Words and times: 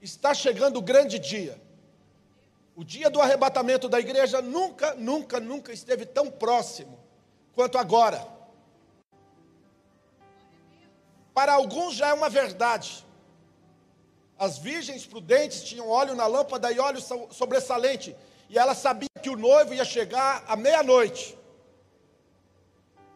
está 0.00 0.34
chegando 0.34 0.78
o 0.78 0.82
grande 0.82 1.18
dia. 1.18 1.60
O 2.74 2.84
dia 2.84 3.08
do 3.08 3.20
arrebatamento 3.20 3.88
da 3.88 3.98
igreja 3.98 4.42
nunca, 4.42 4.94
nunca, 4.94 5.40
nunca 5.40 5.72
esteve 5.72 6.04
tão 6.04 6.30
próximo 6.30 6.98
quanto 7.54 7.78
agora. 7.78 8.26
Para 11.32 11.54
alguns 11.54 11.94
já 11.94 12.08
é 12.08 12.12
uma 12.12 12.28
verdade. 12.28 13.04
As 14.38 14.58
virgens 14.58 15.06
prudentes 15.06 15.62
tinham 15.64 15.88
óleo 15.88 16.14
na 16.14 16.26
lâmpada 16.26 16.70
e 16.70 16.78
óleo 16.78 17.00
sobressalente, 17.30 18.14
e 18.50 18.58
elas 18.58 18.78
sabiam 18.78 19.08
que 19.22 19.30
o 19.30 19.36
noivo 19.36 19.72
ia 19.72 19.84
chegar 19.84 20.44
à 20.46 20.54
meia-noite. 20.54 21.36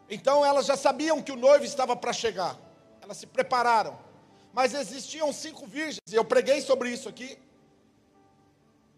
Então 0.09 0.43
elas 0.43 0.65
já 0.65 0.75
sabiam 0.75 1.21
que 1.21 1.31
o 1.31 1.35
noivo 1.35 1.63
estava 1.63 1.95
para 1.95 2.11
chegar. 2.11 2.57
Elas 3.01 3.17
se 3.17 3.27
prepararam. 3.27 3.97
Mas 4.53 4.73
existiam 4.73 5.31
cinco 5.31 5.65
virgens, 5.65 5.99
e 6.11 6.15
eu 6.15 6.25
preguei 6.25 6.61
sobre 6.61 6.89
isso 6.89 7.07
aqui. 7.07 7.37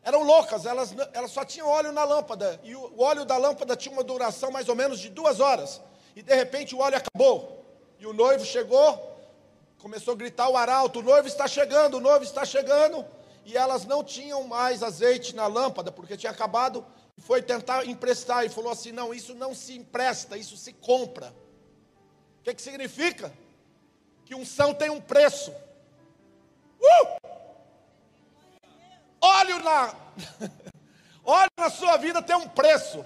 Eram 0.02 0.24
loucas, 0.24 0.66
elas, 0.66 0.94
elas 1.14 1.32
só 1.32 1.46
tinham 1.46 1.68
óleo 1.68 1.92
na 1.92 2.04
lâmpada. 2.04 2.60
E 2.64 2.76
o, 2.76 2.94
o 2.98 3.02
óleo 3.02 3.24
da 3.24 3.38
lâmpada 3.38 3.76
tinha 3.76 3.94
uma 3.94 4.04
duração 4.04 4.52
mais 4.52 4.68
ou 4.68 4.76
menos 4.76 5.00
de 5.00 5.10
duas 5.10 5.40
horas. 5.40 5.82
E 6.16 6.22
de 6.22 6.36
repente 6.36 6.76
o 6.76 6.80
óleo 6.80 6.98
acabou. 6.98 7.64
E 8.00 8.06
o 8.06 8.12
noivo 8.12 8.44
chegou, 8.44 9.18
começou 9.78 10.14
a 10.14 10.18
gritar 10.18 10.50
o 10.50 10.58
arauto: 10.58 11.00
o 11.00 11.04
noivo 11.04 11.28
está 11.28 11.48
chegando, 11.48 11.98
o 11.98 12.02
noivo 12.02 12.26
está 12.26 12.44
chegando. 12.44 13.06
E 13.46 13.56
elas 13.56 13.86
não 13.86 14.04
tinham 14.04 14.44
mais 14.44 14.84
azeite 14.84 15.36
na 15.36 15.48
lâmpada, 15.48 15.92
porque 15.92 16.18
tinha 16.18 16.32
acabado. 16.32 16.86
E 17.16 17.22
foi 17.22 17.42
tentar 17.42 17.86
emprestar 17.86 18.46
e 18.46 18.50
falou 18.50 18.72
assim: 18.72 18.92
não, 18.92 19.14
isso 19.14 19.34
não 19.34 19.54
se 19.54 19.78
empresta, 19.78 20.36
isso 20.36 20.58
se 20.58 20.74
compra. 20.74 21.34
O 22.40 22.44
que, 22.44 22.54
que 22.54 22.62
significa? 22.62 23.32
Que 24.34 24.36
unção 24.36 24.74
tem 24.74 24.90
um 24.90 25.00
preço. 25.00 25.52
Uh! 26.82 27.30
Óleo 29.22 29.60
na, 29.60 29.96
óleo 31.24 31.52
na 31.58 31.70
sua 31.70 31.98
vida 31.98 32.22
tem 32.22 32.36
um 32.36 32.50
preço. 32.50 33.06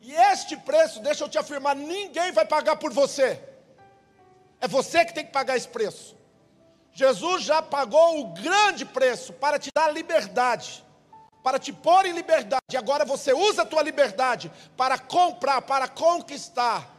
E 0.00 0.12
este 0.12 0.56
preço, 0.56 1.00
deixa 1.00 1.24
eu 1.24 1.28
te 1.28 1.38
afirmar, 1.38 1.76
ninguém 1.76 2.32
vai 2.32 2.44
pagar 2.44 2.76
por 2.76 2.92
você. 2.92 3.40
É 4.60 4.66
você 4.66 5.04
que 5.04 5.14
tem 5.14 5.24
que 5.24 5.32
pagar 5.32 5.56
esse 5.56 5.68
preço. 5.68 6.16
Jesus 6.92 7.44
já 7.44 7.62
pagou 7.62 8.20
o 8.20 8.34
grande 8.34 8.84
preço 8.84 9.32
para 9.32 9.58
te 9.58 9.70
dar 9.72 9.92
liberdade, 9.92 10.84
para 11.42 11.58
te 11.58 11.72
pôr 11.72 12.04
em 12.04 12.12
liberdade. 12.12 12.62
E 12.72 12.76
agora 12.76 13.04
você 13.04 13.32
usa 13.32 13.62
a 13.62 13.66
tua 13.66 13.82
liberdade 13.82 14.50
para 14.76 14.98
comprar, 14.98 15.62
para 15.62 15.86
conquistar 15.86 16.90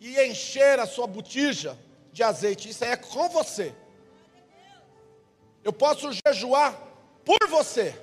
e 0.00 0.20
encher 0.22 0.78
a 0.78 0.86
sua 0.86 1.06
botija 1.06 1.76
de 2.18 2.22
azeite. 2.24 2.68
Isso 2.68 2.84
é 2.84 2.96
com 2.96 3.28
você. 3.28 3.72
Eu 5.62 5.72
posso 5.72 6.10
jejuar 6.26 6.76
por 7.24 7.48
você. 7.48 7.96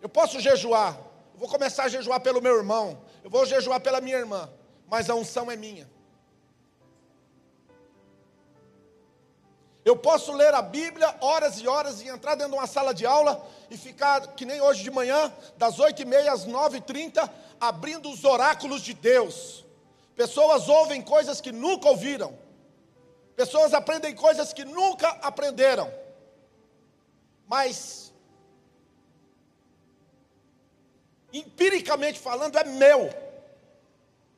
Eu 0.00 0.08
posso 0.08 0.40
jejuar. 0.40 0.98
Eu 1.34 1.38
vou 1.38 1.48
começar 1.48 1.84
a 1.84 1.88
jejuar 1.88 2.20
pelo 2.20 2.40
meu 2.40 2.56
irmão. 2.56 2.86
Eu 3.22 3.28
vou 3.28 3.44
jejuar 3.44 3.80
pela 3.80 4.00
minha 4.00 4.16
irmã. 4.16 4.48
Mas 4.88 5.10
a 5.10 5.14
unção 5.14 5.50
é 5.50 5.56
minha. 5.56 5.86
Eu 9.84 9.96
posso 9.96 10.32
ler 10.32 10.54
a 10.54 10.62
Bíblia 10.62 11.14
horas 11.20 11.60
e 11.60 11.68
horas 11.68 12.00
e 12.00 12.08
entrar 12.08 12.34
dentro 12.34 12.52
de 12.52 12.58
uma 12.58 12.68
sala 12.68 12.94
de 12.94 13.04
aula 13.04 13.44
e 13.68 13.76
ficar, 13.76 14.28
que 14.28 14.46
nem 14.46 14.60
hoje 14.60 14.82
de 14.82 14.90
manhã, 14.90 15.30
das 15.58 15.78
oito 15.80 16.00
e 16.00 16.04
meia 16.04 16.32
às 16.32 16.46
nove 16.46 16.78
e 16.78 16.80
trinta, 16.80 17.30
abrindo 17.60 18.08
os 18.08 18.24
oráculos 18.24 18.80
de 18.80 18.94
Deus. 18.94 19.66
Pessoas 20.14 20.68
ouvem 20.68 21.02
coisas 21.02 21.40
que 21.40 21.52
nunca 21.52 21.88
ouviram. 21.88 22.41
Pessoas 23.36 23.72
aprendem 23.72 24.14
coisas 24.14 24.52
que 24.52 24.64
nunca 24.64 25.08
aprenderam. 25.22 25.92
Mas, 27.46 28.12
empiricamente 31.32 32.18
falando, 32.18 32.56
é 32.56 32.64
meu. 32.64 33.10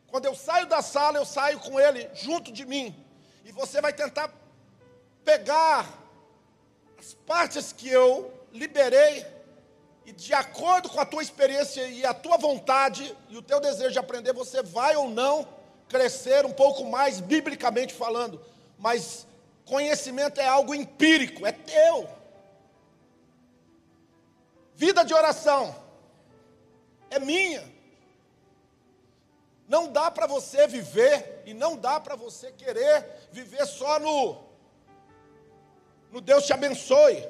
Quando 0.08 0.26
eu 0.26 0.34
saio 0.34 0.66
da 0.66 0.80
sala, 0.80 1.18
eu 1.18 1.24
saio 1.24 1.58
com 1.58 1.78
ele 1.78 2.08
junto 2.14 2.52
de 2.52 2.64
mim. 2.64 2.94
E 3.44 3.50
você 3.50 3.80
vai 3.80 3.92
tentar 3.92 4.32
pegar 5.24 5.86
as 6.98 7.14
partes 7.14 7.72
que 7.72 7.88
eu 7.88 8.32
liberei 8.52 9.26
e 10.06 10.12
de 10.12 10.32
acordo 10.34 10.88
com 10.88 11.00
a 11.00 11.06
tua 11.06 11.22
experiência 11.22 11.86
e 11.88 12.04
a 12.04 12.12
tua 12.12 12.36
vontade 12.36 13.16
e 13.28 13.36
o 13.36 13.42
teu 13.42 13.58
desejo 13.58 13.92
de 13.92 13.98
aprender, 13.98 14.32
você 14.32 14.62
vai 14.62 14.94
ou 14.96 15.08
não 15.08 15.48
crescer 15.88 16.44
um 16.44 16.52
pouco 16.52 16.84
mais 16.84 17.20
biblicamente 17.20 17.94
falando 17.94 18.40
mas 18.84 19.26
conhecimento 19.64 20.38
é 20.38 20.46
algo 20.46 20.74
empírico, 20.74 21.46
é 21.46 21.52
teu. 21.52 22.06
Vida 24.74 25.02
de 25.02 25.14
oração 25.14 25.74
é 27.08 27.18
minha. 27.18 27.64
Não 29.66 29.90
dá 29.90 30.10
para 30.10 30.26
você 30.26 30.66
viver 30.66 31.42
e 31.46 31.54
não 31.54 31.78
dá 31.78 31.98
para 31.98 32.14
você 32.14 32.52
querer 32.52 33.26
viver 33.32 33.64
só 33.64 33.98
no 33.98 34.44
no 36.12 36.20
Deus 36.20 36.44
te 36.44 36.52
abençoe. 36.52 37.26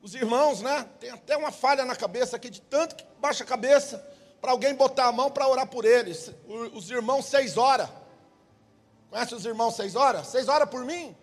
Os 0.00 0.14
irmãos, 0.14 0.62
né? 0.62 0.88
Tem 1.00 1.10
até 1.10 1.36
uma 1.36 1.50
falha 1.50 1.84
na 1.84 1.96
cabeça 1.96 2.36
aqui 2.36 2.48
de 2.48 2.60
tanto 2.60 2.94
que 2.94 3.04
baixa 3.18 3.42
a 3.42 3.46
cabeça 3.48 3.98
para 4.40 4.52
alguém 4.52 4.76
botar 4.76 5.06
a 5.06 5.12
mão 5.12 5.28
para 5.28 5.48
orar 5.48 5.66
por 5.66 5.84
eles. 5.84 6.30
Os 6.72 6.88
irmãos 6.88 7.26
seis 7.26 7.56
horas. 7.56 7.88
Conhece 9.12 9.34
os 9.34 9.44
irmãos 9.44 9.76
seis 9.76 9.94
horas? 9.94 10.28
Seis 10.28 10.48
horas 10.48 10.70
por 10.70 10.86
mim? 10.86 11.14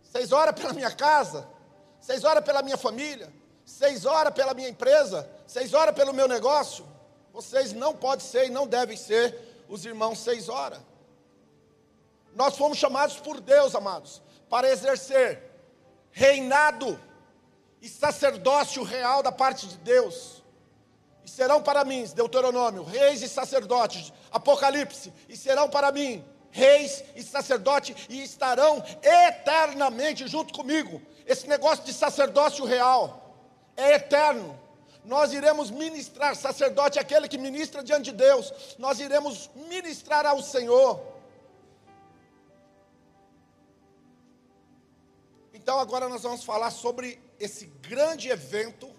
Seis 0.00 0.30
horas 0.30 0.54
pela 0.54 0.72
minha 0.72 0.92
casa? 0.92 1.44
Seis 2.00 2.22
horas 2.22 2.44
pela 2.44 2.62
minha 2.62 2.76
família? 2.76 3.32
Seis 3.66 4.06
horas 4.06 4.32
pela 4.32 4.54
minha 4.54 4.68
empresa? 4.68 5.28
Seis 5.44 5.74
horas 5.74 5.92
pelo 5.92 6.14
meu 6.14 6.28
negócio? 6.28 6.86
Vocês 7.32 7.72
não 7.72 7.96
podem 7.96 8.24
ser 8.24 8.46
e 8.46 8.50
não 8.50 8.64
devem 8.64 8.96
ser 8.96 9.66
os 9.68 9.84
irmãos 9.84 10.20
seis 10.20 10.48
horas. 10.48 10.78
Nós 12.32 12.56
fomos 12.56 12.78
chamados 12.78 13.16
por 13.16 13.40
Deus, 13.40 13.74
amados, 13.74 14.22
para 14.48 14.70
exercer 14.70 15.42
reinado 16.12 16.96
e 17.82 17.88
sacerdócio 17.88 18.84
real 18.84 19.20
da 19.20 19.32
parte 19.32 19.66
de 19.66 19.78
Deus. 19.78 20.44
E 21.24 21.28
serão 21.28 21.60
para 21.60 21.84
mim, 21.84 22.04
Deuteronômio, 22.14 22.84
reis 22.84 23.20
e 23.20 23.28
sacerdotes, 23.28 24.12
Apocalipse, 24.30 25.12
e 25.28 25.36
serão 25.36 25.68
para 25.68 25.90
mim 25.90 26.24
reis 26.58 27.04
e 27.14 27.22
sacerdote 27.22 27.94
e 28.08 28.22
estarão 28.22 28.82
eternamente 29.02 30.26
junto 30.26 30.52
comigo. 30.52 31.00
Esse 31.26 31.46
negócio 31.46 31.84
de 31.84 31.92
sacerdócio 31.92 32.64
real 32.64 33.02
é 33.76 33.94
eterno. 33.94 34.58
Nós 35.04 35.32
iremos 35.32 35.70
ministrar, 35.70 36.34
sacerdote 36.36 36.98
é 36.98 37.02
aquele 37.02 37.28
que 37.28 37.38
ministra 37.38 37.82
diante 37.82 38.10
de 38.10 38.12
Deus. 38.12 38.52
Nós 38.78 39.00
iremos 39.00 39.48
ministrar 39.54 40.26
ao 40.26 40.42
Senhor. 40.42 41.00
Então 45.54 45.78
agora 45.78 46.08
nós 46.08 46.22
vamos 46.22 46.44
falar 46.44 46.70
sobre 46.70 47.18
esse 47.38 47.66
grande 47.66 48.28
evento 48.28 48.90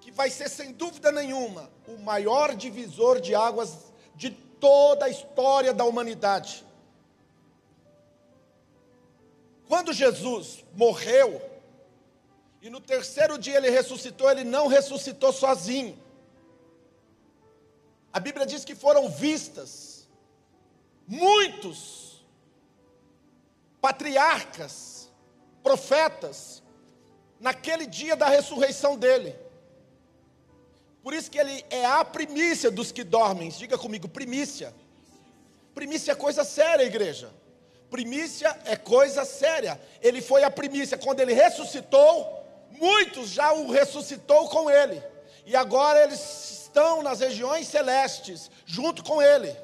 que 0.00 0.10
vai 0.10 0.28
ser 0.28 0.50
sem 0.50 0.72
dúvida 0.72 1.10
nenhuma 1.12 1.70
o 1.86 1.96
maior 1.98 2.54
divisor 2.54 3.20
de 3.20 3.34
águas 3.34 3.92
de 4.14 4.43
toda 4.64 5.04
a 5.04 5.10
história 5.10 5.74
da 5.74 5.84
humanidade. 5.84 6.64
Quando 9.68 9.92
Jesus 9.92 10.64
morreu, 10.72 11.42
e 12.62 12.70
no 12.70 12.80
terceiro 12.80 13.36
dia 13.36 13.58
ele 13.58 13.68
ressuscitou, 13.68 14.30
ele 14.30 14.42
não 14.42 14.66
ressuscitou 14.66 15.34
sozinho. 15.34 16.02
A 18.10 18.18
Bíblia 18.18 18.46
diz 18.46 18.64
que 18.64 18.74
foram 18.74 19.06
vistas 19.06 20.08
muitos 21.06 22.24
patriarcas, 23.82 25.10
profetas, 25.62 26.62
naquele 27.38 27.86
dia 27.86 28.16
da 28.16 28.28
ressurreição 28.28 28.96
dele. 28.96 29.36
Por 31.04 31.12
isso 31.12 31.30
que 31.30 31.38
ele 31.38 31.62
é 31.68 31.84
a 31.84 32.02
primícia 32.02 32.70
dos 32.70 32.90
que 32.90 33.04
dormem. 33.04 33.50
Diga 33.50 33.76
comigo, 33.76 34.08
primícia. 34.08 34.74
Primícia 35.74 36.12
é 36.12 36.14
coisa 36.14 36.44
séria, 36.44 36.82
igreja. 36.82 37.30
Primícia 37.90 38.58
é 38.64 38.74
coisa 38.74 39.22
séria. 39.26 39.78
Ele 40.00 40.22
foi 40.22 40.44
a 40.44 40.50
primícia. 40.50 40.96
Quando 40.96 41.20
ele 41.20 41.34
ressuscitou, 41.34 42.42
muitos 42.70 43.28
já 43.28 43.52
o 43.52 43.70
ressuscitou 43.70 44.48
com 44.48 44.70
ele. 44.70 45.02
E 45.44 45.54
agora 45.54 46.02
eles 46.02 46.62
estão 46.62 47.02
nas 47.02 47.20
regiões 47.20 47.68
celestes, 47.68 48.50
junto 48.64 49.04
com 49.04 49.20
ele. 49.20 49.54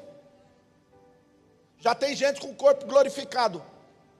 Já 1.79 1.95
tem 1.95 2.15
gente 2.15 2.39
com 2.39 2.51
o 2.51 2.55
corpo 2.55 2.85
glorificado. 2.85 3.65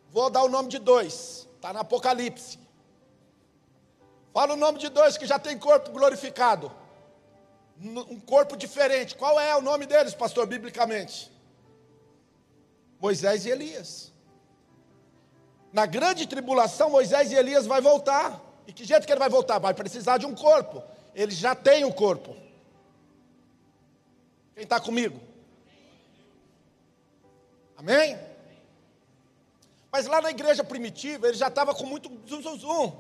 Vou 0.09 0.27
dar 0.31 0.41
o 0.41 0.49
nome 0.49 0.69
de 0.69 0.79
dois. 0.79 1.47
Está 1.57 1.71
no 1.71 1.81
Apocalipse. 1.81 2.57
Fala 4.33 4.55
o 4.55 4.57
nome 4.57 4.79
de 4.79 4.89
dois 4.89 5.19
que 5.19 5.27
já 5.27 5.37
tem 5.37 5.55
corpo 5.55 5.91
glorificado 5.91 6.80
um 7.83 8.19
corpo 8.19 8.55
diferente. 8.55 9.15
Qual 9.15 9.39
é 9.39 9.55
o 9.55 9.61
nome 9.61 9.85
deles, 9.85 10.13
pastor, 10.13 10.45
biblicamente? 10.45 11.31
Moisés 12.99 13.45
e 13.45 13.49
Elias. 13.49 14.11
Na 15.73 15.85
grande 15.85 16.27
tribulação, 16.27 16.89
Moisés 16.89 17.31
e 17.31 17.35
Elias 17.35 17.65
vai 17.65 17.81
voltar. 17.81 18.39
E 18.67 18.73
que 18.73 18.85
jeito 18.85 19.05
que 19.05 19.11
ele 19.11 19.19
vai 19.19 19.29
voltar? 19.29 19.57
Vai 19.57 19.73
precisar 19.73 20.17
de 20.17 20.25
um 20.25 20.35
corpo. 20.35 20.83
Ele 21.15 21.31
já 21.31 21.55
tem 21.55 21.83
um 21.83 21.91
corpo. 21.91 22.35
Quem 24.53 24.63
está 24.63 24.79
comigo? 24.79 25.19
Amém? 27.75 28.17
Mas 29.91 30.05
lá 30.05 30.21
na 30.21 30.29
igreja 30.29 30.63
primitiva, 30.63 31.27
ele 31.27 31.37
já 31.37 31.47
estava 31.47 31.73
com 31.73 31.85
muito 31.85 32.11
zum, 32.27 32.41
zum, 32.41 32.57
zum. 32.57 32.93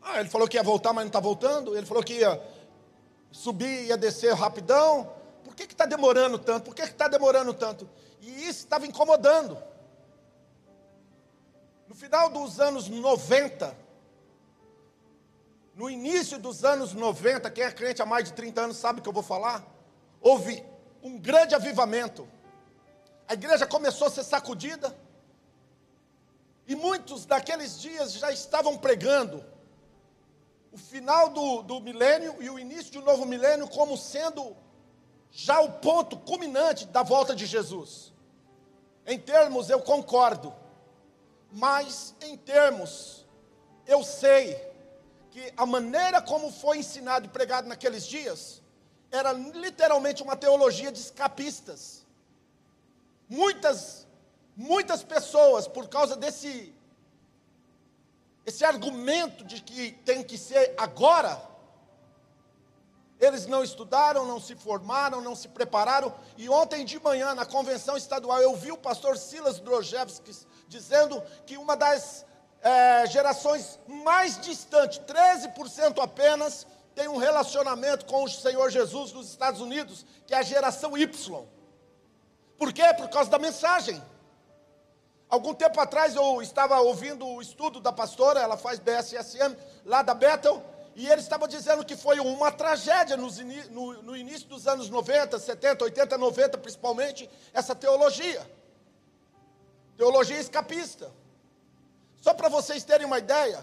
Ah, 0.00 0.20
ele 0.20 0.28
falou 0.28 0.46
que 0.46 0.56
ia 0.56 0.62
voltar, 0.62 0.92
mas 0.92 1.02
não 1.02 1.08
está 1.08 1.20
voltando. 1.20 1.76
Ele 1.76 1.84
falou 1.84 2.02
que 2.02 2.14
ia 2.14 2.40
subir, 3.30 3.86
ia 3.86 3.96
descer 3.96 4.34
rapidão. 4.34 5.12
Por 5.44 5.54
que 5.54 5.64
está 5.64 5.86
demorando 5.86 6.38
tanto? 6.38 6.64
Por 6.64 6.74
que 6.74 6.82
está 6.82 7.08
demorando 7.08 7.54
tanto? 7.54 7.88
E 8.20 8.44
isso 8.48 8.60
estava 8.60 8.86
incomodando. 8.86 9.56
No 11.88 11.94
final 11.94 12.28
dos 12.28 12.60
anos 12.60 12.88
90, 12.88 13.76
no 15.74 15.88
início 15.88 16.38
dos 16.38 16.64
anos 16.64 16.92
90, 16.92 17.50
quem 17.50 17.64
é 17.64 17.72
crente 17.72 18.02
há 18.02 18.06
mais 18.06 18.24
de 18.24 18.32
30 18.34 18.60
anos 18.60 18.76
sabe 18.76 19.00
o 19.00 19.02
que 19.02 19.08
eu 19.08 19.12
vou 19.12 19.22
falar. 19.22 19.66
Houve 20.20 20.64
um 21.02 21.18
grande 21.18 21.54
avivamento. 21.54 22.28
A 23.26 23.34
igreja 23.34 23.66
começou 23.66 24.06
a 24.06 24.10
ser 24.10 24.24
sacudida. 24.24 24.96
E 26.66 26.76
muitos 26.76 27.26
daqueles 27.26 27.80
dias 27.80 28.12
já 28.12 28.30
estavam 28.30 28.76
pregando 28.76 29.44
o 30.72 30.78
final 30.78 31.30
do, 31.30 31.62
do 31.62 31.80
milênio 31.80 32.36
e 32.40 32.48
o 32.48 32.58
início 32.58 32.92
de 32.92 32.98
um 32.98 33.04
novo 33.04 33.24
milênio 33.24 33.68
como 33.68 33.96
sendo 33.96 34.56
já 35.30 35.60
o 35.60 35.72
ponto 35.74 36.16
culminante 36.16 36.86
da 36.86 37.02
volta 37.02 37.34
de 37.34 37.46
Jesus. 37.46 38.12
Em 39.06 39.18
termos, 39.18 39.70
eu 39.70 39.80
concordo 39.80 40.54
mas 41.52 42.14
em 42.20 42.36
termos, 42.36 43.26
eu 43.86 44.04
sei 44.04 44.54
que 45.30 45.52
a 45.56 45.66
maneira 45.66 46.22
como 46.22 46.52
foi 46.52 46.78
ensinado 46.78 47.26
e 47.26 47.28
pregado 47.28 47.68
naqueles 47.68 48.06
dias 48.06 48.62
era 49.10 49.32
literalmente 49.32 50.22
uma 50.22 50.36
teologia 50.36 50.92
de 50.92 50.98
escapistas. 50.98 52.06
Muitas, 53.28 54.06
muitas 54.56 55.02
pessoas, 55.02 55.66
por 55.66 55.88
causa 55.88 56.16
desse 56.16 56.72
esse 58.44 58.64
argumento 58.64 59.44
de 59.44 59.60
que 59.60 59.92
tem 60.04 60.22
que 60.22 60.38
ser 60.38 60.74
agora, 60.76 61.40
eles 63.20 63.46
não 63.46 63.62
estudaram, 63.62 64.26
não 64.26 64.40
se 64.40 64.54
formaram, 64.54 65.20
não 65.20 65.36
se 65.36 65.48
prepararam. 65.48 66.12
E 66.38 66.48
ontem 66.48 66.84
de 66.84 66.98
manhã, 66.98 67.34
na 67.34 67.44
convenção 67.44 67.96
estadual, 67.96 68.40
eu 68.40 68.56
vi 68.56 68.72
o 68.72 68.78
pastor 68.78 69.18
Silas 69.18 69.60
Drojevski 69.60 70.32
dizendo 70.66 71.22
que 71.44 71.58
uma 71.58 71.76
das 71.76 72.24
é, 72.62 73.06
gerações 73.06 73.78
mais 73.86 74.40
distantes, 74.40 75.00
13% 75.00 76.02
apenas, 76.02 76.66
tem 76.94 77.08
um 77.08 77.18
relacionamento 77.18 78.06
com 78.06 78.24
o 78.24 78.28
Senhor 78.28 78.70
Jesus 78.70 79.12
nos 79.12 79.28
Estados 79.28 79.60
Unidos, 79.60 80.04
que 80.26 80.34
é 80.34 80.38
a 80.38 80.42
geração 80.42 80.96
Y. 80.96 81.44
Por 82.58 82.72
quê? 82.72 82.92
Por 82.96 83.08
causa 83.08 83.30
da 83.30 83.38
mensagem. 83.38 84.02
Algum 85.30 85.54
tempo 85.54 85.80
atrás 85.80 86.16
eu 86.16 86.42
estava 86.42 86.80
ouvindo 86.80 87.24
o 87.24 87.40
estudo 87.40 87.80
da 87.80 87.92
pastora, 87.92 88.40
ela 88.40 88.56
faz 88.56 88.80
BSSM, 88.80 89.56
lá 89.84 90.02
da 90.02 90.12
Bethel, 90.12 90.60
e 90.96 91.06
ele 91.06 91.20
estava 91.20 91.46
dizendo 91.46 91.84
que 91.84 91.96
foi 91.96 92.18
uma 92.18 92.50
tragédia 92.50 93.16
no, 93.16 93.28
no 94.02 94.16
início 94.16 94.48
dos 94.48 94.66
anos 94.66 94.90
90, 94.90 95.38
70, 95.38 95.84
80, 95.84 96.18
90, 96.18 96.58
principalmente, 96.58 97.30
essa 97.54 97.76
teologia. 97.76 98.44
Teologia 99.96 100.40
escapista. 100.40 101.12
Só 102.20 102.34
para 102.34 102.48
vocês 102.48 102.82
terem 102.82 103.06
uma 103.06 103.20
ideia, 103.20 103.62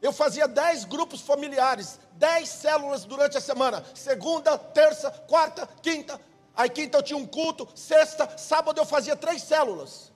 eu 0.00 0.12
fazia 0.12 0.46
dez 0.46 0.84
grupos 0.84 1.20
familiares, 1.20 1.98
dez 2.12 2.48
células 2.48 3.04
durante 3.04 3.36
a 3.36 3.40
semana. 3.40 3.84
Segunda, 3.92 4.56
terça, 4.56 5.10
quarta, 5.10 5.68
quinta. 5.82 6.20
Aí 6.54 6.70
quinta 6.70 6.98
eu 6.98 7.02
tinha 7.02 7.18
um 7.18 7.26
culto, 7.26 7.68
sexta, 7.74 8.38
sábado 8.38 8.80
eu 8.80 8.86
fazia 8.86 9.16
três 9.16 9.42
células. 9.42 10.13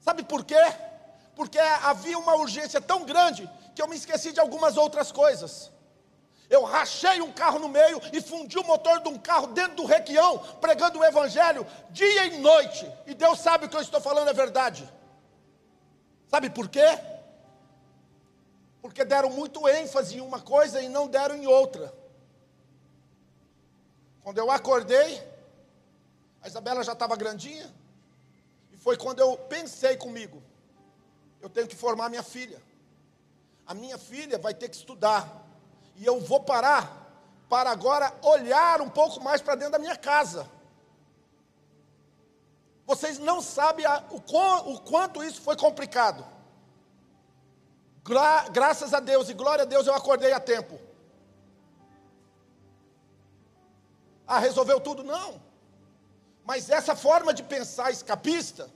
Sabe 0.00 0.22
por 0.22 0.44
quê? 0.44 0.60
Porque 1.34 1.58
havia 1.58 2.18
uma 2.18 2.34
urgência 2.34 2.80
tão 2.80 3.04
grande 3.04 3.48
que 3.74 3.82
eu 3.82 3.88
me 3.88 3.96
esqueci 3.96 4.32
de 4.32 4.40
algumas 4.40 4.76
outras 4.76 5.12
coisas. 5.12 5.70
Eu 6.50 6.64
rachei 6.64 7.20
um 7.20 7.30
carro 7.30 7.58
no 7.58 7.68
meio 7.68 8.00
e 8.12 8.20
fundi 8.22 8.58
o 8.58 8.64
motor 8.64 9.00
de 9.00 9.08
um 9.08 9.18
carro 9.18 9.48
dentro 9.48 9.76
do 9.76 9.84
requião, 9.84 10.38
pregando 10.60 10.98
o 10.98 11.04
evangelho 11.04 11.66
dia 11.90 12.26
e 12.26 12.38
noite. 12.38 12.90
E 13.06 13.14
Deus 13.14 13.38
sabe 13.38 13.66
o 13.66 13.68
que 13.68 13.76
eu 13.76 13.82
estou 13.82 14.00
falando 14.00 14.28
é 14.28 14.32
verdade. 14.32 14.88
Sabe 16.26 16.48
por 16.48 16.68
quê? 16.68 16.98
Porque 18.80 19.04
deram 19.04 19.30
muito 19.30 19.68
ênfase 19.68 20.16
em 20.16 20.20
uma 20.20 20.40
coisa 20.40 20.80
e 20.80 20.88
não 20.88 21.06
deram 21.06 21.36
em 21.36 21.46
outra. 21.46 21.92
Quando 24.22 24.38
eu 24.38 24.50
acordei, 24.50 25.22
a 26.42 26.48
Isabela 26.48 26.82
já 26.82 26.92
estava 26.92 27.16
grandinha, 27.16 27.70
foi 28.78 28.96
quando 28.96 29.20
eu 29.20 29.36
pensei 29.36 29.96
comigo: 29.96 30.42
eu 31.40 31.48
tenho 31.48 31.68
que 31.68 31.76
formar 31.76 32.08
minha 32.08 32.22
filha 32.22 32.60
a 33.68 33.74
minha 33.74 33.98
filha 33.98 34.38
vai 34.38 34.54
ter 34.54 34.70
que 34.70 34.76
estudar. 34.76 35.46
E 35.94 36.06
eu 36.06 36.18
vou 36.18 36.40
parar 36.40 37.06
para 37.50 37.70
agora 37.70 38.10
olhar 38.22 38.80
um 38.80 38.88
pouco 38.88 39.22
mais 39.22 39.42
para 39.42 39.56
dentro 39.56 39.72
da 39.72 39.78
minha 39.78 39.94
casa. 39.94 40.48
Vocês 42.86 43.18
não 43.18 43.42
sabem 43.42 43.84
a, 43.84 44.02
o, 44.10 44.72
o, 44.72 44.80
quanto 44.80 45.22
isso 45.22 45.42
foi 45.42 45.54
complicado. 45.54 46.24
Gra, 48.02 48.48
graças 48.48 48.94
a 48.94 49.00
Deus 49.00 49.28
e 49.28 49.34
glória 49.34 49.64
a 49.64 49.66
Deus 49.66 49.86
eu 49.86 49.92
acordei 49.92 50.32
a 50.32 50.40
tempo. 50.40 50.80
Ah, 54.26 54.38
resolveu 54.38 54.80
tudo? 54.80 55.04
Não. 55.04 55.42
Mas 56.48 56.70
essa 56.70 56.96
forma 56.96 57.34
de 57.34 57.42
pensar 57.42 57.90
escapista 57.90 58.70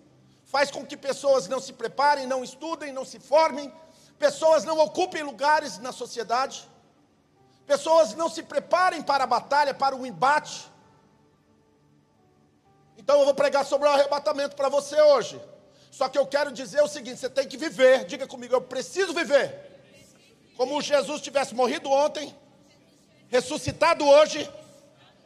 faz 0.44 0.70
com 0.70 0.84
que 0.84 0.94
pessoas 0.94 1.48
não 1.48 1.58
se 1.58 1.72
preparem, 1.72 2.26
não 2.26 2.44
estudem, 2.44 2.92
não 2.92 3.02
se 3.02 3.18
formem, 3.18 3.72
pessoas 4.18 4.62
não 4.62 4.78
ocupem 4.78 5.22
lugares 5.22 5.78
na 5.78 5.90
sociedade, 5.90 6.68
pessoas 7.66 8.14
não 8.14 8.28
se 8.28 8.42
preparem 8.42 9.00
para 9.00 9.24
a 9.24 9.26
batalha, 9.26 9.72
para 9.72 9.96
o 9.96 10.04
embate. 10.04 10.70
Então 12.98 13.18
eu 13.20 13.24
vou 13.24 13.32
pregar 13.32 13.64
sobre 13.64 13.88
o 13.88 13.90
arrebatamento 13.90 14.54
para 14.54 14.68
você 14.68 15.00
hoje. 15.00 15.40
Só 15.90 16.10
que 16.10 16.18
eu 16.18 16.26
quero 16.26 16.52
dizer 16.52 16.82
o 16.82 16.88
seguinte: 16.88 17.20
você 17.20 17.30
tem 17.30 17.48
que 17.48 17.56
viver, 17.56 18.04
diga 18.04 18.26
comigo, 18.26 18.54
eu 18.54 18.60
preciso 18.60 19.14
viver. 19.14 19.48
Como 20.58 20.82
Jesus 20.82 21.22
tivesse 21.22 21.54
morrido 21.54 21.90
ontem, 21.90 22.36
ressuscitado 23.28 24.06
hoje 24.06 24.46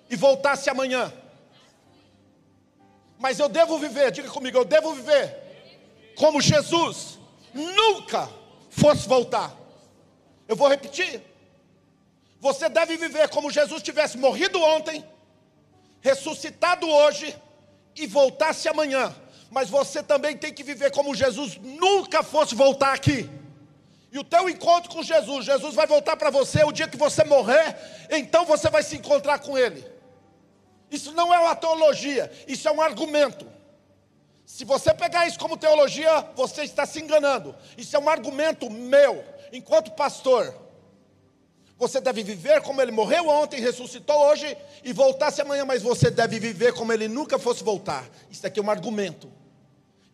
e 0.08 0.14
voltasse 0.14 0.70
amanhã. 0.70 1.12
Mas 3.18 3.38
eu 3.38 3.48
devo 3.48 3.78
viver, 3.78 4.10
diga 4.10 4.28
comigo, 4.28 4.58
eu 4.58 4.64
devo 4.64 4.92
viver 4.94 5.46
como 6.16 6.40
Jesus 6.40 7.18
nunca 7.52 8.28
fosse 8.70 9.06
voltar. 9.08 9.54
Eu 10.48 10.56
vou 10.56 10.68
repetir. 10.68 11.22
Você 12.40 12.68
deve 12.68 12.96
viver 12.96 13.28
como 13.28 13.50
Jesus 13.50 13.82
tivesse 13.82 14.16
morrido 14.18 14.60
ontem, 14.60 15.04
ressuscitado 16.00 16.88
hoje 16.88 17.36
e 17.94 18.06
voltasse 18.06 18.68
amanhã. 18.68 19.14
Mas 19.50 19.70
você 19.70 20.02
também 20.02 20.36
tem 20.36 20.52
que 20.52 20.62
viver 20.62 20.90
como 20.90 21.14
Jesus 21.14 21.56
nunca 21.56 22.22
fosse 22.22 22.54
voltar 22.54 22.92
aqui. 22.92 23.28
E 24.12 24.18
o 24.18 24.24
teu 24.24 24.48
encontro 24.48 24.90
com 24.90 25.02
Jesus, 25.02 25.44
Jesus 25.44 25.74
vai 25.74 25.86
voltar 25.86 26.16
para 26.16 26.30
você 26.30 26.64
o 26.64 26.72
dia 26.72 26.88
que 26.88 26.96
você 26.96 27.24
morrer, 27.24 27.76
então 28.10 28.44
você 28.44 28.70
vai 28.70 28.82
se 28.82 28.96
encontrar 28.96 29.38
com 29.40 29.58
Ele. 29.58 29.84
Isso 30.90 31.12
não 31.12 31.34
é 31.34 31.38
uma 31.38 31.56
teologia, 31.56 32.30
isso 32.46 32.68
é 32.68 32.72
um 32.72 32.80
argumento. 32.80 33.46
Se 34.44 34.64
você 34.64 34.94
pegar 34.94 35.26
isso 35.26 35.38
como 35.38 35.56
teologia, 35.56 36.20
você 36.36 36.62
está 36.62 36.86
se 36.86 37.00
enganando. 37.00 37.54
Isso 37.76 37.96
é 37.96 37.98
um 37.98 38.08
argumento 38.08 38.70
meu, 38.70 39.24
enquanto 39.52 39.90
pastor. 39.90 40.54
Você 41.76 42.00
deve 42.00 42.22
viver 42.22 42.62
como 42.62 42.80
ele 42.80 42.92
morreu 42.92 43.28
ontem, 43.28 43.60
ressuscitou 43.60 44.16
hoje 44.28 44.56
e 44.82 44.92
voltasse 44.92 45.42
amanhã, 45.42 45.64
mas 45.64 45.82
você 45.82 46.10
deve 46.10 46.38
viver 46.38 46.72
como 46.72 46.92
ele 46.92 47.08
nunca 47.08 47.38
fosse 47.38 47.62
voltar. 47.62 48.08
Isso 48.30 48.46
aqui 48.46 48.60
é 48.60 48.62
um 48.62 48.70
argumento. 48.70 49.30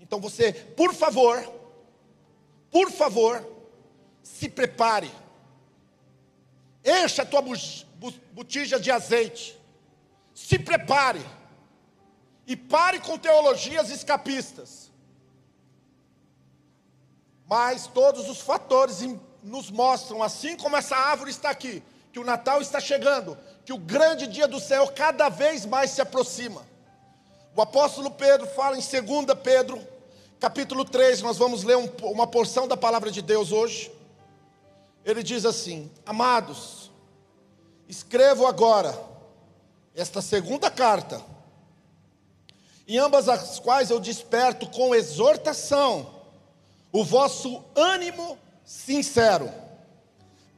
Então 0.01 0.19
você, 0.19 0.53
por 0.53 0.93
favor, 0.93 1.41
por 2.71 2.91
favor, 2.91 3.47
se 4.23 4.49
prepare. 4.49 5.11
Encha 6.85 7.23
a 7.23 7.27
tua 7.27 7.45
botija 8.33 8.81
de 8.81 8.91
azeite. 8.91 9.57
Se 10.49 10.59
prepare 10.59 11.25
e 12.47 12.57
pare 12.57 12.99
com 12.99 13.17
teologias 13.17 13.91
escapistas. 13.91 14.91
Mas 17.49 17.87
todos 17.87 18.29
os 18.29 18.41
fatores 18.41 18.99
nos 19.41 19.71
mostram, 19.71 20.21
assim 20.21 20.57
como 20.57 20.77
essa 20.77 20.97
árvore 20.97 21.31
está 21.31 21.51
aqui, 21.51 21.81
que 22.13 22.19
o 22.19 22.25
Natal 22.25 22.61
está 22.61 22.81
chegando, 22.81 23.39
que 23.65 23.73
o 23.73 23.79
grande 23.79 24.27
dia 24.27 24.49
do 24.49 24.59
Senhor 24.59 24.93
cada 24.93 25.29
vez 25.29 25.65
mais 25.65 25.91
se 25.93 26.01
aproxima. 26.01 26.67
O 27.55 27.63
apóstolo 27.63 28.11
Pedro 28.11 28.47
fala 28.49 28.77
em 28.77 28.81
2 28.81 29.39
Pedro, 29.45 29.81
capítulo 30.41 30.85
3, 30.85 31.23
nós 31.23 31.39
vamos 31.39 31.63
ler 31.63 31.77
um, 31.77 31.89
uma 32.03 32.27
porção 32.27 32.67
da 32.67 32.77
palavra 32.77 33.13
de 33.13 33.23
Deus 33.23 33.53
hoje. 33.53 33.93
Ele 35.05 35.23
diz 35.23 35.45
assim: 35.45 35.91
Amados, 36.05 36.91
escrevo 37.89 38.47
agora 38.47 39.12
esta 39.95 40.23
segunda 40.23 40.71
carta, 40.71 41.23
em 42.87 42.99
ambas 42.99 43.29
as 43.29 43.59
quais 43.59 43.91
eu 43.91 44.01
desperto 44.01 44.67
com 44.69 44.95
exortação 44.95 46.23
o 46.91 47.05
vosso 47.05 47.63
ânimo 47.75 48.39
sincero, 48.65 49.51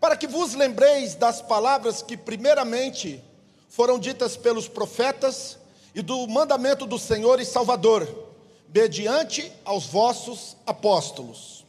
para 0.00 0.16
que 0.16 0.26
vos 0.26 0.54
lembreis 0.54 1.14
das 1.14 1.40
palavras 1.40 2.02
que, 2.02 2.16
primeiramente, 2.16 3.22
foram 3.68 3.98
ditas 3.98 4.36
pelos 4.36 4.68
profetas 4.68 5.58
e 5.94 6.02
do 6.02 6.26
mandamento 6.26 6.86
do 6.86 6.98
Senhor 6.98 7.40
e 7.40 7.44
Salvador, 7.44 8.32
mediante 8.68 9.52
aos 9.64 9.86
vossos 9.86 10.56
apóstolos. 10.66 11.64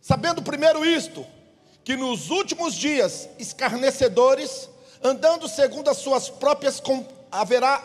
Sabendo 0.00 0.42
primeiro 0.42 0.84
isto, 0.84 1.26
que 1.84 1.96
nos 1.96 2.30
últimos 2.30 2.74
dias 2.74 3.28
escarnecedores, 3.38 4.68
andando 5.02 5.48
segundo 5.48 5.88
as 5.88 5.98
suas 5.98 6.28
próprias 6.28 6.82
haverá 7.30 7.82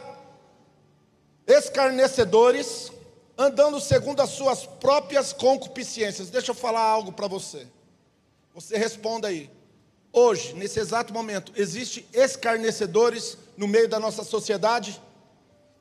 escarnecedores, 1.48 2.92
andando 3.38 3.80
segundo 3.80 4.22
as 4.22 4.30
suas 4.30 4.66
próprias 4.66 5.34
concupiscências. 5.34 6.30
Deixa 6.30 6.52
eu 6.52 6.56
falar 6.56 6.82
algo 6.82 7.12
para 7.12 7.28
você. 7.28 7.68
Você 8.54 8.78
responda 8.78 9.28
aí. 9.28 9.50
Hoje, 10.14 10.54
nesse 10.54 10.80
exato 10.80 11.14
momento, 11.14 11.54
existe 11.56 12.06
escarnecedores 12.14 13.38
no 13.56 13.68
meio 13.68 13.88
da 13.88 14.00
nossa 14.00 14.24
sociedade, 14.24 15.02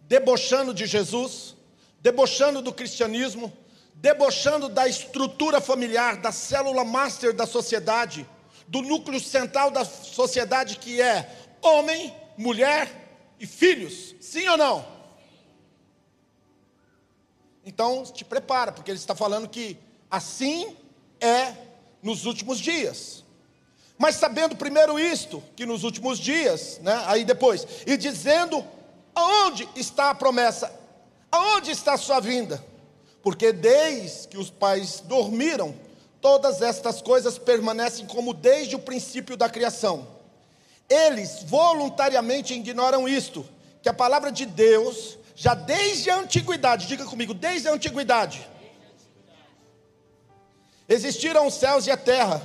debochando 0.03 0.73
de 0.73 0.87
Jesus, 0.87 1.57
debochando 2.01 2.63
do 2.63 2.73
cristianismo, 2.73 3.53
debochando 3.95 4.69
da 4.69 4.87
estrutura 4.87 5.61
familiar, 5.61 6.17
da 6.17 6.31
célula 6.31 6.85
master 6.85 7.33
da 7.33 7.47
sociedade, 7.47 8.27
do 8.71 8.83
núcleo 8.83 9.19
central 9.19 9.69
da 9.69 9.85
sociedade 9.85 10.77
que 10.77 11.03
é 11.03 11.29
homem, 11.61 12.15
mulher 12.39 12.89
e 13.41 13.45
filhos. 13.45 14.15
Sim 14.21 14.47
ou 14.47 14.57
não? 14.57 14.87
Então, 17.67 18.05
te 18.05 18.25
prepara, 18.25 18.71
porque 18.71 18.89
ele 18.89 18.99
está 18.99 19.13
falando 19.13 19.49
que 19.49 19.77
assim 20.09 20.77
é 21.21 21.53
nos 22.01 22.27
últimos 22.27 22.61
dias. 22.61 23.25
Mas 23.99 24.15
sabendo 24.15 24.55
primeiro 24.55 25.01
isto, 25.01 25.43
que 25.57 25.67
nos 25.67 25.83
últimos 25.83 26.17
dias, 26.21 26.79
né, 26.81 27.03
aí 27.07 27.25
depois, 27.25 27.67
e 27.85 27.97
dizendo 27.97 28.65
aonde 29.13 29.69
está 29.75 30.11
a 30.11 30.15
promessa, 30.15 30.73
aonde 31.31 31.73
está 31.73 31.95
a 31.95 31.99
sua 31.99 32.21
vinda, 32.21 32.65
porque 33.21 33.53
desde 33.53 34.29
que 34.29 34.39
os 34.39 34.49
pais 34.49 35.01
dormiram, 35.01 35.75
todas 36.21 36.63
estas 36.63 37.01
coisas 37.01 37.39
permanecem 37.39 38.07
como 38.07 38.35
desde 38.35 38.77
o 38.77 38.81
princípio 38.81 39.37
da 39.37 39.49
criação. 39.49 40.07
Eles 40.89 41.43
voluntariamente 41.45 42.53
ignoram 42.55 43.09
isto, 43.09 43.47
que 43.83 43.89
a 43.89 43.95
palavra 43.95 44.31
de 44.31 44.45
Deus, 44.45 45.17
já 45.35 45.55
desde 45.55 46.11
a 46.11 46.17
antiguidade, 46.17 46.87
diga 46.87 47.05
comigo, 47.05 47.33
desde 47.33 47.69
a 47.69 47.73
antiguidade, 47.73 48.47
existiram 50.89 51.47
os 51.47 51.55
céus 51.55 51.87
e 51.87 51.91
a 51.91 51.97
terra 51.97 52.43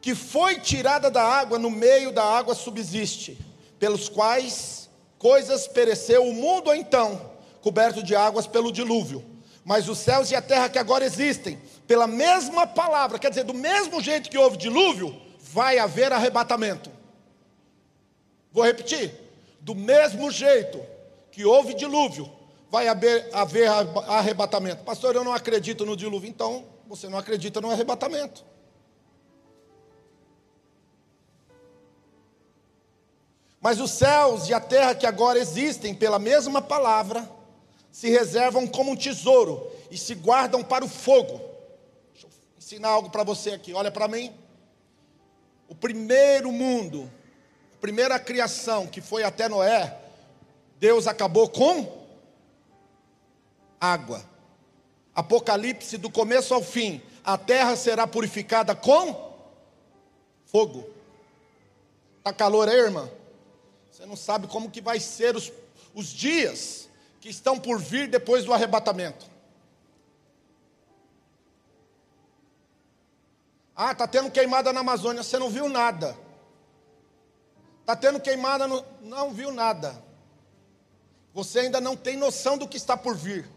que 0.00 0.14
foi 0.14 0.60
tirada 0.60 1.10
da 1.10 1.22
água, 1.22 1.58
no 1.58 1.68
meio 1.68 2.12
da 2.12 2.22
água 2.22 2.54
subsiste, 2.54 3.36
pelos 3.78 4.08
quais 4.08 4.88
coisas 5.18 5.66
pereceu 5.66 6.22
o 6.22 6.32
mundo 6.32 6.72
então, 6.72 7.20
coberto 7.60 8.02
de 8.02 8.14
águas 8.14 8.46
pelo 8.46 8.70
dilúvio. 8.70 9.24
Mas 9.64 9.88
os 9.88 9.98
céus 9.98 10.30
e 10.30 10.36
a 10.36 10.40
terra 10.40 10.68
que 10.68 10.78
agora 10.78 11.04
existem, 11.04 11.58
pela 11.86 12.06
mesma 12.06 12.66
palavra, 12.66 13.18
quer 13.18 13.30
dizer, 13.30 13.44
do 13.44 13.54
mesmo 13.54 14.00
jeito 14.00 14.28
que 14.28 14.38
houve 14.38 14.56
dilúvio, 14.56 15.20
vai 15.38 15.78
haver 15.78 16.12
arrebatamento. 16.12 16.90
Vou 18.52 18.64
repetir: 18.64 19.14
do 19.60 19.74
mesmo 19.74 20.30
jeito 20.30 20.80
que 21.30 21.44
houve 21.44 21.74
dilúvio, 21.74 22.30
vai 22.70 22.88
haver, 22.88 23.28
haver 23.32 23.68
arrebatamento. 24.08 24.82
Pastor, 24.84 25.14
eu 25.14 25.24
não 25.24 25.32
acredito 25.32 25.86
no 25.86 25.96
dilúvio, 25.96 26.28
então 26.28 26.64
você 26.86 27.08
não 27.08 27.18
acredita 27.18 27.60
no 27.60 27.70
arrebatamento. 27.70 28.44
Mas 33.60 33.80
os 33.80 33.90
céus 33.90 34.48
e 34.48 34.54
a 34.54 34.60
terra 34.60 34.94
que 34.94 35.06
agora 35.06 35.38
existem, 35.38 35.94
pela 35.94 36.18
mesma 36.18 36.62
palavra, 36.62 37.28
se 37.90 38.08
reservam 38.08 38.66
como 38.66 38.92
um 38.92 38.96
tesouro 38.96 39.70
e 39.90 39.98
se 39.98 40.14
guardam 40.14 40.62
para 40.62 40.84
o 40.84 40.88
fogo. 40.88 41.45
Ensinar 42.66 42.88
algo 42.88 43.08
para 43.10 43.22
você 43.22 43.50
aqui, 43.50 43.72
olha 43.72 43.92
para 43.92 44.08
mim. 44.08 44.34
O 45.68 45.74
primeiro 45.76 46.50
mundo, 46.50 47.08
a 47.72 47.76
primeira 47.76 48.18
criação 48.18 48.88
que 48.88 49.00
foi 49.00 49.22
até 49.22 49.48
Noé, 49.48 49.96
Deus 50.76 51.06
acabou 51.06 51.48
com 51.48 52.04
água. 53.80 54.20
Apocalipse 55.14 55.96
do 55.96 56.10
começo 56.10 56.52
ao 56.52 56.60
fim, 56.60 57.00
a 57.22 57.38
terra 57.38 57.76
será 57.76 58.04
purificada 58.04 58.74
com 58.74 59.14
fogo. 60.46 60.90
Está 62.18 62.32
calor 62.32 62.68
aí, 62.68 62.80
irmã? 62.80 63.08
Você 63.92 64.04
não 64.04 64.16
sabe 64.16 64.48
como 64.48 64.72
que 64.72 64.80
vai 64.80 64.98
ser 64.98 65.36
os, 65.36 65.52
os 65.94 66.08
dias 66.08 66.88
que 67.20 67.28
estão 67.28 67.60
por 67.60 67.78
vir 67.78 68.08
depois 68.08 68.44
do 68.44 68.52
arrebatamento. 68.52 69.35
Ah, 73.76 73.92
está 73.92 74.06
tendo 74.06 74.30
queimada 74.30 74.72
na 74.72 74.80
Amazônia, 74.80 75.22
você 75.22 75.38
não 75.38 75.50
viu 75.50 75.68
nada. 75.68 76.16
Está 77.80 77.94
tendo 77.94 78.18
queimada, 78.18 78.66
no... 78.66 78.84
não 79.02 79.32
viu 79.32 79.52
nada. 79.52 80.02
Você 81.34 81.60
ainda 81.60 81.80
não 81.80 81.94
tem 81.94 82.16
noção 82.16 82.56
do 82.56 82.66
que 82.66 82.78
está 82.78 82.96
por 82.96 83.14
vir. 83.14 83.48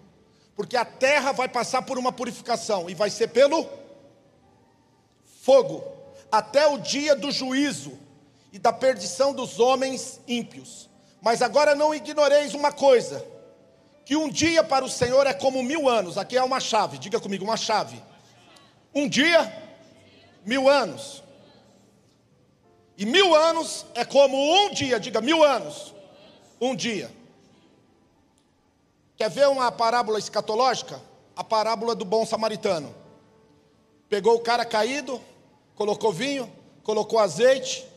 Porque 0.55 0.75
a 0.75 0.83
terra 0.83 1.31
vai 1.31 1.47
passar 1.47 1.83
por 1.83 1.97
uma 1.97 2.11
purificação 2.11 2.89
e 2.89 2.93
vai 2.93 3.09
ser 3.09 3.29
pelo 3.29 3.65
fogo, 5.41 5.83
até 6.29 6.67
o 6.67 6.77
dia 6.77 7.15
do 7.15 7.31
juízo 7.31 7.97
e 8.51 8.59
da 8.59 8.73
perdição 8.73 9.33
dos 9.33 9.59
homens 9.59 10.19
ímpios. 10.27 10.89
Mas 11.21 11.41
agora 11.41 11.73
não 11.75 11.95
ignoreis 11.95 12.53
uma 12.53 12.73
coisa: 12.73 13.25
que 14.05 14.15
um 14.15 14.29
dia 14.29 14.63
para 14.63 14.83
o 14.83 14.89
Senhor 14.89 15.25
é 15.25 15.33
como 15.33 15.63
mil 15.63 15.87
anos. 15.87 16.17
Aqui 16.17 16.37
é 16.37 16.43
uma 16.43 16.59
chave, 16.59 16.97
diga 16.97 17.19
comigo, 17.19 17.45
uma 17.45 17.57
chave. 17.57 18.03
Um 18.93 19.07
dia, 19.07 19.68
mil 20.45 20.69
anos. 20.69 21.23
E 22.97 23.05
mil 23.05 23.33
anos 23.35 23.85
é 23.95 24.03
como 24.03 24.35
um 24.37 24.71
dia, 24.71 24.99
diga 24.99 25.21
mil 25.21 25.43
anos. 25.43 25.93
Um 26.59 26.75
dia. 26.75 27.09
Quer 29.15 29.29
ver 29.29 29.47
uma 29.47 29.71
parábola 29.71 30.19
escatológica? 30.19 31.01
A 31.35 31.43
parábola 31.43 31.95
do 31.95 32.03
bom 32.03 32.25
samaritano. 32.25 32.93
Pegou 34.09 34.35
o 34.35 34.39
cara 34.39 34.65
caído, 34.65 35.21
colocou 35.75 36.11
vinho, 36.11 36.51
colocou 36.83 37.19
azeite, 37.19 37.87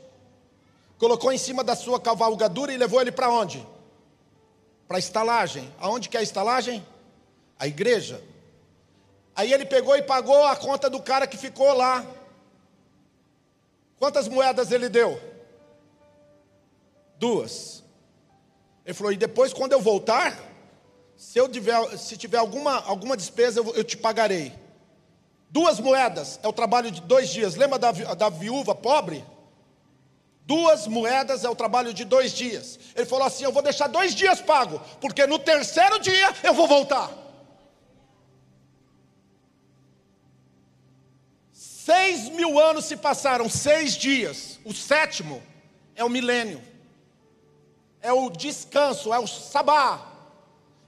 colocou 0.98 1.32
em 1.32 1.38
cima 1.38 1.64
da 1.64 1.74
sua 1.74 1.98
cavalgadura 1.98 2.72
e 2.72 2.76
levou 2.76 3.00
ele 3.00 3.10
para 3.10 3.28
onde? 3.28 3.66
Para 4.86 4.98
a 4.98 5.00
estalagem. 5.00 5.72
Aonde 5.80 6.08
que 6.08 6.16
é 6.16 6.20
a 6.20 6.22
estalagem? 6.22 6.86
A 7.58 7.66
igreja. 7.66 8.22
Aí 9.34 9.52
ele 9.52 9.64
pegou 9.64 9.96
e 9.96 10.02
pagou 10.02 10.44
a 10.44 10.54
conta 10.54 10.90
do 10.90 11.02
cara 11.02 11.26
que 11.26 11.36
ficou 11.36 11.72
lá. 11.72 12.06
Quantas 14.02 14.26
moedas 14.26 14.72
ele 14.72 14.88
deu? 14.88 15.20
Duas. 17.20 17.84
Ele 18.84 18.94
falou: 18.94 19.12
e 19.12 19.16
depois, 19.16 19.52
quando 19.52 19.74
eu 19.74 19.80
voltar, 19.80 20.36
se 21.16 21.38
eu 21.38 21.48
tiver, 21.48 21.96
se 21.96 22.16
tiver 22.16 22.38
alguma, 22.38 22.82
alguma 22.82 23.16
despesa, 23.16 23.60
eu, 23.60 23.72
eu 23.76 23.84
te 23.84 23.96
pagarei. 23.96 24.52
Duas 25.48 25.78
moedas 25.78 26.40
é 26.42 26.48
o 26.48 26.52
trabalho 26.52 26.90
de 26.90 27.00
dois 27.00 27.28
dias. 27.28 27.54
Lembra 27.54 27.78
da, 27.78 27.92
da 27.92 28.28
viúva 28.28 28.74
pobre? 28.74 29.24
Duas 30.44 30.88
moedas 30.88 31.44
é 31.44 31.48
o 31.48 31.54
trabalho 31.54 31.94
de 31.94 32.04
dois 32.04 32.32
dias. 32.32 32.80
Ele 32.96 33.06
falou 33.06 33.28
assim: 33.28 33.44
Eu 33.44 33.52
vou 33.52 33.62
deixar 33.62 33.86
dois 33.86 34.16
dias 34.16 34.40
pago, 34.40 34.80
porque 35.00 35.28
no 35.28 35.38
terceiro 35.38 36.00
dia 36.00 36.34
eu 36.42 36.52
vou 36.52 36.66
voltar. 36.66 37.21
Seis 41.84 42.28
mil 42.28 42.60
anos 42.60 42.84
se 42.84 42.96
passaram, 42.96 43.48
seis 43.48 43.96
dias. 43.96 44.60
O 44.64 44.72
sétimo 44.72 45.42
é 45.96 46.04
o 46.04 46.08
milênio, 46.08 46.62
é 48.00 48.12
o 48.12 48.30
descanso, 48.30 49.12
é 49.12 49.18
o 49.18 49.26
sabá, 49.26 50.00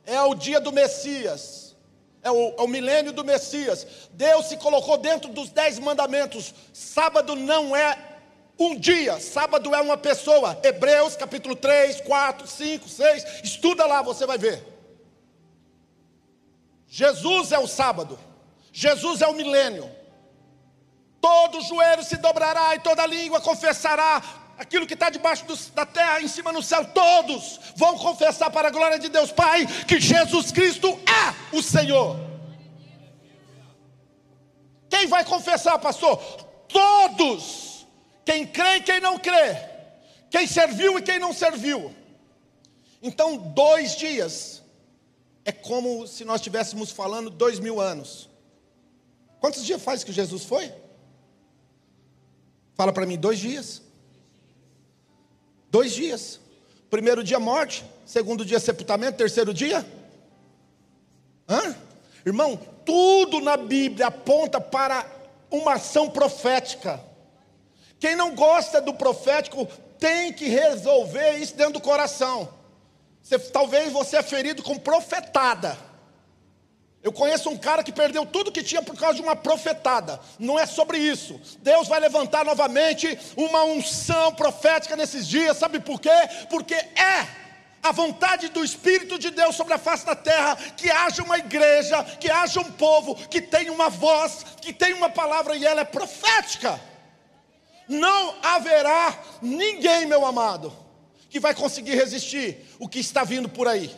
é 0.06 0.22
o 0.22 0.36
dia 0.36 0.60
do 0.60 0.70
Messias, 0.70 1.74
é 2.22 2.30
o, 2.30 2.54
é 2.56 2.62
o 2.62 2.68
milênio 2.68 3.12
do 3.12 3.24
Messias. 3.24 4.08
Deus 4.12 4.46
se 4.46 4.56
colocou 4.56 4.96
dentro 4.96 5.32
dos 5.32 5.50
dez 5.50 5.80
mandamentos. 5.80 6.54
Sábado 6.72 7.34
não 7.34 7.74
é 7.74 7.98
um 8.56 8.78
dia, 8.78 9.18
sábado 9.18 9.74
é 9.74 9.80
uma 9.80 9.96
pessoa. 9.96 10.56
Hebreus 10.62 11.16
capítulo 11.16 11.56
3, 11.56 12.02
4, 12.02 12.46
5, 12.46 12.88
6. 12.88 13.24
Estuda 13.42 13.84
lá, 13.84 14.00
você 14.00 14.24
vai 14.26 14.38
ver. 14.38 14.62
Jesus 16.86 17.50
é 17.50 17.58
o 17.58 17.66
sábado, 17.66 18.16
Jesus 18.72 19.22
é 19.22 19.26
o 19.26 19.34
milênio. 19.34 20.03
Todo 21.24 21.62
joelho 21.62 22.04
se 22.04 22.18
dobrará 22.18 22.74
e 22.74 22.80
toda 22.80 23.06
língua 23.06 23.40
confessará 23.40 24.22
aquilo 24.58 24.86
que 24.86 24.92
está 24.92 25.08
debaixo 25.08 25.46
do, 25.46 25.56
da 25.70 25.86
terra, 25.86 26.20
em 26.20 26.28
cima 26.28 26.52
no 26.52 26.62
céu, 26.62 26.84
todos 26.84 27.58
vão 27.74 27.96
confessar 27.96 28.50
para 28.50 28.68
a 28.68 28.70
glória 28.70 28.98
de 28.98 29.08
Deus 29.08 29.32
Pai 29.32 29.66
que 29.88 29.98
Jesus 29.98 30.52
Cristo 30.52 30.86
é 30.86 31.56
o 31.56 31.62
Senhor. 31.62 32.18
Quem 34.90 35.06
vai 35.06 35.24
confessar, 35.24 35.78
pastor? 35.78 36.18
Todos. 36.68 37.86
Quem 38.22 38.46
crê 38.46 38.76
e 38.76 38.82
quem 38.82 39.00
não 39.00 39.18
crê. 39.18 39.56
Quem 40.30 40.46
serviu 40.46 40.98
e 40.98 41.02
quem 41.02 41.18
não 41.18 41.32
serviu. 41.32 41.90
Então, 43.00 43.38
dois 43.38 43.96
dias 43.96 44.62
é 45.42 45.52
como 45.52 46.06
se 46.06 46.22
nós 46.22 46.42
estivéssemos 46.42 46.90
falando 46.90 47.30
dois 47.30 47.58
mil 47.58 47.80
anos. 47.80 48.28
Quantos 49.40 49.64
dias 49.64 49.80
faz 49.82 50.04
que 50.04 50.12
Jesus 50.12 50.44
foi? 50.44 50.84
Fala 52.74 52.92
para 52.92 53.06
mim, 53.06 53.16
dois 53.16 53.38
dias. 53.38 53.82
Dois 55.70 55.92
dias. 55.92 56.40
Primeiro 56.90 57.24
dia 57.24 57.40
morte, 57.40 57.84
segundo 58.06 58.44
dia 58.44 58.60
sepultamento, 58.60 59.18
terceiro 59.18 59.52
dia. 59.52 59.84
Hã? 61.48 61.76
Irmão, 62.24 62.56
tudo 62.84 63.40
na 63.40 63.56
Bíblia 63.56 64.06
aponta 64.06 64.60
para 64.60 65.04
uma 65.50 65.74
ação 65.74 66.08
profética. 66.08 67.00
Quem 67.98 68.16
não 68.16 68.34
gosta 68.34 68.80
do 68.80 68.94
profético 68.94 69.66
tem 69.98 70.32
que 70.32 70.46
resolver 70.46 71.38
isso 71.38 71.56
dentro 71.56 71.74
do 71.74 71.80
coração. 71.80 72.48
Você, 73.22 73.38
talvez 73.38 73.92
você 73.92 74.18
é 74.18 74.22
ferido 74.22 74.62
com 74.62 74.78
profetada. 74.78 75.76
Eu 77.04 77.12
conheço 77.12 77.50
um 77.50 77.58
cara 77.58 77.84
que 77.84 77.92
perdeu 77.92 78.24
tudo 78.24 78.50
que 78.50 78.62
tinha 78.62 78.80
por 78.80 78.96
causa 78.96 79.16
de 79.16 79.20
uma 79.20 79.36
profetada. 79.36 80.18
Não 80.38 80.58
é 80.58 80.64
sobre 80.64 80.96
isso. 80.96 81.38
Deus 81.58 81.86
vai 81.86 82.00
levantar 82.00 82.46
novamente 82.46 83.18
uma 83.36 83.62
unção 83.62 84.32
profética 84.32 84.96
nesses 84.96 85.28
dias. 85.28 85.58
Sabe 85.58 85.78
por 85.80 86.00
quê? 86.00 86.08
Porque 86.48 86.72
é 86.72 87.28
a 87.82 87.92
vontade 87.92 88.48
do 88.48 88.64
Espírito 88.64 89.18
de 89.18 89.30
Deus 89.30 89.54
sobre 89.54 89.74
a 89.74 89.78
face 89.78 90.06
da 90.06 90.16
terra, 90.16 90.56
que 90.56 90.90
haja 90.90 91.22
uma 91.22 91.36
igreja, 91.36 92.02
que 92.02 92.30
haja 92.30 92.58
um 92.60 92.72
povo, 92.72 93.14
que 93.28 93.42
tenha 93.42 93.70
uma 93.70 93.90
voz, 93.90 94.42
que 94.62 94.72
tenha 94.72 94.96
uma 94.96 95.10
palavra 95.10 95.54
e 95.54 95.66
ela 95.66 95.82
é 95.82 95.84
profética. 95.84 96.80
Não 97.86 98.34
haverá 98.42 99.14
ninguém, 99.42 100.06
meu 100.06 100.24
amado, 100.24 100.74
que 101.28 101.38
vai 101.38 101.54
conseguir 101.54 101.96
resistir 101.96 102.64
o 102.78 102.88
que 102.88 102.98
está 102.98 103.24
vindo 103.24 103.50
por 103.50 103.68
aí, 103.68 103.94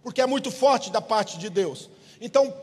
porque 0.00 0.20
é 0.20 0.26
muito 0.26 0.52
forte 0.52 0.92
da 0.92 1.00
parte 1.00 1.38
de 1.38 1.50
Deus. 1.50 1.95
Então, 2.20 2.54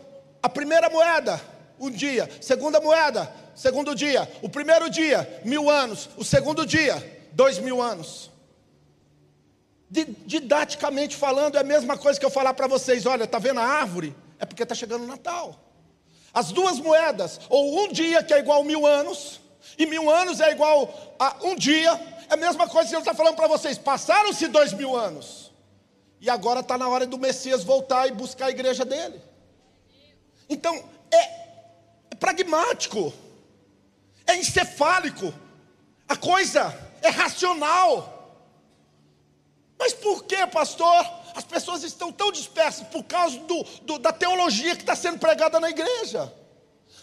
a 0.42 0.50
primeira 0.50 0.90
moeda, 0.90 1.40
um 1.80 1.90
dia, 1.90 2.30
segunda 2.42 2.80
moeda, 2.80 3.32
segundo 3.56 3.96
dia, 3.96 4.30
o 4.42 4.50
primeiro 4.50 4.90
dia, 4.90 5.42
mil 5.44 5.70
anos, 5.70 6.10
o 6.18 6.24
segundo 6.24 6.66
dia, 6.66 7.28
dois 7.32 7.60
mil 7.60 7.82
anos. 7.82 8.32
Didaticamente 10.26 11.16
falando, 11.16 11.56
é 11.56 11.60
a 11.60 11.64
mesma 11.64 11.98
coisa 11.98 12.20
que 12.20 12.26
eu 12.26 12.32
falar 12.32 12.54
para 12.56 12.68
vocês: 12.68 13.06
olha, 13.06 13.26
está 13.26 13.38
vendo 13.38 13.60
a 13.60 13.66
árvore? 13.66 14.16
É 14.40 14.46
porque 14.46 14.64
está 14.64 14.74
chegando 14.74 15.04
o 15.04 15.08
Natal. 15.08 15.60
As 16.34 16.52
duas 16.52 16.80
moedas, 16.80 17.40
ou 17.48 17.80
um 17.84 17.92
dia 17.92 18.24
que 18.24 18.34
é 18.34 18.40
igual 18.40 18.62
a 18.62 18.66
mil 18.66 18.88
anos, 18.88 19.40
e 19.78 19.86
mil 19.86 20.10
anos 20.10 20.42
é 20.42 20.52
igual 20.52 20.92
a 21.20 21.38
um 21.44 21.56
dia, 21.56 21.92
é 22.28 22.34
a 22.34 22.38
mesma 22.38 22.68
coisa 22.68 22.90
que 22.90 22.96
eu 22.96 23.00
está 23.00 23.14
falando 23.14 23.36
para 23.36 23.48
vocês: 23.48 23.78
passaram-se 23.78 24.48
dois 24.48 24.74
mil 24.74 24.96
anos, 24.96 25.52
e 26.20 26.28
agora 26.28 26.62
está 26.62 26.76
na 26.76 26.90
hora 26.90 27.06
do 27.06 27.20
Messias 27.20 27.64
voltar 27.64 28.08
e 28.08 28.12
buscar 28.12 28.48
a 28.48 28.50
igreja 28.50 28.84
dele. 28.84 29.22
Então, 30.50 30.84
é, 31.12 31.18
é 32.12 32.16
pragmático, 32.20 33.14
é 34.26 34.36
encefálico, 34.36 35.34
a 36.08 36.16
coisa 36.16 36.78
é 37.02 37.10
racional. 37.10 38.14
Mas 39.78 39.94
por 39.94 40.24
que, 40.24 40.46
pastor? 40.48 41.24
As 41.36 41.44
pessoas 41.44 41.84
estão 41.84 42.12
tão 42.12 42.32
dispersas 42.32 42.88
por 42.88 43.04
causa 43.04 43.40
do, 43.40 43.64
do, 43.82 44.00
da 44.00 44.14
teologia 44.14 44.76
que 44.76 44.84
está 44.84 44.96
sendo 44.96 45.20
pregada 45.20 45.60
na 45.60 45.70
igreja. 45.70 46.32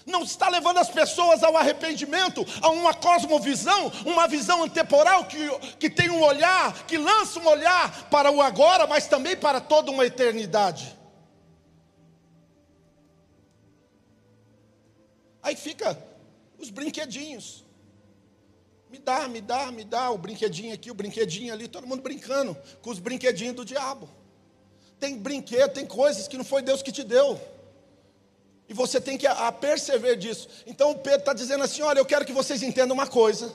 Não 0.07 0.23
está 0.23 0.49
levando 0.49 0.79
as 0.79 0.89
pessoas 0.89 1.43
ao 1.43 1.57
arrependimento, 1.57 2.47
a 2.63 2.71
uma 2.71 2.95
cosmovisão, 2.95 3.93
uma 4.07 4.27
visão 4.27 4.63
antemporal 4.65 5.25
que, 5.25 5.39
que 5.79 5.91
tem 5.91 6.09
um 6.11 6.23
olhar, 6.23 6.87
que 6.87 6.97
lança 6.97 7.39
um 7.39 7.47
olhar 7.47 8.09
para 8.09 8.31
o 8.31 8.41
agora, 8.41 8.87
mas 8.87 9.07
também 9.07 9.37
para 9.37 9.61
toda 9.61 9.91
uma 9.91 10.07
eternidade. 10.07 10.97
Aí 15.43 15.57
fica 15.57 15.97
os 16.59 16.71
brinquedinhos. 16.71 17.65
Me 18.91 18.99
dá, 18.99 19.29
me 19.29 19.41
dá, 19.41 19.71
me 19.71 19.85
dá 19.85 20.11
o 20.11 20.19
brinquedinho 20.19 20.75
aqui, 20.75 20.91
o 20.91 20.95
brinquedinho 20.95 21.53
ali, 21.53 21.69
todo 21.69 21.87
mundo 21.87 22.03
brincando 22.03 22.57
com 22.83 22.91
os 22.91 22.99
brinquedinhos 22.99 23.55
do 23.55 23.65
diabo. 23.65 24.09
Tem 24.99 25.17
brinquedo, 25.17 25.73
tem 25.73 25.87
coisas 25.87 26.27
que 26.27 26.37
não 26.37 26.45
foi 26.45 26.61
Deus 26.61 26.83
que 26.83 26.91
te 26.91 27.05
deu. 27.05 27.41
E 28.69 28.75
você 28.75 29.01
tem 29.01 29.17
que 29.17 29.27
a, 29.27 29.49
a 29.49 29.53
perceber 29.53 30.17
disso. 30.17 30.49
Então 30.67 30.91
o 30.91 30.99
Pedro 30.99 31.21
está 31.21 31.33
dizendo 31.33 31.65
assim: 31.65 31.83
olha, 31.83 31.99
eu 31.99 32.05
quero 32.05 32.25
que 32.25 32.33
vocês 32.33 32.63
entendam 32.63 32.95
uma 32.95 33.07
coisa: 33.07 33.55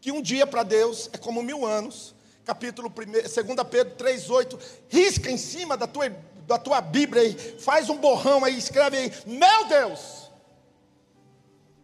que 0.00 0.12
um 0.12 0.22
dia 0.22 0.46
para 0.46 0.62
Deus 0.62 1.10
é 1.12 1.18
como 1.18 1.42
mil 1.42 1.66
anos. 1.66 2.14
Capítulo 2.44 2.88
1, 2.88 3.12
2 3.12 3.68
Pedro 3.70 3.94
3,8. 3.96 4.58
Risca 4.88 5.30
em 5.30 5.38
cima 5.38 5.76
da 5.76 5.86
tua, 5.86 6.08
da 6.46 6.58
tua 6.58 6.80
Bíblia 6.80 7.22
aí, 7.22 7.34
faz 7.58 7.88
um 7.88 7.96
borrão 7.96 8.44
aí, 8.44 8.56
escreve 8.56 8.96
aí: 8.96 9.12
Meu 9.26 9.66
Deus! 9.66 10.21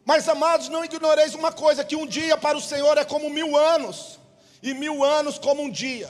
Mas 0.08 0.26
amados, 0.26 0.70
não 0.70 0.82
ignoreis 0.82 1.34
uma 1.34 1.52
coisa: 1.52 1.84
que 1.84 1.94
um 1.94 2.06
dia 2.06 2.34
para 2.38 2.56
o 2.56 2.62
Senhor 2.62 2.96
é 2.96 3.04
como 3.04 3.28
mil 3.28 3.54
anos, 3.54 4.18
e 4.62 4.72
mil 4.72 5.04
anos 5.04 5.38
como 5.38 5.60
um 5.60 5.70
dia. 5.70 6.08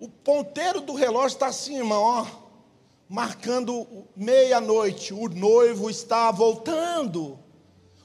O 0.00 0.08
ponteiro 0.08 0.80
do 0.80 0.94
relógio 0.94 1.34
está 1.34 1.48
assim, 1.48 1.76
irmão, 1.76 2.02
ó, 2.02 2.26
marcando 3.10 4.06
meia-noite. 4.16 5.12
O 5.12 5.28
noivo 5.28 5.90
está 5.90 6.30
voltando. 6.30 7.38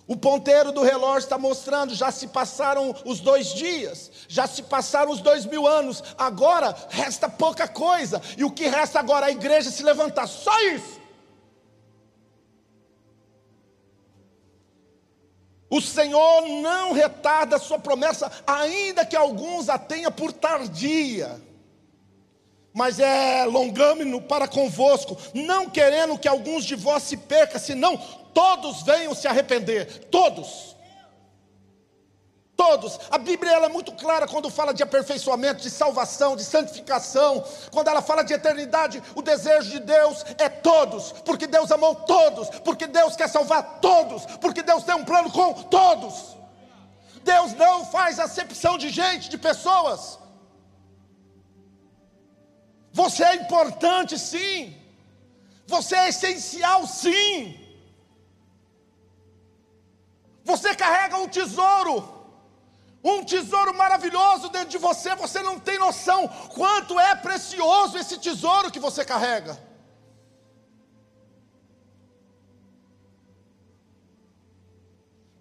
O 0.06 0.18
ponteiro 0.18 0.74
do 0.74 0.84
relógio 0.84 1.20
está 1.20 1.38
mostrando, 1.38 1.96
já 1.96 2.12
se 2.12 2.28
passaram 2.28 2.94
os 3.06 3.22
dois 3.22 3.54
dias, 3.54 4.12
já 4.28 4.46
se 4.46 4.63
passaram 4.63 5.13
os 5.13 5.22
dois 5.22 5.46
mil 5.46 5.66
anos, 5.66 6.04
agora 6.18 6.76
resta 6.89 7.30
pouca 7.30 7.70
coisa, 7.70 8.22
e 8.38 8.44
o 8.44 8.52
que 8.52 8.68
resta 8.68 9.00
agora 9.00 9.28
é 9.28 9.30
a 9.30 9.32
igreja 9.32 9.72
se 9.72 9.82
levantar, 9.82 10.28
só 10.28 10.60
isso. 10.63 11.03
Senhor 15.94 16.48
não 16.62 16.94
retarda 16.94 17.56
a 17.56 17.60
sua 17.60 17.80
promessa, 17.80 18.32
ainda 18.46 19.06
que 19.06 19.16
alguns 19.16 19.70
a 19.70 19.78
tenha 19.78 20.10
por 20.10 20.34
tardia. 20.34 21.40
Mas 22.74 23.00
é 23.00 23.46
longâmino 23.46 24.20
para 24.22 24.48
convosco, 24.48 25.16
não 25.34 25.70
querendo 25.70 26.18
que 26.18 26.28
alguns 26.28 26.66
de 26.66 26.76
vós 26.76 27.04
se 27.04 27.16
percam, 27.16 27.60
senão 27.60 27.96
todos 28.34 28.82
venham 28.82 29.14
se 29.14 29.28
arrepender. 29.28 30.06
Todos. 30.10 30.76
Todos. 32.65 32.97
A 33.12 33.17
Bíblia 33.17 33.52
é 33.52 33.67
muito 33.67 33.91
clara 33.91 34.26
quando 34.26 34.49
fala 34.49 34.73
de 34.73 34.82
aperfeiçoamento, 34.82 35.62
de 35.62 35.69
salvação, 35.69 36.34
de 36.34 36.45
santificação. 36.45 37.43
Quando 37.71 37.89
ela 37.89 38.02
fala 38.02 38.23
de 38.23 38.34
eternidade, 38.34 39.04
o 39.15 39.21
desejo 39.21 39.69
de 39.69 39.82
Deus 39.82 40.23
é 40.38 40.47
todos, 40.47 41.12
porque 41.26 41.45
Deus 41.45 41.69
amou 41.73 41.93
todos, 41.93 42.49
porque 42.62 42.88
Deus 42.88 43.17
quer 43.17 43.28
salvar 43.28 43.80
todos, 43.82 44.26
porque 44.38 44.63
Deus 44.63 44.86
tem 44.86 44.95
um 44.95 45.04
plano 45.04 45.30
com 45.30 45.52
todos. 45.63 46.38
Deus 47.21 47.54
não 47.54 47.86
faz 47.86 48.17
acepção 48.17 48.78
de 48.78 48.89
gente, 48.89 49.30
de 49.30 49.38
pessoas. 49.38 50.17
Você 52.93 53.26
é 53.26 53.36
importante, 53.36 54.17
sim. 54.17 54.73
Você 55.67 55.95
é 55.97 56.08
essencial, 56.08 56.88
sim. 56.88 57.60
Você 60.45 60.73
carrega 60.73 61.17
um 61.17 61.28
tesouro 61.28 62.23
um 63.04 63.24
tesouro 63.24 63.74
maravilhoso 63.74 64.50
dentro 64.50 64.70
de 64.70 64.78
você, 64.78 65.13
você 65.16 65.42
não 65.42 65.60
tem 65.60 65.78
noção 65.78 66.28
quanto 66.54 66.98
é 67.00 67.16
precioso 67.16 67.98
esse 67.98 68.18
tesouro 68.18 68.72
que 68.72 68.80
você 68.80 69.04
carrega. 69.04 69.60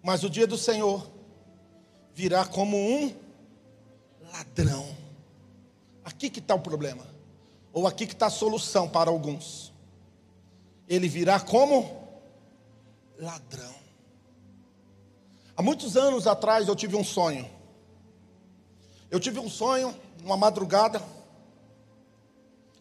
Mas 0.01 0.23
o 0.23 0.29
dia 0.29 0.45
do 0.45 0.57
Senhor 0.57 1.09
virá 2.13 2.45
como 2.45 2.75
um 2.77 3.15
ladrão. 4.33 4.85
Aqui 6.03 6.29
que 6.29 6.39
está 6.39 6.53
o 6.53 6.59
problema, 6.59 7.07
ou 7.71 7.87
aqui 7.87 8.05
que 8.05 8.11
está 8.11 8.25
a 8.25 8.29
solução 8.29 8.89
para 8.89 9.09
alguns. 9.09 9.71
Ele 10.89 11.07
virá 11.07 11.39
como 11.39 12.03
ladrão. 13.17 13.73
Há 15.55 15.61
muitos 15.61 15.95
anos 15.95 16.25
atrás 16.25 16.67
eu 16.67 16.75
tive 16.75 16.95
um 16.95 17.03
sonho. 17.03 17.49
Eu 19.09 19.19
tive 19.19 19.39
um 19.39 19.49
sonho, 19.49 19.95
uma 20.23 20.35
madrugada. 20.35 21.01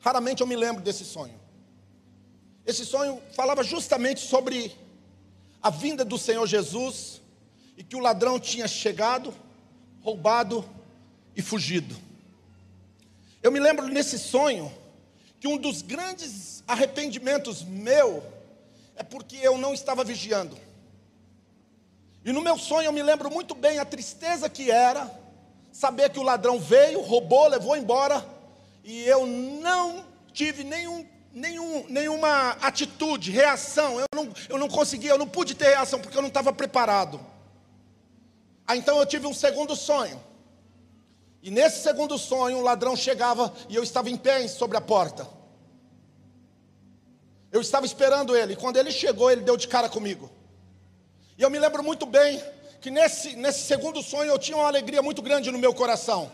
Raramente 0.01 0.41
eu 0.41 0.47
me 0.47 0.57
lembro 0.57 0.83
desse 0.83 1.05
sonho. 1.05 1.39
Esse 2.65 2.87
sonho 2.87 3.21
falava 3.35 3.63
justamente 3.63 4.21
sobre 4.21 4.75
a 5.63 5.69
vinda 5.69 6.05
do 6.05 6.17
Senhor 6.17 6.47
Jesus 6.47 7.21
e 7.77 7.85
que 7.85 7.97
o 7.97 8.01
ladrão 8.01 8.41
tinha 8.41 8.67
chegado, 8.67 9.35
roubado 10.01 10.65
e 11.37 11.43
fugido. 11.43 11.95
Eu 13.43 13.53
me 13.53 13.61
lembro 13.61 13.87
nesse 13.89 14.19
sonho 14.19 14.73
que 15.39 15.49
um 15.49 15.59
dos 15.59 15.83
grandes 15.83 16.63
arrependimentos 16.67 17.63
meu 17.63 18.23
é 18.97 19.03
porque 19.03 19.37
eu 19.37 19.59
não 19.59 19.75
estava 19.75 20.05
vigiando. 20.05 20.57
E 22.25 22.33
no 22.33 22.41
meu 22.41 22.57
sonho 22.57 22.87
eu 22.87 22.93
me 22.93 23.03
lembro 23.03 23.31
muito 23.31 23.55
bem 23.55 23.79
a 23.79 23.85
tristeza 23.85 24.49
que 24.49 24.71
era 24.71 25.11
saber 25.73 26.11
que 26.11 26.19
o 26.19 26.23
ladrão 26.23 26.61
veio, 26.61 27.01
roubou, 27.01 27.49
levou 27.49 27.77
embora, 27.77 28.25
e 28.85 29.03
eu 29.05 29.27
não 29.27 30.05
tive 30.33 30.63
nenhum, 30.63 31.07
nenhum, 31.33 31.87
nenhuma 31.89 32.51
atitude, 32.61 33.31
reação, 33.31 33.99
eu 33.99 34.07
não, 34.15 34.33
eu 34.49 34.59
não 34.59 34.69
consegui, 34.69 35.07
eu 35.07 35.19
não 35.19 35.27
pude 35.27 35.55
ter 35.55 35.71
reação 35.71 36.01
porque 36.01 36.17
eu 36.17 36.23
não 36.23 36.29
estava 36.29 36.53
preparado. 36.53 37.19
Aí 38.67 38.79
então 38.79 38.99
eu 38.99 39.07
tive 39.07 39.27
um 39.27 39.35
segundo 39.35 39.75
sonho. 39.75 40.23
E 41.43 41.51
nesse 41.51 41.83
segundo 41.83 42.17
sonho, 42.19 42.59
um 42.59 42.63
ladrão 42.63 42.95
chegava 42.95 43.53
e 43.69 43.75
eu 43.75 43.83
estava 43.83 44.09
em 44.09 44.17
pé 44.17 44.47
sobre 44.47 44.77
a 44.77 44.81
porta. 44.81 45.27
Eu 47.51 47.61
estava 47.61 47.85
esperando 47.85 48.37
ele. 48.37 48.53
E 48.53 48.57
quando 48.57 48.77
ele 48.77 48.93
chegou, 48.93 49.31
ele 49.31 49.43
deu 49.43 49.57
de 49.57 49.67
cara 49.67 49.89
comigo. 49.89 50.31
E 51.37 51.43
eu 51.43 51.51
me 51.51 51.59
lembro 51.59 51.83
muito 51.83 52.07
bem 52.07 52.43
que 52.81 52.91
nesse, 52.91 53.37
nesse 53.37 53.67
segundo 53.67 54.03
sonho 54.03 54.31
eu 54.31 54.39
tinha 54.39 54.57
uma 54.57 54.67
alegria 54.67 55.01
muito 55.01 55.23
grande 55.23 55.51
no 55.51 55.59
meu 55.59 55.73
coração. 55.73 56.31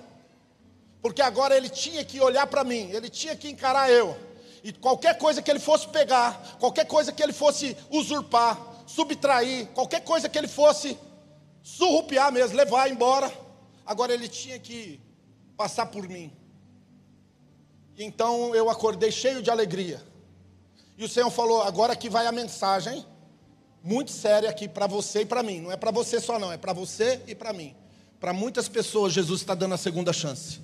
Porque 1.01 1.23
agora 1.23 1.57
ele 1.57 1.69
tinha 1.69 2.05
que 2.05 2.21
olhar 2.21 2.47
para 2.47 2.65
mim, 2.65 2.91
ele 2.91 3.09
tinha 3.09 3.37
que 3.37 3.49
encarar 3.49 3.91
eu. 3.91 4.17
E 4.65 4.73
qualquer 4.73 5.17
coisa 5.19 5.41
que 5.41 5.51
ele 5.51 5.61
fosse 5.61 5.87
pegar, 5.89 6.57
qualquer 6.59 6.87
coisa 6.87 7.13
que 7.13 7.23
ele 7.23 7.33
fosse 7.33 7.77
usurpar, 7.91 8.59
subtrair, 8.87 9.69
qualquer 9.69 10.01
coisa 10.03 10.29
que 10.29 10.37
ele 10.37 10.49
fosse 10.49 10.99
surrupiar 11.63 12.33
mesmo, 12.33 12.57
levar 12.57 12.91
embora, 12.91 13.31
agora 13.87 14.13
ele 14.13 14.29
tinha 14.29 14.59
que 14.59 15.01
passar 15.57 15.87
por 15.87 16.09
mim. 16.09 16.33
Então 17.97 18.55
eu 18.55 18.71
acordei 18.71 19.13
cheio 19.13 19.43
de 19.43 19.51
alegria. 19.51 20.03
E 20.97 21.05
o 21.05 21.09
Senhor 21.09 21.31
falou: 21.31 21.63
agora 21.63 21.95
que 21.95 22.09
vai 22.09 22.27
a 22.27 22.33
mensagem 22.33 23.05
muito 23.83 24.11
séria 24.11 24.51
aqui 24.51 24.69
para 24.69 24.87
você 24.87 25.23
e 25.23 25.27
para 25.27 25.43
mim. 25.43 25.61
Não 25.61 25.73
é 25.73 25.77
para 25.77 25.91
você 25.91 26.21
só, 26.21 26.39
não, 26.39 26.53
é 26.53 26.57
para 26.57 26.73
você 26.73 27.21
e 27.27 27.35
para 27.35 27.53
mim. 27.53 27.75
Para 28.21 28.33
muitas 28.33 28.69
pessoas, 28.69 29.13
Jesus 29.13 29.41
está 29.41 29.55
dando 29.55 29.75
a 29.75 29.79
segunda 29.79 30.13
chance. 30.13 30.61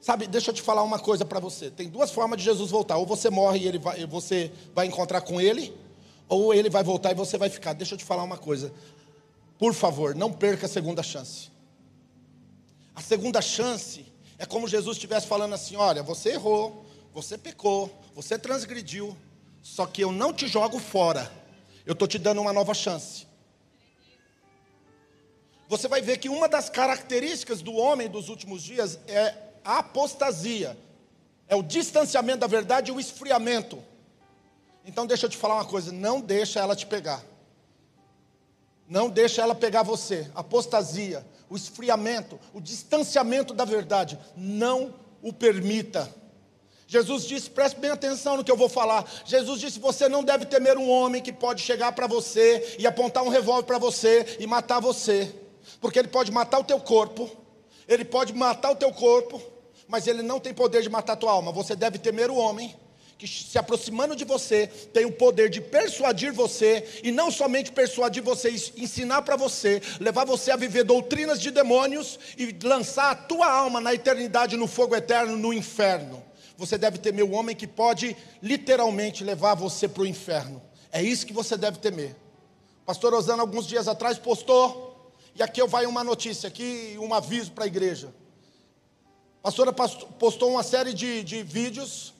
Sabe, 0.00 0.26
deixa 0.26 0.50
eu 0.50 0.54
te 0.54 0.62
falar 0.62 0.82
uma 0.82 0.98
coisa 0.98 1.24
para 1.24 1.40
você. 1.40 1.70
Tem 1.70 1.88
duas 1.88 2.10
formas 2.10 2.38
de 2.38 2.44
Jesus 2.44 2.70
voltar. 2.70 2.96
Ou 2.98 3.06
você 3.06 3.30
morre 3.30 3.60
e 3.60 3.66
ele 3.66 3.78
vai, 3.78 4.06
você 4.06 4.52
vai 4.74 4.86
encontrar 4.86 5.22
com 5.22 5.40
ele, 5.40 5.74
ou 6.28 6.52
ele 6.52 6.68
vai 6.68 6.84
voltar 6.84 7.12
e 7.12 7.14
você 7.14 7.38
vai 7.38 7.48
ficar. 7.48 7.72
Deixa 7.72 7.94
eu 7.94 7.98
te 7.98 8.04
falar 8.04 8.22
uma 8.22 8.36
coisa. 8.36 8.72
Por 9.58 9.72
favor, 9.72 10.14
não 10.14 10.32
perca 10.32 10.66
a 10.66 10.68
segunda 10.68 11.02
chance. 11.02 11.50
A 12.94 13.00
segunda 13.00 13.40
chance 13.40 14.04
é 14.38 14.46
como 14.46 14.68
Jesus 14.68 14.96
estivesse 14.96 15.26
falando 15.26 15.54
assim: 15.54 15.74
olha, 15.74 16.02
você 16.02 16.30
errou, 16.30 16.84
você 17.12 17.36
pecou, 17.36 17.90
você 18.14 18.38
transgrediu, 18.38 19.16
só 19.62 19.86
que 19.86 20.02
eu 20.02 20.12
não 20.12 20.32
te 20.32 20.46
jogo 20.46 20.78
fora 20.78 21.32
eu 21.86 21.92
estou 21.92 22.08
te 22.08 22.18
dando 22.18 22.40
uma 22.40 22.52
nova 22.52 22.74
chance. 22.74 23.26
Você 25.68 25.88
vai 25.88 26.00
ver 26.00 26.18
que 26.18 26.28
uma 26.28 26.48
das 26.48 26.68
características 26.68 27.62
do 27.62 27.74
homem 27.74 28.08
dos 28.08 28.28
últimos 28.28 28.62
dias 28.62 28.98
é 29.06 29.34
a 29.64 29.78
apostasia, 29.78 30.76
é 31.48 31.56
o 31.56 31.62
distanciamento 31.62 32.38
da 32.38 32.46
verdade 32.46 32.90
e 32.90 32.94
o 32.94 33.00
esfriamento. 33.00 33.82
Então 34.84 35.06
deixa 35.06 35.26
eu 35.26 35.30
te 35.30 35.36
falar 35.36 35.54
uma 35.56 35.64
coisa, 35.64 35.90
não 35.90 36.20
deixa 36.20 36.60
ela 36.60 36.76
te 36.76 36.86
pegar. 36.86 37.24
Não 38.86 39.08
deixa 39.08 39.40
ela 39.40 39.54
pegar 39.54 39.82
você. 39.82 40.30
Apostasia, 40.34 41.26
o 41.48 41.56
esfriamento, 41.56 42.38
o 42.52 42.60
distanciamento 42.60 43.54
da 43.54 43.64
verdade, 43.64 44.18
não 44.36 44.94
o 45.22 45.32
permita. 45.32 46.12
Jesus 46.94 47.26
disse, 47.26 47.50
preste 47.50 47.80
bem 47.80 47.90
atenção 47.90 48.36
no 48.36 48.44
que 48.44 48.52
eu 48.52 48.56
vou 48.56 48.68
falar. 48.68 49.04
Jesus 49.24 49.60
disse: 49.60 49.80
você 49.80 50.08
não 50.08 50.22
deve 50.22 50.44
temer 50.44 50.78
um 50.78 50.88
homem 50.88 51.20
que 51.20 51.32
pode 51.32 51.60
chegar 51.60 51.90
para 51.90 52.06
você 52.06 52.76
e 52.78 52.86
apontar 52.86 53.24
um 53.24 53.28
revólver 53.28 53.64
para 53.64 53.78
você 53.78 54.36
e 54.38 54.46
matar 54.46 54.78
você, 54.78 55.34
porque 55.80 55.98
ele 55.98 56.06
pode 56.06 56.30
matar 56.30 56.60
o 56.60 56.62
teu 56.62 56.78
corpo, 56.78 57.28
ele 57.88 58.04
pode 58.04 58.32
matar 58.32 58.70
o 58.70 58.76
teu 58.76 58.92
corpo, 58.92 59.42
mas 59.88 60.06
ele 60.06 60.22
não 60.22 60.38
tem 60.38 60.54
poder 60.54 60.82
de 60.82 60.88
matar 60.88 61.14
a 61.14 61.16
tua 61.16 61.32
alma. 61.32 61.50
Você 61.50 61.74
deve 61.74 61.98
temer 61.98 62.30
o 62.30 62.36
homem 62.36 62.72
que 63.18 63.26
se 63.26 63.58
aproximando 63.58 64.14
de 64.14 64.24
você 64.24 64.68
tem 64.92 65.04
o 65.04 65.10
poder 65.10 65.50
de 65.50 65.60
persuadir 65.60 66.32
você 66.32 67.00
e 67.02 67.10
não 67.10 67.28
somente 67.28 67.72
persuadir 67.72 68.22
você, 68.22 68.50
ensinar 68.76 69.22
para 69.22 69.34
você, 69.34 69.82
levar 69.98 70.24
você 70.24 70.52
a 70.52 70.56
viver 70.56 70.84
doutrinas 70.84 71.40
de 71.40 71.50
demônios 71.50 72.20
e 72.38 72.56
lançar 72.62 73.10
a 73.10 73.14
tua 73.16 73.50
alma 73.50 73.80
na 73.80 73.92
eternidade 73.92 74.56
no 74.56 74.68
fogo 74.68 74.94
eterno 74.94 75.36
no 75.36 75.52
inferno 75.52 76.22
você 76.56 76.78
deve 76.78 76.98
temer 76.98 77.24
o 77.24 77.32
homem 77.32 77.56
que 77.56 77.66
pode 77.66 78.16
literalmente 78.42 79.24
levar 79.24 79.54
você 79.54 79.88
para 79.88 80.02
o 80.02 80.06
inferno. 80.06 80.62
É 80.92 81.02
isso 81.02 81.26
que 81.26 81.32
você 81.32 81.56
deve 81.56 81.78
temer. 81.78 82.16
pastor 82.86 83.12
Osana, 83.14 83.42
alguns 83.42 83.66
dias 83.66 83.88
atrás, 83.88 84.18
postou, 84.18 85.12
e 85.34 85.42
aqui 85.42 85.60
eu 85.60 85.66
vai 85.66 85.86
uma 85.86 86.04
notícia, 86.04 86.46
aqui 86.46 86.96
um 87.00 87.12
aviso 87.12 87.50
para 87.50 87.64
a 87.64 87.66
igreja. 87.66 88.14
Pastora 89.42 89.72
postou 89.72 90.52
uma 90.52 90.62
série 90.62 90.94
de, 90.94 91.22
de 91.22 91.42
vídeos 91.42 92.14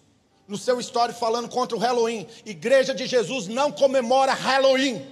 no 0.47 0.59
seu 0.59 0.79
story 0.81 1.15
falando 1.15 1.49
contra 1.49 1.77
o 1.77 1.81
Halloween. 1.81 2.27
Igreja 2.45 2.95
de 2.95 3.07
Jesus 3.07 3.47
não 3.47 3.73
comemora 3.73 4.35
Halloween, 4.35 5.07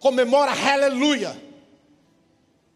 comemora 0.00 0.52
Aleluia. 0.52 1.40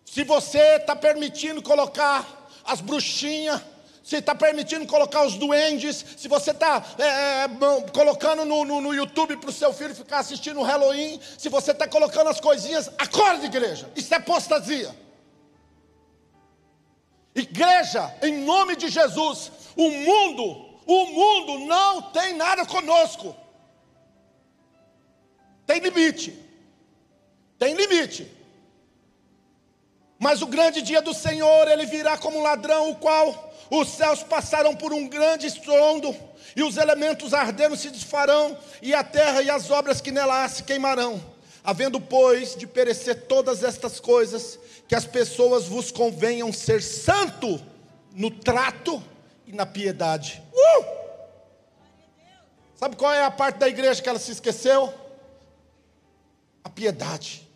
Se 0.04 0.22
você 0.22 0.76
está 0.76 0.94
permitindo 0.94 1.60
colocar 1.62 2.48
as 2.64 2.80
bruxinhas, 2.80 3.60
se 4.04 4.16
está 4.16 4.34
permitindo 4.34 4.86
colocar 4.86 5.24
os 5.24 5.34
duendes, 5.36 6.04
se 6.18 6.28
você 6.28 6.50
está 6.50 6.84
é, 6.98 7.44
é, 7.44 7.48
colocando 7.90 8.44
no, 8.44 8.62
no, 8.62 8.78
no 8.78 8.94
YouTube 8.94 9.38
para 9.38 9.48
o 9.48 9.52
seu 9.52 9.72
filho 9.72 9.94
ficar 9.94 10.18
assistindo 10.18 10.60
o 10.60 10.62
Halloween, 10.62 11.18
se 11.38 11.48
você 11.48 11.70
está 11.70 11.88
colocando 11.88 12.28
as 12.28 12.38
coisinhas, 12.38 12.90
acorde, 12.98 13.46
igreja, 13.46 13.90
isso 13.96 14.12
é 14.12 14.18
apostasia. 14.18 14.94
Igreja, 17.34 18.14
em 18.22 18.44
nome 18.44 18.76
de 18.76 18.88
Jesus, 18.88 19.50
o 19.74 19.90
mundo, 19.90 20.78
o 20.86 21.06
mundo 21.06 21.58
não 21.60 22.02
tem 22.02 22.34
nada 22.34 22.66
conosco. 22.66 23.34
Tem 25.66 25.80
limite. 25.80 26.38
Tem 27.58 27.72
limite. 27.72 28.30
Mas 30.18 30.42
o 30.42 30.46
grande 30.46 30.82
dia 30.82 31.00
do 31.00 31.14
Senhor, 31.14 31.68
ele 31.68 31.86
virá 31.86 32.18
como 32.18 32.42
ladrão, 32.42 32.90
o 32.90 32.96
qual 32.96 33.53
os 33.70 33.88
céus 33.88 34.22
passarão 34.22 34.74
por 34.74 34.92
um 34.92 35.08
grande 35.08 35.46
estrondo, 35.46 36.14
e 36.56 36.62
os 36.62 36.76
elementos 36.76 37.34
ardendo 37.34 37.76
se 37.76 37.90
desfarão, 37.90 38.56
e 38.80 38.94
a 38.94 39.02
terra 39.02 39.42
e 39.42 39.50
as 39.50 39.70
obras 39.70 40.00
que 40.00 40.10
nela 40.10 40.44
há 40.44 40.48
se 40.48 40.62
queimarão. 40.62 41.22
Havendo, 41.62 42.00
pois, 42.00 42.54
de 42.54 42.66
perecer 42.66 43.22
todas 43.26 43.64
estas 43.64 43.98
coisas, 43.98 44.58
que 44.86 44.94
as 44.94 45.06
pessoas 45.06 45.66
vos 45.66 45.90
convenham 45.90 46.52
ser 46.52 46.82
santo 46.82 47.60
no 48.12 48.30
trato 48.30 49.02
e 49.46 49.52
na 49.52 49.64
piedade. 49.64 50.42
Uh! 50.52 50.84
Sabe 52.76 52.96
qual 52.96 53.12
é 53.12 53.24
a 53.24 53.30
parte 53.30 53.56
da 53.56 53.68
igreja 53.68 54.02
que 54.02 54.08
ela 54.08 54.18
se 54.18 54.32
esqueceu? 54.32 54.92
A 56.62 56.68
piedade. 56.68 57.48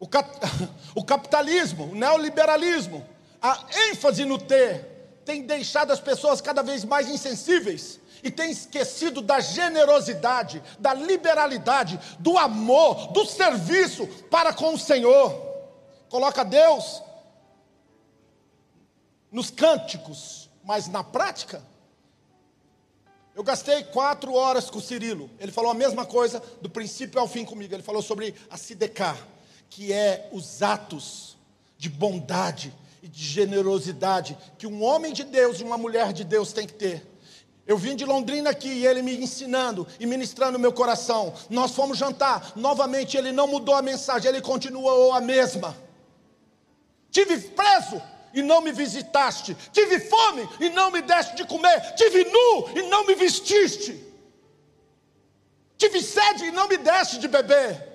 O, 0.00 0.08
cap... 0.08 0.28
o 0.96 1.04
capitalismo, 1.04 1.84
o 1.92 1.94
neoliberalismo, 1.94 3.06
a 3.42 3.66
ênfase 3.90 4.24
no 4.24 4.38
ter 4.38 4.92
tem 5.24 5.42
deixado 5.42 5.90
as 5.90 6.00
pessoas 6.00 6.40
cada 6.40 6.62
vez 6.62 6.84
mais 6.84 7.08
insensíveis 7.08 8.00
e 8.22 8.30
tem 8.30 8.52
esquecido 8.52 9.20
da 9.20 9.40
generosidade, 9.40 10.62
da 10.78 10.94
liberalidade, 10.94 11.98
do 12.20 12.38
amor, 12.38 13.08
do 13.08 13.26
serviço 13.26 14.06
para 14.30 14.52
com 14.52 14.74
o 14.74 14.78
Senhor. 14.78 15.50
Coloca 16.08 16.44
Deus 16.44 17.02
nos 19.30 19.50
cânticos, 19.50 20.48
mas 20.62 20.86
na 20.86 21.02
prática. 21.02 21.62
Eu 23.34 23.42
gastei 23.42 23.82
quatro 23.84 24.34
horas 24.34 24.68
com 24.68 24.78
o 24.78 24.82
Cirilo. 24.82 25.30
Ele 25.40 25.50
falou 25.50 25.70
a 25.70 25.74
mesma 25.74 26.04
coisa 26.04 26.40
do 26.60 26.68
princípio 26.68 27.18
ao 27.18 27.26
fim 27.26 27.44
comigo. 27.44 27.74
Ele 27.74 27.82
falou 27.82 28.02
sobre 28.02 28.34
a 28.50 28.56
Sidecar, 28.56 29.16
que 29.70 29.92
é 29.92 30.28
os 30.32 30.62
atos 30.62 31.36
de 31.78 31.88
bondade, 31.88 32.72
e 33.02 33.08
de 33.08 33.22
generosidade 33.22 34.38
que 34.56 34.66
um 34.66 34.82
homem 34.82 35.12
de 35.12 35.24
Deus 35.24 35.60
e 35.60 35.64
uma 35.64 35.76
mulher 35.76 36.12
de 36.12 36.22
Deus 36.22 36.52
tem 36.52 36.66
que 36.66 36.74
ter. 36.74 37.10
Eu 37.66 37.76
vim 37.76 37.96
de 37.96 38.04
Londrina 38.04 38.50
aqui 38.50 38.68
e 38.68 38.86
ele 38.86 39.02
me 39.02 39.16
ensinando 39.16 39.86
e 39.98 40.06
ministrando 40.06 40.58
meu 40.58 40.72
coração. 40.72 41.34
Nós 41.50 41.72
fomos 41.72 41.98
jantar, 41.98 42.52
novamente 42.54 43.16
ele 43.16 43.32
não 43.32 43.48
mudou 43.48 43.74
a 43.74 43.82
mensagem, 43.82 44.28
ele 44.28 44.40
continuou 44.40 45.12
a 45.12 45.20
mesma. 45.20 45.76
Tive 47.10 47.38
preso 47.38 48.00
e 48.32 48.40
não 48.40 48.60
me 48.60 48.72
visitaste. 48.72 49.56
Tive 49.72 50.00
fome 50.00 50.48
e 50.60 50.70
não 50.70 50.90
me 50.90 51.02
deste 51.02 51.36
de 51.36 51.44
comer. 51.44 51.94
Tive 51.94 52.24
nu 52.24 52.78
e 52.78 52.82
não 52.88 53.04
me 53.06 53.14
vestiste. 53.14 54.02
Tive 55.76 56.00
sede 56.00 56.44
e 56.44 56.50
não 56.52 56.68
me 56.68 56.76
deste 56.78 57.18
de 57.18 57.28
beber. 57.28 57.91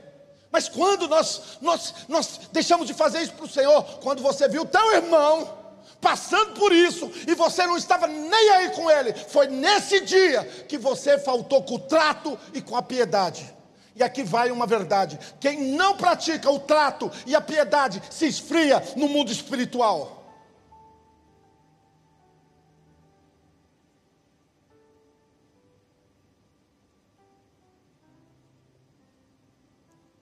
Mas 0.51 0.69
quando 0.69 1.07
nós, 1.07 1.57
nós, 1.61 1.93
nós 2.07 2.39
deixamos 2.51 2.87
de 2.87 2.93
fazer 2.93 3.21
isso 3.21 3.33
para 3.33 3.45
o 3.45 3.49
Senhor, 3.49 3.83
quando 4.01 4.21
você 4.21 4.47
viu 4.47 4.65
teu 4.65 4.93
irmão 4.93 5.57
passando 5.99 6.53
por 6.53 6.71
isso 6.71 7.11
e 7.27 7.33
você 7.33 7.65
não 7.65 7.75
estava 7.75 8.07
nem 8.07 8.49
aí 8.51 8.69
com 8.69 8.89
ele, 8.89 9.13
foi 9.13 9.47
nesse 9.47 10.01
dia 10.01 10.43
que 10.67 10.77
você 10.77 11.17
faltou 11.17 11.63
com 11.63 11.75
o 11.75 11.79
trato 11.79 12.37
e 12.53 12.61
com 12.61 12.75
a 12.75 12.81
piedade. 12.81 13.57
E 13.95 14.03
aqui 14.03 14.23
vai 14.23 14.51
uma 14.51 14.67
verdade: 14.67 15.19
quem 15.39 15.59
não 15.75 15.97
pratica 15.97 16.49
o 16.49 16.59
trato 16.59 17.11
e 17.25 17.35
a 17.35 17.41
piedade 17.41 18.01
se 18.09 18.27
esfria 18.27 18.81
no 18.95 19.07
mundo 19.07 19.31
espiritual. 19.31 20.26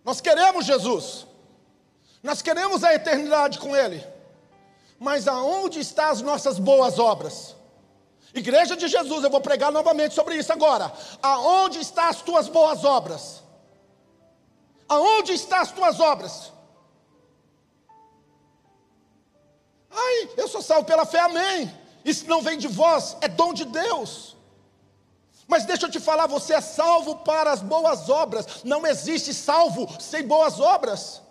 Nós 0.05 0.21
queremos 0.21 0.65
Jesus, 0.65 1.25
nós 2.21 2.41
queremos 2.41 2.83
a 2.83 2.93
eternidade 2.93 3.57
com 3.57 3.75
Ele, 3.75 4.05
mas 4.99 5.27
aonde 5.27 5.79
estão 5.79 6.05
as 6.05 6.21
nossas 6.21 6.59
boas 6.59 6.99
obras? 6.99 7.55
Igreja 8.31 8.75
de 8.75 8.87
Jesus, 8.87 9.23
eu 9.23 9.29
vou 9.29 9.41
pregar 9.41 9.71
novamente 9.71 10.13
sobre 10.13 10.35
isso 10.35 10.53
agora. 10.53 10.93
Aonde 11.23 11.79
estão 11.79 12.03
as 12.03 12.21
tuas 12.21 12.47
boas 12.47 12.83
obras? 12.83 13.41
Aonde 14.87 15.33
estão 15.33 15.57
as 15.57 15.71
tuas 15.71 15.99
obras? 15.99 16.51
Ai, 19.89 20.29
eu 20.37 20.47
sou 20.47 20.61
salvo 20.61 20.85
pela 20.85 21.05
fé, 21.05 21.21
amém. 21.21 21.73
Isso 22.03 22.27
não 22.27 22.41
vem 22.41 22.57
de 22.57 22.67
vós, 22.67 23.17
é 23.21 23.27
dom 23.27 23.53
de 23.53 23.65
Deus. 23.65 24.35
Mas 25.47 25.65
deixa 25.65 25.85
eu 25.85 25.91
te 25.91 25.99
falar, 25.99 26.27
você 26.27 26.55
é 26.55 26.61
salvo 26.61 27.17
para 27.17 27.51
as 27.51 27.61
boas 27.61 28.09
obras. 28.09 28.63
Não 28.63 28.85
existe 28.85 29.33
salvo 29.33 29.87
sem 30.01 30.25
boas 30.25 30.59
obras. 30.59 31.21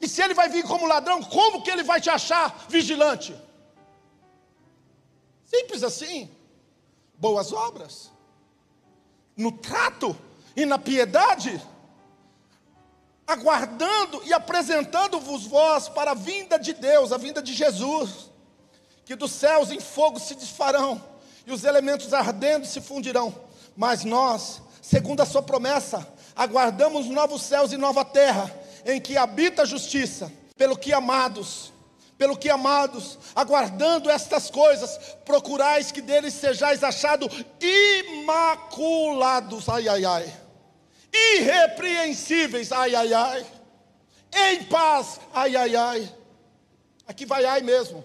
E 0.00 0.06
se 0.06 0.22
ele 0.22 0.34
vai 0.34 0.48
vir 0.48 0.64
como 0.64 0.86
ladrão, 0.86 1.22
como 1.22 1.62
que 1.62 1.70
ele 1.70 1.82
vai 1.82 2.00
te 2.00 2.10
achar 2.10 2.66
vigilante? 2.68 3.34
Simples 5.44 5.82
assim. 5.82 6.30
Boas 7.14 7.52
obras. 7.52 8.10
No 9.36 9.52
trato 9.52 10.14
e 10.54 10.66
na 10.66 10.78
piedade, 10.78 11.60
aguardando 13.26 14.22
e 14.24 14.34
apresentando-vos 14.34 15.46
vós 15.46 15.88
para 15.88 16.10
a 16.10 16.14
vinda 16.14 16.58
de 16.58 16.74
Deus, 16.74 17.10
a 17.10 17.16
vinda 17.16 17.42
de 17.42 17.54
Jesus, 17.54 18.30
que 19.06 19.16
dos 19.16 19.32
céus 19.32 19.70
em 19.70 19.80
fogo 19.80 20.20
se 20.20 20.34
desfarão 20.34 21.02
e 21.46 21.52
os 21.52 21.64
elementos 21.64 22.12
ardendo 22.12 22.66
se 22.66 22.80
fundirão 22.80 23.34
mas 23.76 24.04
nós, 24.04 24.62
segundo 24.80 25.20
a 25.20 25.26
Sua 25.26 25.42
promessa, 25.42 26.06
aguardamos 26.34 27.06
novos 27.06 27.42
céus 27.42 27.72
e 27.72 27.76
nova 27.76 28.04
terra, 28.04 28.52
em 28.84 29.00
que 29.00 29.16
habita 29.16 29.62
a 29.62 29.66
justiça, 29.66 30.32
pelo 30.56 30.76
que 30.76 30.92
amados, 30.92 31.72
pelo 32.18 32.36
que 32.36 32.50
amados, 32.50 33.18
aguardando 33.34 34.10
estas 34.10 34.50
coisas, 34.50 34.98
procurais 35.24 35.90
que 35.90 36.00
deles 36.00 36.34
sejais 36.34 36.84
achados 36.84 37.28
imaculados, 37.60 39.68
ai, 39.68 39.88
ai, 39.88 40.04
ai, 40.04 40.32
irrepreensíveis, 41.12 42.72
ai, 42.72 42.94
ai, 42.94 43.12
ai, 43.12 43.46
em 44.34 44.64
paz, 44.64 45.20
ai, 45.32 45.56
ai, 45.56 45.76
ai, 45.76 46.14
aqui 47.06 47.26
vai 47.26 47.44
ai 47.44 47.60
mesmo, 47.60 48.02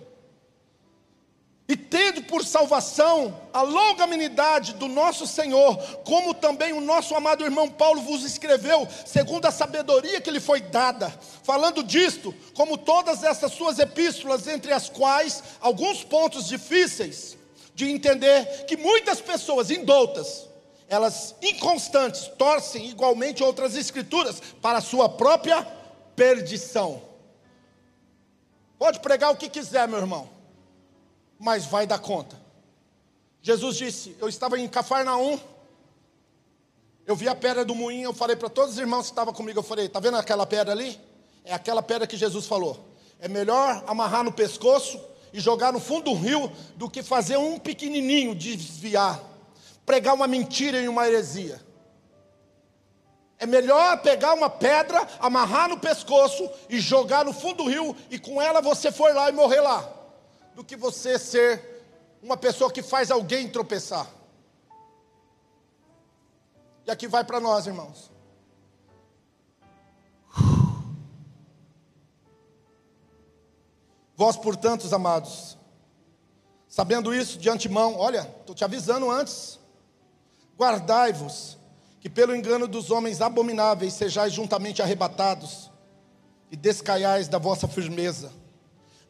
tendo 1.89 2.23
por 2.23 2.43
salvação 2.43 3.41
a 3.53 3.61
longanimidade 3.61 4.73
do 4.73 4.87
nosso 4.87 5.25
Senhor, 5.25 5.77
como 6.03 6.33
também 6.33 6.73
o 6.73 6.81
nosso 6.81 7.15
amado 7.15 7.43
irmão 7.43 7.69
Paulo 7.69 8.01
vos 8.01 8.23
escreveu, 8.23 8.87
segundo 9.05 9.45
a 9.45 9.51
sabedoria 9.51 10.21
que 10.21 10.31
lhe 10.31 10.39
foi 10.39 10.61
dada, 10.61 11.13
falando 11.43 11.83
disto, 11.83 12.33
como 12.53 12.77
todas 12.77 13.23
essas 13.23 13.51
suas 13.51 13.79
epístolas, 13.79 14.47
entre 14.47 14.71
as 14.73 14.89
quais 14.89 15.43
alguns 15.59 16.03
pontos 16.03 16.47
difíceis 16.47 17.37
de 17.73 17.89
entender, 17.89 18.65
que 18.65 18.75
muitas 18.75 19.21
pessoas 19.21 19.69
indoutas, 19.69 20.47
elas 20.89 21.35
inconstantes, 21.41 22.27
torcem 22.37 22.87
igualmente 22.89 23.43
outras 23.43 23.75
escrituras 23.75 24.41
para 24.61 24.79
a 24.79 24.81
sua 24.81 25.09
própria 25.09 25.61
perdição. 26.15 27.01
Pode 28.79 28.99
pregar 28.99 29.31
o 29.31 29.35
que 29.35 29.49
quiser, 29.49 29.87
meu 29.87 29.99
irmão 29.99 30.36
mas 31.39 31.65
vai 31.65 31.85
dar 31.85 31.99
conta. 31.99 32.39
Jesus 33.41 33.77
disse: 33.77 34.15
Eu 34.19 34.27
estava 34.27 34.59
em 34.59 34.67
Cafarnaum, 34.67 35.39
eu 37.05 37.15
vi 37.15 37.27
a 37.27 37.35
pedra 37.35 37.63
do 37.63 37.75
moinho, 37.75 38.09
eu 38.09 38.13
falei 38.13 38.35
para 38.35 38.49
todos 38.49 38.73
os 38.73 38.79
irmãos 38.79 39.03
que 39.03 39.11
estavam 39.11 39.33
comigo, 39.33 39.59
eu 39.59 39.63
falei: 39.63 39.85
Está 39.85 39.99
vendo 39.99 40.17
aquela 40.17 40.45
pedra 40.45 40.73
ali? 40.73 40.99
É 41.45 41.53
aquela 41.53 41.81
pedra 41.81 42.05
que 42.05 42.17
Jesus 42.17 42.45
falou. 42.45 42.85
É 43.19 43.27
melhor 43.27 43.83
amarrar 43.87 44.23
no 44.23 44.31
pescoço 44.31 44.99
e 45.31 45.39
jogar 45.39 45.71
no 45.71 45.79
fundo 45.79 46.11
do 46.11 46.13
rio 46.13 46.51
do 46.75 46.89
que 46.89 47.01
fazer 47.01 47.37
um 47.37 47.57
pequenininho 47.57 48.35
desviar, 48.35 49.23
pregar 49.85 50.13
uma 50.13 50.27
mentira 50.27 50.79
e 50.81 50.87
uma 50.87 51.07
heresia. 51.07 51.65
É 53.39 53.45
melhor 53.45 54.01
pegar 54.01 54.33
uma 54.33 54.49
pedra, 54.49 55.07
amarrar 55.19 55.69
no 55.69 55.79
pescoço 55.79 56.49
e 56.69 56.79
jogar 56.79 57.23
no 57.23 57.31
fundo 57.31 57.63
do 57.63 57.69
rio 57.69 57.95
e 58.09 58.17
com 58.17 58.41
ela 58.41 58.61
você 58.61 58.91
for 58.91 59.13
lá 59.13 59.29
e 59.29 59.31
morrer 59.31 59.61
lá 59.61 59.96
do 60.57 60.63
que 60.63 60.75
você 60.75 61.19
ser 61.19 61.85
uma 62.19 62.35
pessoa 62.35 62.71
que 62.71 62.81
faz 62.81 63.11
alguém 63.11 63.47
tropeçar. 63.47 64.09
E 66.83 66.89
aqui 66.89 67.07
vai 67.07 67.23
para 67.23 67.39
nós, 67.39 67.67
irmãos. 67.67 68.11
Vós, 74.15 74.35
portanto, 74.35 74.91
amados, 74.95 75.55
sabendo 76.67 77.13
isso 77.13 77.37
de 77.37 77.51
antemão, 77.51 77.95
olha, 77.95 78.21
estou 78.39 78.55
te 78.55 78.63
avisando 78.63 79.11
antes, 79.11 79.59
guardai-vos, 80.57 81.55
que 82.01 82.09
pelo 82.09 82.35
engano 82.35 82.67
dos 82.67 82.89
homens 82.89 83.21
abomináveis 83.21 83.93
sejais 83.93 84.33
juntamente 84.33 84.81
arrebatados, 84.81 85.69
e 86.49 86.55
descaiais 86.55 87.27
da 87.27 87.37
vossa 87.37 87.67
firmeza. 87.67 88.31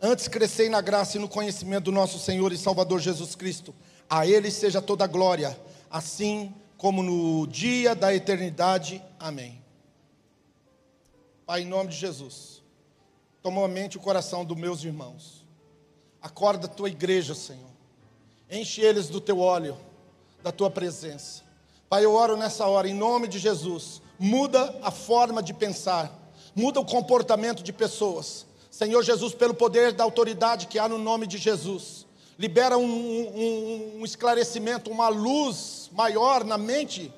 Antes 0.02 0.28
crescei 0.28 0.70
na 0.70 0.80
graça 0.80 1.18
e 1.18 1.20
no 1.20 1.28
conhecimento 1.28 1.86
do 1.86 1.92
nosso 1.92 2.20
Senhor 2.20 2.52
e 2.54 2.58
Salvador 2.58 3.00
Jesus 3.00 3.34
Cristo. 3.34 3.74
A 4.08 4.28
Ele 4.28 4.52
seja 4.52 4.80
toda 4.80 5.04
a 5.04 5.08
glória, 5.08 5.60
assim 5.90 6.54
como 6.78 7.02
no 7.02 7.48
dia 7.48 7.96
da 7.96 8.14
eternidade. 8.14 9.04
Amém. 9.20 9.60
Pai, 11.48 11.62
em 11.62 11.66
nome 11.66 11.90
de 11.90 11.96
Jesus, 11.96 12.62
toma 13.42 13.66
a 13.66 13.68
mente 13.68 13.96
e 13.96 13.98
o 13.98 14.02
coração 14.02 14.46
dos 14.46 14.56
meus 14.56 14.84
irmãos. 14.84 15.44
Acorda 16.22 16.68
a 16.68 16.70
tua 16.70 16.90
igreja, 16.90 17.34
Senhor. 17.34 17.72
Enche 18.52 18.82
eles 18.82 19.10
do 19.10 19.20
teu 19.20 19.40
óleo, 19.40 19.78
da 20.44 20.52
tua 20.52 20.70
presença. 20.70 21.42
Pai, 21.90 22.06
eu 22.06 22.14
oro 22.14 22.38
nessa 22.38 22.68
hora, 22.68 22.88
em 22.88 22.94
nome 22.94 23.28
de 23.28 23.40
Jesus. 23.40 24.02
Muda 24.20 24.78
a 24.84 24.92
forma 24.92 25.42
de 25.42 25.54
pensar, 25.54 26.12
muda 26.56 26.80
o 26.80 26.86
comportamento 26.86 27.64
de 27.64 27.74
pessoas 27.74 28.47
Senhor 28.78 29.02
Jesus, 29.02 29.34
pelo 29.34 29.56
poder 29.56 29.92
da 29.92 30.04
autoridade 30.04 30.68
que 30.68 30.78
há 30.78 30.88
no 30.88 31.00
nome 31.00 31.26
de 31.26 31.40
Jesus, 31.40 32.06
libera 32.38 32.78
um, 32.78 32.84
um, 32.86 34.02
um 34.02 34.06
esclarecimento, 34.06 34.92
uma 34.92 35.10
luz 35.10 35.90
maior 35.94 36.44
na 36.44 36.60
mente 36.60 37.12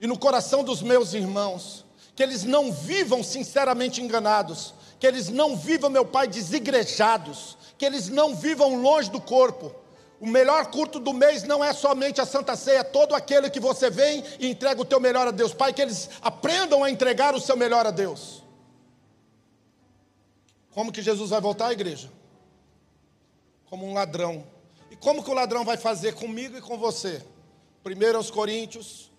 e 0.00 0.06
no 0.08 0.18
coração 0.18 0.64
dos 0.64 0.82
meus 0.82 1.14
irmãos, 1.14 1.84
que 2.16 2.24
eles 2.24 2.42
não 2.42 2.72
vivam 2.72 3.22
sinceramente 3.22 4.02
enganados, 4.02 4.74
que 4.98 5.06
eles 5.06 5.28
não 5.28 5.56
vivam, 5.56 5.88
meu 5.88 6.04
Pai, 6.04 6.26
desigrejados, 6.26 7.56
que 7.78 7.86
eles 7.86 8.08
não 8.08 8.34
vivam 8.34 8.82
longe 8.82 9.08
do 9.12 9.20
corpo. 9.20 9.72
O 10.20 10.26
melhor 10.26 10.72
culto 10.72 10.98
do 10.98 11.12
mês 11.12 11.44
não 11.44 11.62
é 11.62 11.72
somente 11.72 12.20
a 12.20 12.26
Santa 12.26 12.56
Ceia, 12.56 12.78
é 12.78 12.82
todo 12.82 13.14
aquele 13.14 13.48
que 13.48 13.60
você 13.60 13.90
vem 13.90 14.24
e 14.40 14.48
entrega 14.48 14.82
o 14.82 14.84
teu 14.84 14.98
melhor 14.98 15.28
a 15.28 15.30
Deus. 15.30 15.54
Pai, 15.54 15.72
que 15.72 15.82
eles 15.82 16.10
aprendam 16.20 16.82
a 16.82 16.90
entregar 16.90 17.32
o 17.32 17.40
seu 17.40 17.56
melhor 17.56 17.86
a 17.86 17.92
Deus. 17.92 18.42
Como 20.72 20.92
que 20.92 21.02
Jesus 21.02 21.30
vai 21.30 21.40
voltar 21.40 21.68
à 21.68 21.72
igreja? 21.72 22.10
Como 23.66 23.86
um 23.86 23.92
ladrão. 23.92 24.44
E 24.90 24.96
como 24.96 25.22
que 25.22 25.30
o 25.30 25.34
ladrão 25.34 25.64
vai 25.64 25.76
fazer 25.76 26.14
comigo 26.14 26.56
e 26.56 26.60
com 26.60 26.78
você? 26.78 27.24
Primeiro 27.82 28.18
aos 28.18 28.30
Coríntios, 28.30 29.10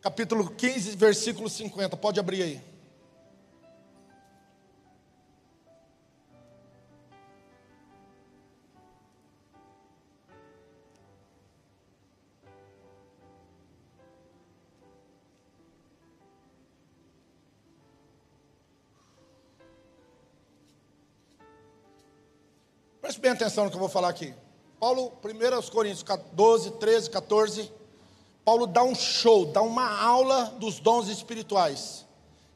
capítulo 0.00 0.50
15, 0.50 0.96
versículo 0.96 1.48
50. 1.48 1.96
Pode 1.96 2.20
abrir 2.20 2.42
aí. 2.42 2.73
Preste 23.14 23.22
bem 23.22 23.30
atenção 23.30 23.62
no 23.62 23.70
que 23.70 23.76
eu 23.76 23.80
vou 23.80 23.88
falar 23.88 24.08
aqui. 24.08 24.34
Paulo, 24.80 25.12
1 25.22 25.70
Coríntios 25.70 26.04
12, 26.32 26.72
13, 26.72 27.10
14. 27.10 27.70
Paulo 28.44 28.66
dá 28.66 28.82
um 28.82 28.92
show, 28.92 29.46
dá 29.46 29.62
uma 29.62 29.88
aula 30.00 30.46
dos 30.58 30.80
dons 30.80 31.06
espirituais. 31.06 32.04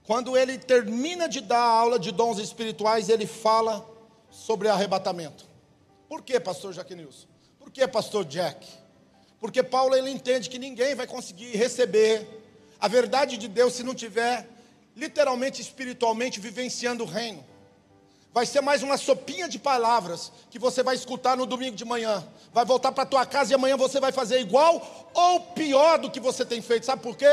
Quando 0.04 0.36
ele 0.36 0.58
termina 0.58 1.28
de 1.28 1.40
dar 1.40 1.60
a 1.60 1.70
aula 1.70 1.96
de 1.96 2.10
dons 2.10 2.38
espirituais, 2.38 3.08
ele 3.08 3.24
fala 3.24 3.88
sobre 4.32 4.68
arrebatamento. 4.68 5.44
Por 6.08 6.22
que, 6.22 6.40
pastor 6.40 6.72
Jaquinilson? 6.72 7.28
Por 7.56 7.70
que, 7.70 7.86
pastor 7.86 8.24
Jack? 8.24 8.66
Porque 9.38 9.62
Paulo 9.62 9.94
ele 9.94 10.10
entende 10.10 10.50
que 10.50 10.58
ninguém 10.58 10.96
vai 10.96 11.06
conseguir 11.06 11.56
receber 11.56 12.26
a 12.80 12.88
verdade 12.88 13.36
de 13.36 13.46
Deus 13.46 13.74
se 13.74 13.84
não 13.84 13.94
tiver 13.94 14.44
literalmente 14.96 15.62
espiritualmente 15.62 16.40
vivenciando 16.40 17.04
o 17.04 17.06
reino. 17.06 17.46
Vai 18.38 18.46
ser 18.46 18.60
mais 18.60 18.84
uma 18.84 18.96
sopinha 18.96 19.48
de 19.48 19.58
palavras 19.58 20.30
que 20.48 20.60
você 20.60 20.80
vai 20.80 20.94
escutar 20.94 21.36
no 21.36 21.44
domingo 21.44 21.74
de 21.74 21.84
manhã. 21.84 22.24
Vai 22.52 22.64
voltar 22.64 22.92
para 22.92 23.04
tua 23.04 23.26
casa 23.26 23.50
e 23.50 23.54
amanhã 23.56 23.76
você 23.76 23.98
vai 23.98 24.12
fazer 24.12 24.38
igual 24.38 25.10
ou 25.12 25.40
pior 25.40 25.98
do 25.98 26.08
que 26.08 26.20
você 26.20 26.44
tem 26.44 26.62
feito. 26.62 26.86
Sabe 26.86 27.02
por 27.02 27.16
quê? 27.16 27.26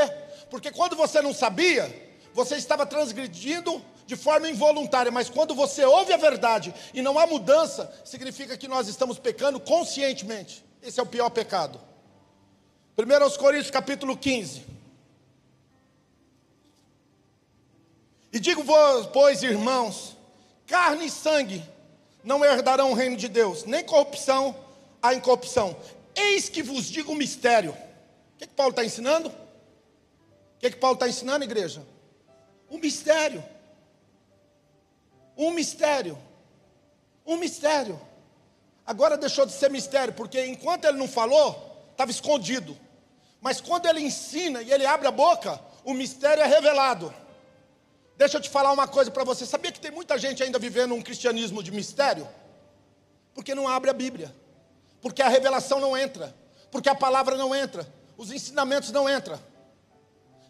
Porque 0.50 0.72
quando 0.72 0.96
você 0.96 1.22
não 1.22 1.32
sabia, 1.32 1.96
você 2.34 2.56
estava 2.56 2.88
transgredindo 2.88 3.86
de 4.08 4.16
forma 4.16 4.50
involuntária, 4.50 5.12
mas 5.12 5.30
quando 5.30 5.54
você 5.54 5.86
ouve 5.86 6.12
a 6.12 6.18
verdade 6.18 6.74
e 6.92 7.04
não 7.04 7.20
há 7.20 7.28
mudança, 7.28 7.94
significa 8.04 8.58
que 8.58 8.68
nós 8.68 8.88
estamos 8.88 9.20
pecando 9.20 9.60
conscientemente. 9.60 10.66
Esse 10.82 11.00
é 11.00 11.04
o 11.04 11.06
pior 11.06 11.30
pecado. 11.30 11.80
1 12.98 13.38
Coríntios 13.38 13.70
capítulo 13.70 14.18
15. 14.18 14.66
E 18.34 18.40
digo-vos, 18.40 19.06
pois, 19.14 19.44
irmãos, 19.44 20.15
carne 20.68 21.06
e 21.06 21.12
sangue 21.12 21.64
não 22.24 22.44
herdarão 22.44 22.92
o 22.92 22.96
reino 22.96 23.16
de 23.16 23.28
Deus, 23.28 23.66
nem 23.66 23.84
corrupção 23.84 24.56
a 25.02 25.14
incorrupção. 25.14 25.78
Eis 26.16 26.50
que 26.50 26.64
vos 26.64 26.86
digo 26.86 27.12
um 27.12 27.16
mistério. 27.16 27.72
O 27.72 28.38
que, 28.38 28.48
que 28.48 28.54
Paulo 28.54 28.72
está 28.72 28.84
ensinando? 28.84 29.30
O 29.30 30.60
que, 30.60 30.72
que 30.72 30.78
Paulo 30.78 30.96
está 30.96 31.08
ensinando, 31.08 31.44
igreja? 31.44 31.86
Um 32.70 32.80
mistério. 32.80 33.44
Um 35.38 35.52
mistério. 35.52 36.18
Um 37.26 37.38
mistério. 37.38 38.00
Agora 38.86 39.18
deixou 39.18 39.46
de 39.46 39.52
ser 39.52 39.70
mistério, 39.70 40.14
porque 40.14 40.46
enquanto 40.46 40.86
ele 40.86 40.98
não 40.98 41.08
falou, 41.08 41.88
estava 41.92 42.12
escondido. 42.12 42.78
Mas 43.42 43.62
quando 43.62 43.86
ele 43.86 44.00
ensina 44.02 44.62
e 44.62 44.72
ele 44.72 44.86
abre 44.86 45.08
a 45.08 45.12
boca, 45.12 45.60
o 45.84 45.94
mistério 45.94 46.42
é 46.42 46.48
revelado. 46.48 47.14
Deixa 48.18 48.38
eu 48.38 48.42
te 48.42 48.50
falar 48.50 48.72
uma 48.72 48.88
coisa 48.88 49.12
para 49.12 49.24
você. 49.24 49.46
Sabia 49.46 49.72
que 49.72 49.80
tem 49.80 49.92
muita 49.92 50.18
gente 50.18 50.42
ainda 50.42 50.58
vivendo 50.58 50.94
um 50.94 51.02
cristianismo 51.02 51.62
de 51.62 51.72
mistério? 51.72 52.28
Porque 53.34 53.54
não 53.54 53.68
abre 53.68 53.90
a 53.90 53.94
Bíblia. 53.94 54.34
Porque 55.02 55.22
a 55.22 55.28
revelação 55.28 55.82
não 55.82 55.98
entra. 55.98 56.34
Porque 56.72 56.88
a 56.88 56.96
palavra 56.96 57.36
não 57.36 57.54
entra. 57.54 57.86
Os 58.18 58.32
ensinamentos 58.32 58.92
não 58.92 59.10
entram. 59.10 59.38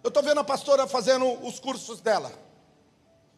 Eu 0.03 0.09
estou 0.09 0.21
vendo 0.21 0.39
a 0.39 0.43
pastora 0.43 0.85
fazendo 0.85 1.27
os 1.43 1.59
cursos 1.59 1.99
dela. 1.99 2.31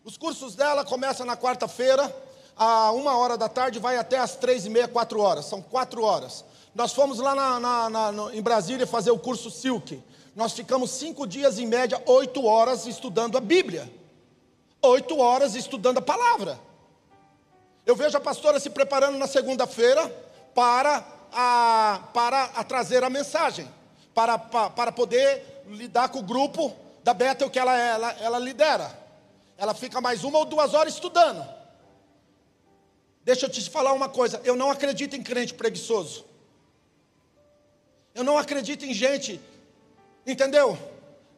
Os 0.03 0.17
cursos 0.17 0.55
dela 0.55 0.83
começam 0.83 1.25
na 1.25 1.37
quarta-feira, 1.37 2.13
a 2.55 2.91
uma 2.91 3.17
hora 3.17 3.37
da 3.37 3.47
tarde, 3.47 3.79
vai 3.79 3.97
até 3.97 4.17
as 4.17 4.35
três 4.35 4.65
e 4.65 4.69
meia, 4.69 4.87
quatro 4.87 5.21
horas. 5.21 5.45
São 5.45 5.61
quatro 5.61 6.03
horas. 6.03 6.43
Nós 6.75 6.91
fomos 6.91 7.19
lá 7.19 7.33
na, 7.33 7.59
na, 7.59 7.89
na, 7.89 8.11
no, 8.11 8.33
em 8.33 8.41
Brasília 8.41 8.85
fazer 8.85 9.11
o 9.11 9.17
curso 9.17 9.49
Silk. 9.49 10.03
Nós 10.35 10.51
ficamos 10.51 10.91
cinco 10.91 11.25
dias, 11.25 11.57
em 11.57 11.65
média, 11.65 12.01
oito 12.05 12.45
horas 12.45 12.85
estudando 12.85 13.37
a 13.37 13.41
Bíblia 13.41 13.89
oito 14.81 15.17
horas 15.19 15.55
estudando 15.55 15.97
a 15.97 16.01
palavra. 16.01 16.59
Eu 17.85 17.95
vejo 17.95 18.17
a 18.17 18.21
pastora 18.21 18.59
se 18.59 18.69
preparando 18.69 19.17
na 19.17 19.27
segunda-feira 19.27 20.07
para, 20.53 21.05
a, 21.31 22.01
para 22.13 22.43
a 22.43 22.63
trazer 22.63 23.03
a 23.03 23.09
mensagem, 23.09 23.67
para, 24.13 24.37
para, 24.37 24.69
para 24.69 24.91
poder 24.91 25.63
lidar 25.67 26.09
com 26.09 26.19
o 26.19 26.23
grupo 26.23 26.75
da 27.03 27.13
Bethel 27.13 27.49
que 27.49 27.59
ela, 27.59 27.75
ela, 27.77 28.11
ela 28.19 28.39
lidera. 28.39 28.91
Ela 29.57 29.73
fica 29.73 30.01
mais 30.01 30.23
uma 30.23 30.39
ou 30.39 30.45
duas 30.45 30.73
horas 30.73 30.93
estudando. 30.93 31.47
Deixa 33.23 33.45
eu 33.45 33.49
te 33.49 33.67
falar 33.69 33.93
uma 33.93 34.09
coisa: 34.09 34.41
eu 34.43 34.55
não 34.55 34.69
acredito 34.69 35.15
em 35.15 35.23
crente 35.23 35.53
preguiçoso. 35.53 36.25
Eu 38.13 38.23
não 38.23 38.37
acredito 38.37 38.83
em 38.83 38.93
gente, 38.93 39.39
entendeu? 40.25 40.77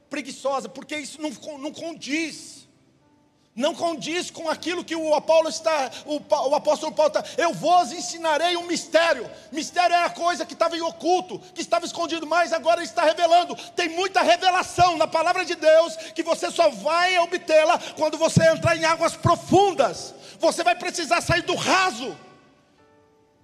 Preguiçosa, 0.09 0.69
porque 0.69 0.95
isso 0.95 1.21
não, 1.21 1.29
não 1.57 1.73
condiz 1.73 2.58
não 3.55 3.75
condiz 3.75 4.31
com 4.31 4.47
aquilo 4.47 4.83
que 4.83 4.95
o 4.95 5.13
apóstolo 5.13 5.49
está, 5.49 5.91
o, 6.05 6.21
o 6.49 6.55
apóstolo 6.55 6.93
Paulo 6.93 7.11
está, 7.13 7.23
eu 7.41 7.53
vos 7.53 7.91
ensinarei 7.91 8.55
um 8.55 8.65
mistério. 8.65 9.29
Mistério 9.51 9.95
era 9.95 10.09
coisa 10.09 10.45
que 10.45 10.53
estava 10.53 10.77
em 10.77 10.81
oculto, 10.81 11.39
que 11.53 11.61
estava 11.61 11.85
escondido, 11.85 12.25
mas 12.25 12.53
agora 12.53 12.83
está 12.83 13.03
revelando. 13.03 13.55
Tem 13.75 13.89
muita 13.89 14.21
revelação 14.21 14.97
na 14.97 15.07
palavra 15.07 15.43
de 15.43 15.55
Deus 15.55 15.95
que 16.15 16.23
você 16.23 16.49
só 16.49 16.69
vai 16.69 17.17
obtê-la 17.19 17.79
quando 17.97 18.17
você 18.17 18.47
entrar 18.49 18.77
em 18.77 18.85
águas 18.85 19.15
profundas. 19.15 20.13
Você 20.39 20.63
vai 20.63 20.75
precisar 20.75 21.19
sair 21.21 21.41
do 21.41 21.55
raso. 21.55 22.15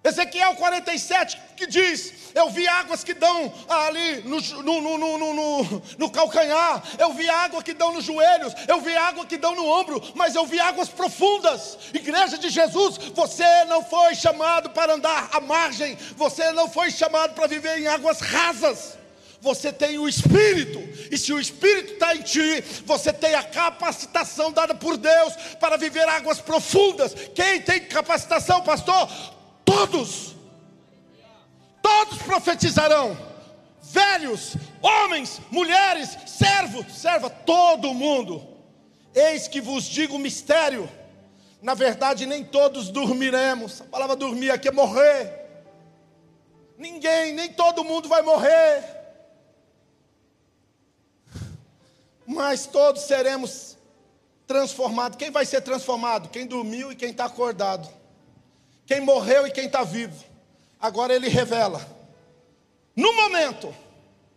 Ezequiel 0.06 0.54
47 0.56 1.41
que 1.58 1.65
diz: 1.65 2.13
Eu 2.36 2.52
vi 2.52 2.68
águas 2.68 3.04
que 3.04 3.15
dão 3.15 3.52
ali 3.68 4.22
no, 4.22 4.39
no, 4.62 4.98
no, 5.00 5.82
no, 5.98 6.12
calcanhar, 6.12 6.84
eu 7.00 7.12
vi 7.13 7.28
água 7.28 7.63
que 7.63 7.74
dão 7.74 7.91
nos 7.91 8.06
joelhos, 8.06 8.54
eu 8.68 8.80
vi 8.82 8.96
água 8.96 9.26
que 9.26 9.36
dão 9.36 9.56
no 9.56 9.65
ombro, 9.68 10.00
mas 10.13 10.36
eu 10.36 10.46
vi 10.46 10.60
águas 10.60 10.89
profundas. 10.89 11.80
Igreja 11.91 12.38
de 12.38 12.50
Jesus, 12.50 12.98
você 13.15 13.65
não 13.65 13.84
foi 13.84 14.13
chamado 14.13 14.70
para 14.70 14.94
andar 14.94 15.30
à 15.32 15.39
margem, 15.39 15.98
você 16.15 16.52
não 16.52 16.70
foi 16.70 16.91
chamado 16.91 17.34
para 17.34 17.48
viver 17.48 17.80
em 17.80 17.88
águas 17.88 18.20
rasas. 18.20 18.96
Você 19.41 19.72
tem 19.72 20.00
o 20.00 20.08
Espírito, 20.08 20.80
e 21.12 21.18
se 21.18 21.32
o 21.32 21.39
Espírito 21.39 21.94
está 21.94 22.15
em 22.15 22.22
ti, 22.22 22.63
você 22.84 23.13
tem 23.13 23.36
a 23.36 23.44
capacitação 23.44 24.52
dada 24.52 24.74
por 24.74 24.98
Deus 24.98 25.34
para 25.60 25.78
viver 25.78 26.08
águas 26.08 26.39
profundas. 26.39 27.13
Quem 27.36 27.62
tem 27.62 27.82
capacitação, 27.82 28.62
pastor? 28.62 29.08
Todos, 29.65 30.36
todos 31.82 32.19
profetizarão, 32.19 33.17
velhos, 33.82 34.56
homens, 34.80 35.41
mulheres, 35.49 36.15
servos, 36.28 36.93
serva, 36.93 37.30
todo 37.30 37.93
mundo. 37.93 38.47
Eis 39.13 39.47
que 39.47 39.60
vos 39.60 39.84
digo 39.86 40.15
um 40.15 40.19
mistério. 40.19 40.88
Na 41.62 41.73
verdade, 41.73 42.28
nem 42.28 42.43
todos 42.43 42.89
dormiremos. 42.89 43.82
A 43.82 43.86
palavra 43.86 44.15
dormir 44.15 44.51
aqui 44.51 44.67
é 44.67 44.71
morrer. 44.71 45.45
Ninguém, 46.78 47.34
nem 47.34 47.51
todo 47.51 47.84
mundo 47.84 48.08
vai 48.08 48.21
morrer. 48.21 48.84
Mas 52.28 52.67
todos 52.67 53.04
seremos 53.04 53.78
transformados. 54.45 55.17
Quem 55.17 55.32
vai 55.32 55.45
ser 55.45 55.62
transformado? 55.62 56.30
Quem 56.30 56.45
dormiu 56.45 56.91
e 56.91 56.95
quem 56.95 57.10
está 57.10 57.25
acordado 57.25 58.05
quem 58.86 59.02
morreu 59.02 59.48
e 59.48 59.52
quem 59.52 59.65
está 59.65 59.84
vivo. 59.84 60.24
Agora 60.80 61.13
ele 61.13 61.28
revela. 61.28 61.86
No 62.95 63.13
momento, 63.13 63.74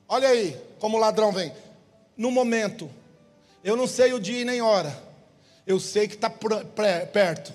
olha 0.08 0.28
aí 0.28 0.56
como 0.78 0.96
o 0.96 1.00
ladrão 1.00 1.32
vem. 1.32 1.52
No 2.16 2.30
momento, 2.30 2.90
eu 3.62 3.76
não 3.76 3.87
sei 3.87 4.12
o 4.12 4.20
dia 4.20 4.40
e 4.40 4.44
nem 4.44 4.61
hora, 4.61 4.96
eu 5.66 5.78
sei 5.78 6.08
que 6.08 6.14
está 6.14 6.30
perto, 6.30 7.52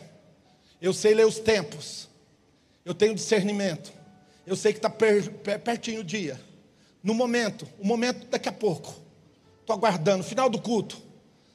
eu 0.82 0.94
sei 0.94 1.14
ler 1.14 1.26
os 1.26 1.40
tempos, 1.40 2.08
eu 2.86 2.94
tenho 2.94 3.16
discernimento, 3.16 3.92
eu 4.46 4.56
sei 4.56 4.72
que 4.72 4.80
está 4.80 4.90
per, 4.90 5.30
per, 5.32 5.60
pertinho 5.60 6.02
o 6.02 6.04
dia. 6.04 6.40
No 7.02 7.14
momento, 7.14 7.68
o 7.80 7.86
momento 7.86 8.28
daqui 8.28 8.48
a 8.48 8.54
pouco, 8.54 8.96
estou 9.60 9.76
aguardando, 9.76 10.24
final 10.24 10.50
do 10.50 10.62
culto. 10.62 11.02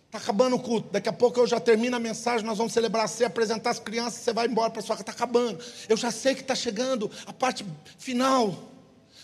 Está 0.08 0.16
acabando 0.16 0.56
o 0.56 0.58
culto. 0.58 0.88
Daqui 0.90 1.08
a 1.08 1.12
pouco 1.12 1.38
eu 1.38 1.46
já 1.46 1.60
termino 1.60 1.94
a 1.94 2.00
mensagem. 2.00 2.44
Nós 2.46 2.56
vamos 2.56 2.72
celebrar 2.72 3.06
você, 3.06 3.26
apresentar 3.26 3.70
as 3.70 3.78
crianças. 3.78 4.22
Você 4.22 4.32
vai 4.32 4.46
embora 4.46 4.70
para 4.70 4.80
sua 4.80 4.96
casa. 4.96 5.02
Está 5.02 5.12
acabando. 5.12 5.62
Eu 5.86 5.98
já 5.98 6.10
sei 6.10 6.34
que 6.34 6.40
está 6.40 6.54
chegando 6.54 7.10
a 7.26 7.32
parte 7.32 7.64
final. 7.98 8.56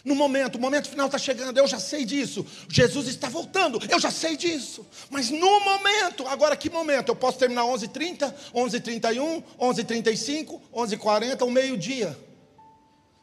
No 0.04 0.14
momento, 0.14 0.56
o 0.56 0.60
momento 0.60 0.90
final 0.90 1.06
está 1.06 1.16
chegando. 1.16 1.56
Eu 1.56 1.66
já 1.66 1.78
sei 1.78 2.04
disso. 2.04 2.46
Jesus 2.68 3.08
está 3.08 3.30
voltando. 3.30 3.80
Eu 3.88 3.98
já 3.98 4.10
sei 4.10 4.36
disso. 4.36 4.86
Mas 5.08 5.30
no 5.30 5.60
momento, 5.60 6.26
agora 6.26 6.54
que 6.54 6.68
momento? 6.68 7.08
Eu 7.08 7.16
posso 7.16 7.38
terminar 7.38 7.62
11h30, 7.62 8.34
11h31, 8.54 9.42
11h35, 9.58 10.60
11h40, 10.70 11.46
o 11.46 11.50
meio-dia. 11.50 12.14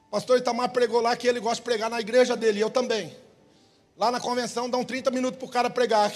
O 0.07 0.09
pastor 0.09 0.39
Itamar 0.39 0.69
pregou 0.69 0.99
lá 0.99 1.15
que 1.15 1.27
ele 1.27 1.39
gosta 1.39 1.57
de 1.57 1.61
pregar 1.61 1.91
na 1.91 2.01
igreja 2.01 2.35
dele. 2.35 2.59
Eu 2.59 2.71
também. 2.71 3.15
Lá 3.97 4.11
na 4.11 4.19
convenção 4.19 4.69
dão 4.69 4.83
30 4.83 5.11
minutos 5.11 5.37
para 5.37 5.47
o 5.47 5.51
cara 5.51 5.69
pregar. 5.69 6.11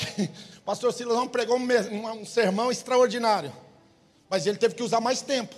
O 0.58 0.62
pastor 0.66 0.94
Silas 0.94 1.28
pregou 1.30 1.58
um, 1.58 2.22
um 2.22 2.26
sermão 2.26 2.72
extraordinário. 2.72 3.54
Mas 4.30 4.48
ele 4.48 4.58
teve 4.58 4.76
que 4.76 4.84
usar 4.84 5.00
mais 5.00 5.22
tempo. 5.22 5.56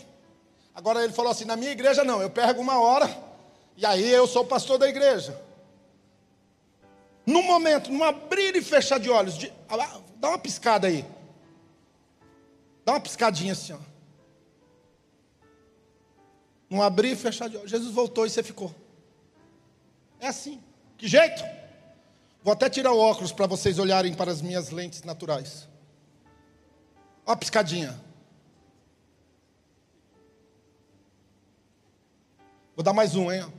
Agora 0.75 1.03
ele 1.03 1.13
falou 1.13 1.31
assim: 1.31 1.45
na 1.45 1.55
minha 1.55 1.71
igreja 1.71 2.03
não, 2.03 2.21
eu 2.21 2.29
pego 2.29 2.61
uma 2.61 2.79
hora, 2.79 3.09
e 3.75 3.85
aí 3.85 4.07
eu 4.11 4.27
sou 4.27 4.45
pastor 4.45 4.77
da 4.77 4.87
igreja. 4.87 5.39
No 7.25 7.41
momento, 7.43 7.91
num 7.91 8.03
abrir 8.03 8.55
e 8.55 8.61
fechar 8.61 8.99
de 8.99 9.09
olhos, 9.09 9.37
de, 9.37 9.51
dá 10.17 10.29
uma 10.29 10.37
piscada 10.37 10.87
aí. 10.87 11.05
Dá 12.85 12.93
uma 12.93 13.01
piscadinha 13.01 13.53
assim, 13.53 13.73
ó. 13.73 13.79
Não 16.69 16.81
abrir 16.81 17.11
e 17.11 17.15
fechar 17.15 17.49
de 17.49 17.57
olhos. 17.57 17.71
Jesus 17.71 17.93
voltou 17.93 18.25
e 18.25 18.29
você 18.29 18.43
ficou. 18.43 18.73
É 20.19 20.27
assim. 20.27 20.61
Que 20.97 21.07
jeito? 21.07 21.43
Vou 22.43 22.53
até 22.53 22.69
tirar 22.69 22.93
o 22.93 22.99
óculos 22.99 23.31
para 23.31 23.47
vocês 23.47 23.77
olharem 23.79 24.13
para 24.13 24.31
as 24.31 24.41
minhas 24.41 24.69
lentes 24.69 25.03
naturais. 25.03 25.67
Ó 27.25 27.33
a 27.33 27.35
piscadinha. 27.35 27.99
Vou 32.75 32.83
dar 32.83 32.93
mais 32.93 33.15
um, 33.15 33.31
hein? 33.31 33.51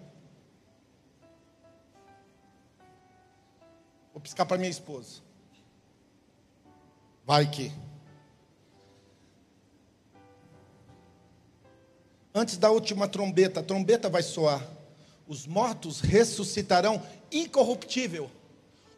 Vou 4.12 4.22
piscar 4.22 4.47
para 4.47 4.57
minha 4.57 4.70
esposa. 4.70 5.20
Vai 7.26 7.51
que. 7.51 7.72
Antes 12.35 12.57
da 12.57 12.70
última 12.70 13.07
trombeta, 13.07 13.61
a 13.61 13.62
trombeta 13.62 14.09
vai 14.09 14.22
soar. 14.22 14.64
Os 15.26 15.47
mortos 15.47 16.01
ressuscitarão 16.01 17.03
incorruptível. 17.31 18.31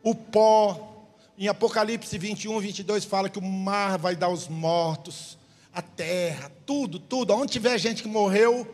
O 0.02 0.14
pó, 0.14 1.04
em 1.36 1.48
Apocalipse 1.48 2.16
21, 2.16 2.58
22, 2.60 3.04
fala 3.04 3.28
que 3.28 3.38
o 3.38 3.42
mar 3.42 3.98
vai 3.98 4.16
dar 4.16 4.28
os 4.28 4.48
mortos, 4.48 5.38
a 5.72 5.82
terra, 5.82 6.50
tudo, 6.66 6.98
tudo. 6.98 7.34
Onde 7.34 7.52
tiver 7.52 7.78
gente 7.78 8.02
que 8.02 8.08
morreu, 8.08 8.66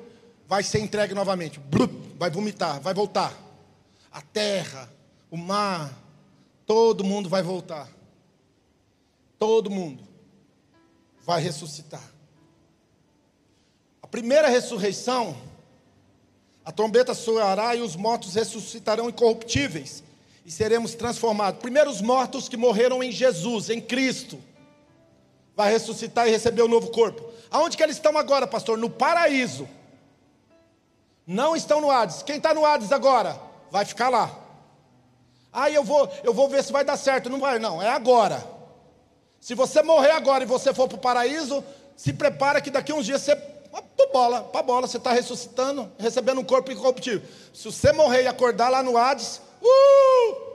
vai 0.48 0.62
ser 0.62 0.80
entregue 0.80 1.14
novamente. 1.14 1.60
Vai 2.18 2.30
vomitar, 2.30 2.80
vai 2.80 2.94
voltar. 2.94 3.34
A 4.10 4.20
terra, 4.20 4.90
o 5.30 5.36
mar, 5.36 5.92
todo 6.64 7.04
mundo 7.04 7.28
vai 7.28 7.42
voltar. 7.42 7.88
Todo 9.38 9.70
mundo 9.70 10.02
vai 11.24 11.42
ressuscitar. 11.42 12.12
A 14.00 14.06
primeira 14.06 14.48
ressurreição, 14.48 15.36
a 16.64 16.72
trombeta 16.72 17.12
soará 17.12 17.74
e 17.74 17.80
os 17.80 17.96
mortos 17.96 18.34
ressuscitarão 18.34 19.08
incorruptíveis 19.08 20.02
e 20.46 20.50
seremos 20.52 20.94
transformados. 20.94 21.60
Primeiro, 21.60 21.90
os 21.90 22.00
mortos 22.00 22.48
que 22.48 22.56
morreram 22.56 23.02
em 23.02 23.10
Jesus, 23.10 23.68
em 23.68 23.80
Cristo, 23.80 24.38
vai 25.56 25.72
ressuscitar 25.72 26.28
e 26.28 26.30
receber 26.30 26.62
o 26.62 26.66
um 26.66 26.68
novo 26.68 26.92
corpo. 26.92 27.20
Aonde 27.50 27.76
que 27.76 27.82
eles 27.82 27.96
estão 27.96 28.16
agora, 28.16 28.46
pastor? 28.46 28.78
No 28.78 28.88
paraíso. 28.88 29.68
Não 31.26 31.56
estão 31.56 31.80
no 31.80 31.90
Hades. 31.90 32.22
Quem 32.22 32.36
está 32.36 32.54
no 32.54 32.64
Hades 32.64 32.92
agora? 32.92 33.36
Vai 33.72 33.84
ficar 33.84 34.08
lá. 34.08 34.38
Ah, 35.52 35.68
eu 35.68 35.82
vou, 35.82 36.08
eu 36.22 36.32
vou 36.32 36.48
ver 36.48 36.62
se 36.62 36.72
vai 36.72 36.84
dar 36.84 36.96
certo. 36.96 37.28
Não 37.28 37.40
vai, 37.40 37.58
não. 37.58 37.82
É 37.82 37.88
agora. 37.88 38.46
Se 39.40 39.52
você 39.52 39.82
morrer 39.82 40.12
agora 40.12 40.44
e 40.44 40.46
você 40.46 40.72
for 40.72 40.86
para 40.86 40.96
o 40.96 41.00
paraíso, 41.00 41.64
se 41.96 42.12
prepara 42.12 42.60
que 42.60 42.70
daqui 42.70 42.92
a 42.92 42.94
uns 42.94 43.06
dias 43.06 43.20
você 43.20 43.34
para 43.34 44.06
bola, 44.12 44.42
para 44.42 44.62
bola, 44.62 44.86
você 44.86 44.96
está 44.96 45.10
ressuscitando, 45.10 45.90
recebendo 45.98 46.40
um 46.40 46.44
corpo 46.44 46.70
incorruptível. 46.70 47.28
Se 47.52 47.64
você 47.64 47.92
morrer 47.92 48.22
e 48.22 48.26
acordar 48.28 48.68
lá 48.68 48.80
no 48.80 48.96
Hades, 48.96 49.40
uh! 49.66 50.46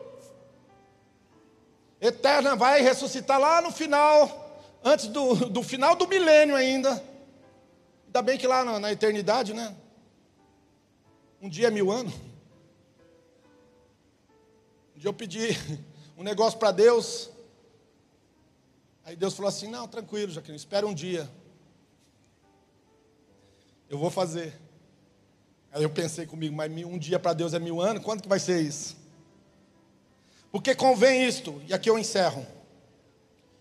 Eterna 2.02 2.56
vai 2.56 2.82
ressuscitar 2.82 3.40
lá 3.40 3.62
no 3.62 3.72
final, 3.72 4.60
antes 4.84 5.06
do, 5.08 5.36
do 5.50 5.62
final 5.62 5.96
do 5.96 6.08
milênio 6.08 6.56
ainda. 6.56 6.92
Ainda 8.08 8.22
bem 8.24 8.38
que 8.38 8.48
lá 8.48 8.66
na, 8.66 8.80
na 8.80 8.92
eternidade, 8.92 9.54
né? 9.54 9.76
Um 11.40 11.48
dia 11.48 11.68
é 11.68 11.72
mil 11.72 11.92
anos. 11.92 12.14
Um 14.96 15.00
dia 15.00 15.10
eu 15.10 15.14
pedi 15.14 15.50
um 16.18 16.24
negócio 16.24 16.58
para 16.58 16.72
Deus. 16.72 17.30
Aí 19.06 19.16
Deus 19.16 19.36
falou 19.36 19.50
assim: 19.50 19.68
Não, 19.68 19.88
tranquilo, 19.88 20.32
Jaqueline, 20.32 20.58
espera 20.58 20.86
um 20.88 20.94
dia. 20.94 21.30
Eu 23.90 23.98
vou 23.98 24.10
fazer. 24.10 24.60
Aí 25.72 25.84
eu 25.84 25.90
pensei 25.90 26.26
comigo, 26.26 26.56
mas 26.56 26.72
um 26.84 26.98
dia 26.98 27.20
para 27.20 27.34
Deus 27.34 27.54
é 27.54 27.60
mil 27.60 27.80
anos, 27.80 28.04
quando 28.04 28.22
que 28.22 28.28
vai 28.28 28.40
ser 28.40 28.62
isso? 28.62 29.01
Porque 30.52 30.76
convém 30.76 31.26
isto, 31.26 31.62
e 31.68 31.74
aqui 31.74 31.90
eu 31.90 31.98
encerro. 31.98 32.46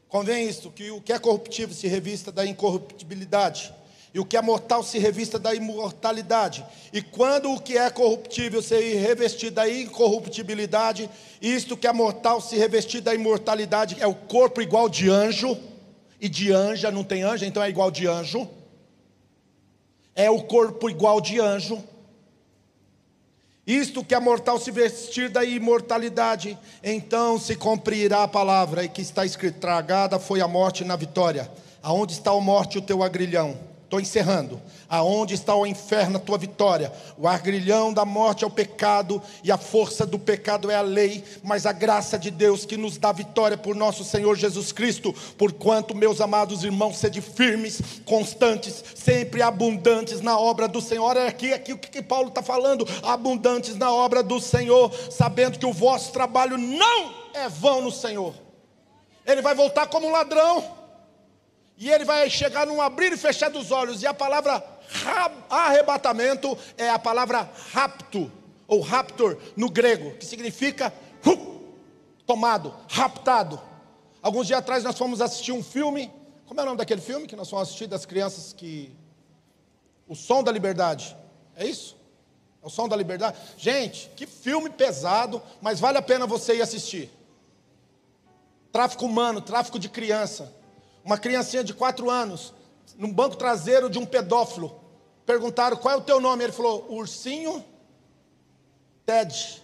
Convém 0.08 0.48
isto, 0.48 0.70
que 0.70 0.90
o 0.90 1.00
que 1.00 1.12
é 1.12 1.18
corruptível 1.18 1.74
se 1.74 1.86
revista 1.86 2.32
da 2.32 2.44
incorruptibilidade, 2.44 3.72
e 4.12 4.18
o 4.18 4.24
que 4.24 4.36
é 4.36 4.42
mortal 4.42 4.82
se 4.82 4.98
revista 4.98 5.38
da 5.38 5.54
imortalidade. 5.54 6.66
E 6.92 7.00
quando 7.00 7.52
o 7.52 7.60
que 7.60 7.78
é 7.78 7.88
corruptível 7.90 8.60
se 8.60 8.76
revestir 8.94 9.50
da 9.50 9.68
incorruptibilidade, 9.70 11.08
isto 11.40 11.76
que 11.76 11.86
é 11.86 11.92
mortal 11.92 12.40
se 12.40 12.56
revestir 12.56 13.00
da 13.00 13.14
imortalidade, 13.14 13.96
é 14.00 14.06
o 14.06 14.14
corpo 14.14 14.60
igual 14.60 14.88
de 14.88 15.08
anjo, 15.08 15.56
e 16.20 16.28
de 16.28 16.52
anja, 16.52 16.90
não 16.90 17.04
tem 17.04 17.22
anjo, 17.22 17.44
então 17.44 17.62
é 17.62 17.68
igual 17.68 17.90
de 17.90 18.06
anjo 18.06 18.48
é 20.14 20.30
o 20.30 20.42
corpo 20.42 20.90
igual 20.90 21.20
de 21.20 21.40
anjo. 21.40 21.82
Isto 23.70 24.02
que 24.02 24.16
é 24.16 24.18
mortal 24.18 24.58
se 24.58 24.72
vestir 24.72 25.28
da 25.28 25.44
imortalidade, 25.44 26.58
então 26.82 27.38
se 27.38 27.54
cumprirá 27.54 28.24
a 28.24 28.28
palavra, 28.28 28.82
e 28.82 28.88
que 28.88 29.00
está 29.00 29.24
escrito: 29.24 29.60
tragada 29.60 30.18
foi 30.18 30.40
a 30.40 30.48
morte 30.48 30.84
na 30.84 30.96
vitória. 30.96 31.48
Aonde 31.80 32.14
está 32.14 32.32
a 32.32 32.40
morte, 32.40 32.78
o 32.78 32.82
teu 32.82 33.00
agrilhão? 33.00 33.56
Estou 33.84 34.00
encerrando. 34.00 34.60
Aonde 34.90 35.34
está 35.34 35.54
o 35.54 35.64
inferno, 35.64 36.16
a 36.16 36.20
tua 36.20 36.36
vitória? 36.36 36.92
O 37.16 37.28
agrilhão 37.28 37.92
da 37.92 38.04
morte 38.04 38.42
é 38.42 38.46
o 38.46 38.50
pecado, 38.50 39.22
e 39.44 39.52
a 39.52 39.56
força 39.56 40.04
do 40.04 40.18
pecado 40.18 40.68
é 40.68 40.74
a 40.74 40.80
lei, 40.80 41.22
mas 41.44 41.64
a 41.64 41.70
graça 41.70 42.18
de 42.18 42.28
Deus 42.28 42.64
que 42.64 42.76
nos 42.76 42.98
dá 42.98 43.12
vitória 43.12 43.56
por 43.56 43.76
nosso 43.76 44.02
Senhor 44.02 44.34
Jesus 44.34 44.72
Cristo. 44.72 45.14
Porquanto, 45.38 45.94
meus 45.94 46.20
amados 46.20 46.64
irmãos, 46.64 46.98
sede 46.98 47.20
firmes, 47.20 47.80
constantes, 48.04 48.82
sempre 48.96 49.40
abundantes 49.42 50.20
na 50.20 50.36
obra 50.36 50.66
do 50.66 50.80
Senhor. 50.80 51.04
Olha 51.04 51.28
aqui, 51.28 51.52
aqui 51.52 51.72
o 51.72 51.78
que 51.78 52.02
Paulo 52.02 52.30
está 52.30 52.42
falando: 52.42 52.84
abundantes 53.04 53.76
na 53.76 53.92
obra 53.92 54.24
do 54.24 54.40
Senhor, 54.40 54.92
sabendo 55.08 55.56
que 55.56 55.66
o 55.66 55.72
vosso 55.72 56.10
trabalho 56.10 56.58
não 56.58 57.14
é 57.32 57.48
vão 57.48 57.80
no 57.80 57.92
Senhor. 57.92 58.34
Ele 59.24 59.40
vai 59.40 59.54
voltar 59.54 59.86
como 59.86 60.08
um 60.08 60.10
ladrão. 60.10 60.79
E 61.80 61.90
ele 61.90 62.04
vai 62.04 62.28
chegar 62.28 62.66
num 62.66 62.78
abrir 62.78 63.10
e 63.10 63.16
fechar 63.16 63.48
dos 63.48 63.70
olhos. 63.70 64.02
E 64.02 64.06
a 64.06 64.12
palavra 64.12 64.62
arrebatamento 65.48 66.56
é 66.76 66.90
a 66.90 66.98
palavra 66.98 67.50
rapto, 67.72 68.30
ou 68.68 68.82
raptor 68.82 69.38
no 69.56 69.70
grego, 69.70 70.14
que 70.18 70.26
significa 70.26 70.92
tomado, 72.26 72.74
raptado. 72.86 73.58
Alguns 74.20 74.46
dias 74.46 74.58
atrás 74.58 74.84
nós 74.84 74.98
fomos 74.98 75.22
assistir 75.22 75.52
um 75.52 75.62
filme. 75.62 76.12
Como 76.46 76.60
é 76.60 76.62
o 76.62 76.66
nome 76.66 76.76
daquele 76.76 77.00
filme 77.00 77.26
que 77.26 77.34
nós 77.34 77.48
fomos 77.48 77.68
assistir 77.68 77.86
das 77.86 78.04
crianças 78.04 78.52
que. 78.52 78.94
O 80.06 80.14
Som 80.14 80.42
da 80.42 80.52
Liberdade. 80.52 81.16
É 81.56 81.64
isso? 81.64 81.96
É 82.62 82.66
o 82.66 82.68
Som 82.68 82.88
da 82.88 82.96
Liberdade? 82.96 83.38
Gente, 83.56 84.10
que 84.14 84.26
filme 84.26 84.68
pesado, 84.68 85.42
mas 85.62 85.80
vale 85.80 85.96
a 85.96 86.02
pena 86.02 86.26
você 86.26 86.56
ir 86.56 86.62
assistir. 86.62 87.10
Tráfico 88.70 89.06
humano, 89.06 89.40
tráfico 89.40 89.78
de 89.78 89.88
criança. 89.88 90.59
Uma 91.04 91.18
criancinha 91.18 91.64
de 91.64 91.72
quatro 91.72 92.10
anos, 92.10 92.52
num 92.96 93.12
banco 93.12 93.36
traseiro 93.36 93.88
de 93.88 93.98
um 93.98 94.06
pedófilo. 94.06 94.78
Perguntaram 95.24 95.76
qual 95.76 95.94
é 95.94 95.96
o 95.96 96.02
teu 96.02 96.20
nome. 96.20 96.44
Ele 96.44 96.52
falou: 96.52 96.86
Ursinho 96.90 97.64
Ted. 99.06 99.62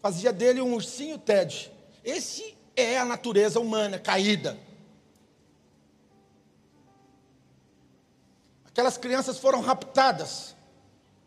Fazia 0.00 0.32
dele 0.32 0.60
um 0.60 0.74
ursinho 0.74 1.18
Ted. 1.18 1.70
Esse 2.04 2.56
é 2.76 2.98
a 2.98 3.04
natureza 3.04 3.60
humana 3.60 3.98
caída. 3.98 4.58
Aquelas 8.64 8.96
crianças 8.96 9.38
foram 9.38 9.60
raptadas 9.60 10.54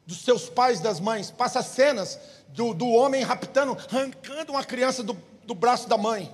dos 0.08 0.22
seus 0.22 0.50
pais 0.50 0.80
das 0.80 1.00
mães. 1.00 1.30
Passa 1.30 1.62
cenas 1.62 2.18
do, 2.48 2.74
do 2.74 2.88
homem 2.88 3.22
raptando, 3.22 3.78
arrancando 3.92 4.54
uma 4.54 4.64
criança 4.64 5.04
do, 5.04 5.14
do 5.44 5.54
braço 5.54 5.88
da 5.88 5.98
mãe 5.98 6.34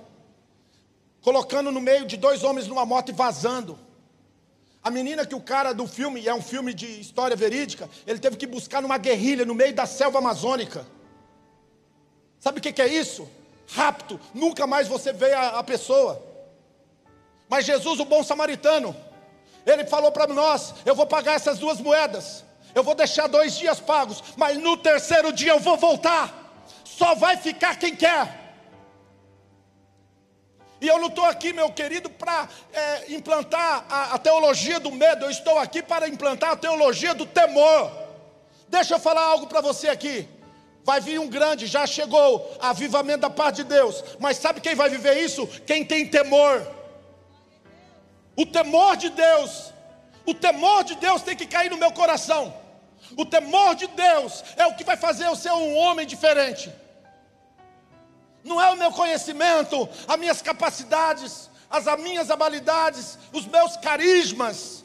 colocando 1.22 1.70
no 1.70 1.80
meio 1.80 2.06
de 2.06 2.16
dois 2.16 2.42
homens 2.42 2.66
numa 2.66 2.84
moto 2.86 3.10
e 3.10 3.12
vazando. 3.12 3.78
A 4.82 4.90
menina 4.90 5.26
que 5.26 5.34
o 5.34 5.40
cara 5.40 5.74
do 5.74 5.86
filme, 5.86 6.26
é 6.26 6.34
um 6.34 6.40
filme 6.40 6.72
de 6.72 7.00
história 7.00 7.36
verídica, 7.36 7.88
ele 8.06 8.18
teve 8.18 8.36
que 8.36 8.46
buscar 8.46 8.80
numa 8.80 8.96
guerrilha 8.96 9.44
no 9.44 9.54
meio 9.54 9.74
da 9.74 9.84
selva 9.84 10.18
amazônica. 10.18 10.86
Sabe 12.38 12.58
o 12.58 12.62
que 12.62 12.80
é 12.80 12.88
isso? 12.88 13.28
Rapto, 13.68 14.18
nunca 14.32 14.66
mais 14.66 14.88
você 14.88 15.12
vê 15.12 15.32
a, 15.34 15.58
a 15.58 15.62
pessoa. 15.62 16.22
Mas 17.48 17.66
Jesus, 17.66 18.00
o 18.00 18.04
bom 18.04 18.22
samaritano, 18.22 18.96
ele 19.66 19.84
falou 19.84 20.10
para 20.10 20.26
nós: 20.26 20.74
eu 20.86 20.94
vou 20.94 21.06
pagar 21.06 21.34
essas 21.34 21.58
duas 21.58 21.78
moedas, 21.78 22.42
eu 22.74 22.82
vou 22.82 22.94
deixar 22.94 23.26
dois 23.26 23.56
dias 23.56 23.78
pagos, 23.78 24.22
mas 24.36 24.56
no 24.56 24.76
terceiro 24.78 25.32
dia 25.32 25.52
eu 25.52 25.60
vou 25.60 25.76
voltar. 25.76 26.34
Só 26.84 27.14
vai 27.14 27.36
ficar 27.36 27.76
quem 27.76 27.94
quer. 27.94 28.39
E 30.80 30.88
eu 30.88 30.98
não 30.98 31.08
estou 31.08 31.24
aqui, 31.24 31.52
meu 31.52 31.70
querido, 31.70 32.08
para 32.08 32.48
é, 32.72 33.12
implantar 33.12 33.84
a, 33.88 34.14
a 34.14 34.18
teologia 34.18 34.80
do 34.80 34.90
medo, 34.90 35.26
eu 35.26 35.30
estou 35.30 35.58
aqui 35.58 35.82
para 35.82 36.08
implantar 36.08 36.52
a 36.52 36.56
teologia 36.56 37.14
do 37.14 37.26
temor. 37.26 37.92
Deixa 38.68 38.94
eu 38.94 39.00
falar 39.00 39.22
algo 39.22 39.46
para 39.46 39.60
você 39.60 39.88
aqui. 39.88 40.26
Vai 40.82 41.00
vir 41.00 41.20
um 41.20 41.28
grande, 41.28 41.66
já 41.66 41.86
chegou, 41.86 42.56
avivamento 42.60 43.20
da 43.20 43.30
parte 43.30 43.56
de 43.56 43.64
Deus. 43.64 44.02
Mas 44.18 44.38
sabe 44.38 44.60
quem 44.60 44.74
vai 44.74 44.88
viver 44.88 45.18
isso? 45.18 45.46
Quem 45.66 45.84
tem 45.84 46.06
temor. 46.06 46.66
O 48.34 48.46
temor 48.46 48.96
de 48.96 49.10
Deus. 49.10 49.72
O 50.24 50.32
temor 50.32 50.84
de 50.84 50.94
Deus 50.94 51.20
tem 51.20 51.36
que 51.36 51.46
cair 51.46 51.70
no 51.70 51.76
meu 51.76 51.92
coração. 51.92 52.54
O 53.16 53.26
temor 53.26 53.74
de 53.74 53.86
Deus 53.88 54.42
é 54.56 54.66
o 54.66 54.74
que 54.74 54.84
vai 54.84 54.96
fazer 54.96 55.26
eu 55.26 55.36
ser 55.36 55.52
um 55.52 55.76
homem 55.76 56.06
diferente. 56.06 56.72
Não 58.42 58.60
é 58.60 58.70
o 58.70 58.76
meu 58.76 58.90
conhecimento, 58.92 59.88
as 60.08 60.18
minhas 60.18 60.40
capacidades, 60.40 61.50
as 61.68 61.84
minhas 62.00 62.30
habilidades, 62.30 63.18
os 63.32 63.46
meus 63.46 63.76
carismas. 63.76 64.84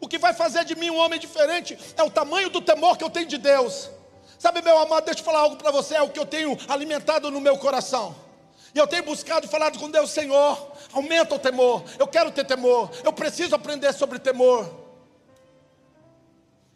O 0.00 0.08
que 0.08 0.18
vai 0.18 0.34
fazer 0.34 0.64
de 0.64 0.74
mim 0.74 0.90
um 0.90 0.98
homem 0.98 1.18
diferente 1.18 1.78
é 1.96 2.02
o 2.02 2.10
tamanho 2.10 2.50
do 2.50 2.60
temor 2.60 2.96
que 2.96 3.04
eu 3.04 3.10
tenho 3.10 3.26
de 3.26 3.38
Deus. 3.38 3.90
Sabe, 4.38 4.60
meu 4.60 4.78
amado, 4.78 5.04
deixa 5.04 5.20
eu 5.20 5.24
falar 5.24 5.40
algo 5.40 5.56
para 5.56 5.70
você, 5.70 5.94
é 5.94 6.02
o 6.02 6.10
que 6.10 6.18
eu 6.18 6.26
tenho 6.26 6.56
alimentado 6.68 7.30
no 7.30 7.40
meu 7.40 7.56
coração. 7.56 8.14
E 8.74 8.78
eu 8.78 8.86
tenho 8.86 9.04
buscado 9.04 9.46
e 9.46 9.48
falado 9.48 9.78
com 9.78 9.88
Deus, 9.88 10.10
Senhor, 10.10 10.72
aumenta 10.92 11.36
o 11.36 11.38
temor. 11.38 11.84
Eu 11.98 12.08
quero 12.08 12.30
ter 12.32 12.44
temor. 12.44 12.90
Eu 13.04 13.12
preciso 13.12 13.54
aprender 13.54 13.92
sobre 13.94 14.18
temor. 14.18 14.83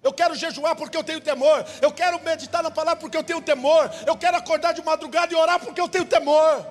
Eu 0.09 0.13
quero 0.21 0.35
jejuar 0.35 0.75
porque 0.75 0.97
eu 0.97 1.05
tenho 1.05 1.21
temor. 1.21 1.59
Eu 1.83 1.93
quero 1.93 2.19
meditar 2.25 2.63
na 2.63 2.71
palavra 2.71 2.99
porque 2.99 3.19
eu 3.19 3.23
tenho 3.23 3.43
temor. 3.43 3.91
Eu 4.07 4.17
quero 4.17 4.39
acordar 4.39 4.73
de 4.73 4.83
madrugada 4.83 5.31
e 5.35 5.37
orar 5.37 5.61
porque 5.61 5.79
eu 5.79 5.89
tenho 5.95 6.07
temor. 6.07 6.67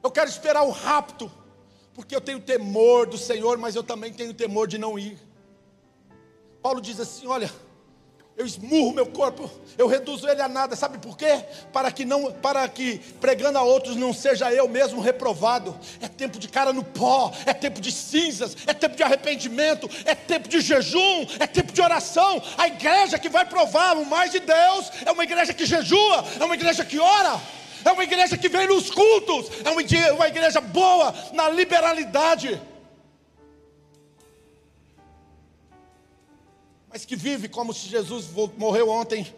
Eu 0.00 0.10
quero 0.12 0.30
esperar 0.30 0.62
o 0.62 0.70
rapto 0.70 1.28
porque 1.92 2.14
eu 2.14 2.20
tenho 2.20 2.38
temor 2.38 3.08
do 3.08 3.18
Senhor, 3.18 3.58
mas 3.58 3.74
eu 3.74 3.82
também 3.82 4.12
tenho 4.12 4.32
temor 4.32 4.68
de 4.68 4.78
não 4.78 4.96
ir. 4.96 5.18
Paulo 6.62 6.80
diz 6.80 7.00
assim: 7.00 7.26
olha, 7.26 7.50
eu 8.38 8.46
esmurro 8.46 8.94
meu 8.94 9.06
corpo, 9.06 9.50
eu 9.76 9.88
reduzo 9.88 10.28
ele 10.28 10.40
a 10.40 10.46
nada, 10.46 10.76
sabe 10.76 10.98
por 10.98 11.18
quê? 11.18 11.44
Para 11.72 11.90
que 11.90 12.04
não, 12.04 12.30
para 12.30 12.66
que 12.68 13.00
pregando 13.20 13.58
a 13.58 13.62
outros 13.62 13.96
não 13.96 14.14
seja 14.14 14.52
eu 14.52 14.68
mesmo 14.68 15.00
reprovado. 15.00 15.76
É 16.00 16.06
tempo 16.06 16.38
de 16.38 16.46
cara 16.46 16.72
no 16.72 16.84
pó, 16.84 17.32
é 17.44 17.52
tempo 17.52 17.80
de 17.80 17.90
cinzas, 17.90 18.56
é 18.64 18.72
tempo 18.72 18.94
de 18.94 19.02
arrependimento, 19.02 19.90
é 20.04 20.14
tempo 20.14 20.48
de 20.48 20.60
jejum, 20.60 21.26
é 21.40 21.48
tempo 21.48 21.72
de 21.72 21.82
oração. 21.82 22.40
A 22.56 22.68
igreja 22.68 23.18
que 23.18 23.28
vai 23.28 23.44
provar 23.44 23.96
o 23.96 24.06
mais 24.06 24.30
de 24.30 24.38
Deus 24.38 24.92
é 25.04 25.10
uma 25.10 25.24
igreja 25.24 25.52
que 25.52 25.66
jejua, 25.66 26.24
é 26.38 26.44
uma 26.44 26.54
igreja 26.54 26.84
que 26.84 27.00
ora. 27.00 27.40
É 27.84 27.90
uma 27.90 28.04
igreja 28.04 28.36
que 28.36 28.48
vem 28.48 28.68
nos 28.68 28.90
cultos, 28.90 29.50
é 29.64 30.10
uma 30.12 30.28
igreja 30.28 30.60
boa 30.60 31.12
na 31.32 31.48
liberalidade. 31.48 32.60
Mas 36.90 37.04
que 37.04 37.16
vive 37.16 37.48
como 37.48 37.72
se 37.72 37.88
Jesus 37.88 38.26
morreu 38.56 38.88
ontem, 38.88 39.32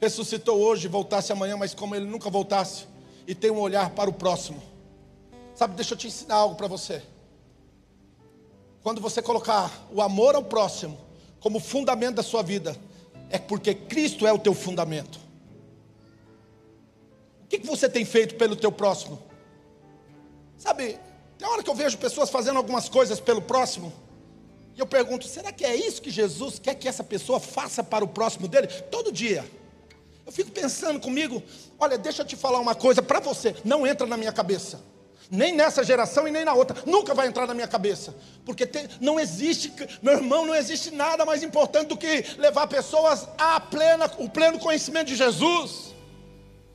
ressuscitou 0.00 0.60
hoje, 0.60 0.86
voltasse 0.88 1.32
amanhã, 1.32 1.56
mas 1.56 1.74
como 1.74 1.94
ele 1.94 2.06
nunca 2.06 2.28
voltasse, 2.28 2.86
e 3.26 3.34
tem 3.34 3.50
um 3.50 3.58
olhar 3.58 3.90
para 3.90 4.10
o 4.10 4.12
próximo. 4.12 4.62
Sabe, 5.54 5.74
deixa 5.74 5.94
eu 5.94 5.98
te 5.98 6.08
ensinar 6.08 6.36
algo 6.36 6.56
para 6.56 6.66
você. 6.66 7.02
Quando 8.82 9.00
você 9.00 9.22
colocar 9.22 9.70
o 9.90 10.02
amor 10.02 10.34
ao 10.34 10.42
próximo 10.42 10.98
como 11.40 11.58
fundamento 11.58 12.16
da 12.16 12.22
sua 12.22 12.42
vida, 12.42 12.76
é 13.30 13.38
porque 13.38 13.74
Cristo 13.74 14.26
é 14.26 14.32
o 14.32 14.38
teu 14.38 14.52
fundamento. 14.52 15.18
O 17.44 17.46
que, 17.48 17.58
que 17.60 17.66
você 17.66 17.88
tem 17.88 18.04
feito 18.04 18.34
pelo 18.34 18.56
teu 18.56 18.70
próximo? 18.70 19.22
Sabe, 20.58 20.98
tem 21.38 21.48
hora 21.48 21.62
que 21.62 21.70
eu 21.70 21.74
vejo 21.74 21.96
pessoas 21.96 22.28
fazendo 22.28 22.56
algumas 22.56 22.88
coisas 22.88 23.20
pelo 23.20 23.40
próximo, 23.40 23.92
e 24.76 24.80
eu 24.80 24.86
pergunto: 24.86 25.26
será 25.26 25.52
que 25.52 25.64
é 25.64 25.74
isso 25.74 26.02
que 26.02 26.10
Jesus 26.10 26.58
quer 26.58 26.74
que 26.74 26.88
essa 26.88 27.04
pessoa 27.04 27.38
faça 27.38 27.82
para 27.82 28.04
o 28.04 28.08
próximo 28.08 28.48
dele? 28.48 28.66
Todo 28.90 29.12
dia. 29.12 29.44
Eu 30.26 30.32
fico 30.32 30.50
pensando 30.50 31.00
comigo: 31.00 31.42
olha, 31.78 31.96
deixa 31.96 32.22
eu 32.22 32.26
te 32.26 32.36
falar 32.36 32.58
uma 32.58 32.74
coisa 32.74 33.02
para 33.02 33.20
você, 33.20 33.54
não 33.64 33.86
entra 33.86 34.06
na 34.06 34.16
minha 34.16 34.32
cabeça. 34.32 34.80
Nem 35.30 35.54
nessa 35.54 35.82
geração 35.82 36.28
e 36.28 36.30
nem 36.30 36.44
na 36.44 36.52
outra, 36.52 36.82
nunca 36.84 37.14
vai 37.14 37.26
entrar 37.26 37.46
na 37.46 37.54
minha 37.54 37.66
cabeça, 37.66 38.14
porque 38.44 38.66
tem, 38.66 38.86
não 39.00 39.18
existe, 39.18 39.72
meu 40.02 40.14
irmão, 40.14 40.44
não 40.44 40.54
existe 40.54 40.90
nada 40.90 41.24
mais 41.24 41.42
importante 41.42 41.88
do 41.88 41.96
que 41.96 42.24
levar 42.36 42.66
pessoas 42.66 43.26
a 43.38 43.58
plena, 43.58 44.10
o 44.18 44.28
pleno 44.28 44.58
conhecimento 44.58 45.08
de 45.08 45.16
Jesus, 45.16 45.94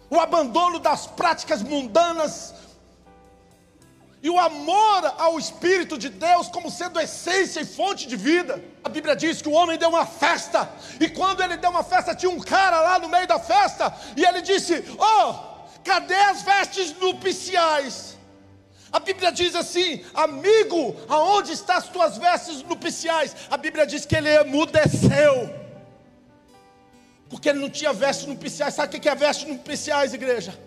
o 0.09 0.19
abandono 0.19 0.79
das 0.79 1.05
práticas 1.05 1.61
mundanas, 1.61 2.55
e 4.21 4.29
o 4.29 4.37
amor 4.37 5.13
ao 5.17 5.39
Espírito 5.39 5.97
de 5.97 6.09
Deus 6.09 6.47
como 6.49 6.69
sendo 6.69 6.99
essência 6.99 7.61
e 7.61 7.65
fonte 7.65 8.07
de 8.07 8.17
vida. 8.17 8.61
A 8.83 8.89
Bíblia 8.89 9.15
diz 9.15 9.41
que 9.41 9.47
o 9.47 9.53
homem 9.53 9.77
deu 9.77 9.89
uma 9.89 10.05
festa, 10.05 10.69
e 10.99 11.07
quando 11.07 11.41
ele 11.41 11.55
deu 11.55 11.69
uma 11.69 11.83
festa, 11.83 12.13
tinha 12.13 12.29
um 12.29 12.39
cara 12.39 12.81
lá 12.81 12.99
no 12.99 13.07
meio 13.07 13.27
da 13.27 13.39
festa, 13.39 13.93
e 14.17 14.25
ele 14.25 14.41
disse: 14.41 14.83
Oh, 14.97 15.33
cadê 15.83 16.15
as 16.15 16.41
vestes 16.41 16.93
nupciais? 16.99 18.17
A 18.91 18.99
Bíblia 18.99 19.31
diz 19.31 19.55
assim: 19.55 20.03
Amigo, 20.13 20.97
aonde 21.07 21.53
estão 21.53 21.77
as 21.77 21.87
tuas 21.87 22.17
vestes 22.17 22.61
nupciais? 22.63 23.33
A 23.49 23.55
Bíblia 23.55 23.87
diz 23.87 24.05
que 24.05 24.17
ele 24.17 24.29
emudeceu, 24.29 25.49
porque 27.29 27.47
ele 27.47 27.59
não 27.59 27.69
tinha 27.69 27.93
vestes 27.93 28.27
nupciais. 28.27 28.73
Sabe 28.73 28.97
o 28.97 28.99
que 28.99 29.07
é 29.07 29.15
vestes 29.15 29.47
nupciais, 29.47 30.13
igreja? 30.13 30.59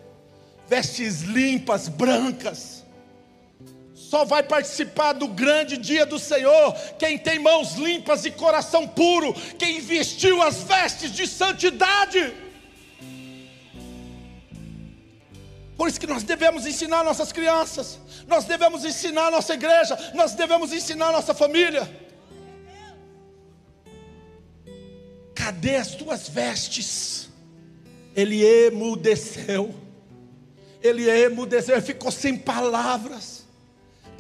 Vestes 0.67 1.21
limpas, 1.21 1.87
brancas 1.89 2.82
só 4.13 4.27
vai 4.27 4.43
participar 4.43 5.15
do 5.15 5.27
grande 5.27 5.79
dia 5.79 6.05
do 6.05 6.19
Senhor 6.19 6.75
quem 6.99 7.17
tem 7.17 7.39
mãos 7.39 7.77
limpas 7.77 8.27
e 8.27 8.31
coração 8.31 8.87
puro, 8.87 9.33
quem 9.59 9.81
vestiu 9.81 10.43
as 10.43 10.63
vestes 10.65 11.13
de 11.13 11.27
santidade. 11.27 12.35
Por 15.79 15.89
isso 15.89 15.99
que 15.99 16.07
nós 16.07 16.25
devemos 16.25 16.67
ensinar 16.67 17.03
nossas 17.03 17.33
crianças, 17.33 17.99
nós 18.29 18.45
devemos 18.45 18.85
ensinar 18.85 19.31
nossa 19.31 19.55
igreja, 19.55 19.99
nós 20.13 20.35
devemos 20.35 20.75
ensinar 20.75 21.11
nossa 21.11 21.33
família. 21.33 21.91
Cadê 25.35 25.77
as 25.77 25.95
tuas 25.95 26.29
vestes? 26.29 27.31
Ele 28.15 28.45
emudeceu. 28.45 29.75
Ele 30.83 31.09
emudeceu, 31.09 31.77
ele 31.77 31.87
ficou 31.87 32.11
sem 32.11 32.37
palavras 32.37 33.42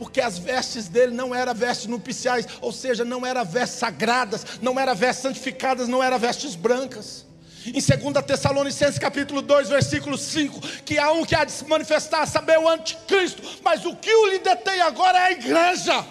porque 0.03 0.20
as 0.20 0.36
vestes 0.36 0.88
dele 0.88 1.14
não 1.14 1.32
eram 1.32 1.55
vestes 1.55 1.86
nupciais, 1.86 2.44
ou 2.61 2.72
seja, 2.72 3.05
não 3.05 3.24
eram 3.24 3.44
vestes 3.44 3.78
sagradas, 3.78 4.44
não 4.61 4.76
eram 4.76 4.96
vestes 4.96 5.22
santificadas, 5.22 5.86
não 5.86 6.03
eram 6.03 6.18
vestes 6.18 6.57
brancas. 6.57 7.24
Em 7.64 7.74
2 7.74 8.24
Tessalonicenses 8.26 8.98
capítulo 8.98 9.40
2, 9.40 9.68
versículo 9.68 10.18
5, 10.18 10.61
que 10.84 10.98
há 10.98 11.12
um 11.12 11.24
que 11.24 11.36
há 11.36 11.44
de 11.44 11.53
se 11.53 11.64
manifestar, 11.66 12.26
saber 12.26 12.59
o 12.59 12.68
anticristo, 12.68 13.40
mas 13.62 13.86
o 13.86 13.94
que 13.94 14.12
o 14.12 14.26
lhe 14.26 14.40
detém 14.40 14.80
agora 14.80 15.18
é 15.18 15.22
a 15.22 15.30
igreja. 15.30 16.05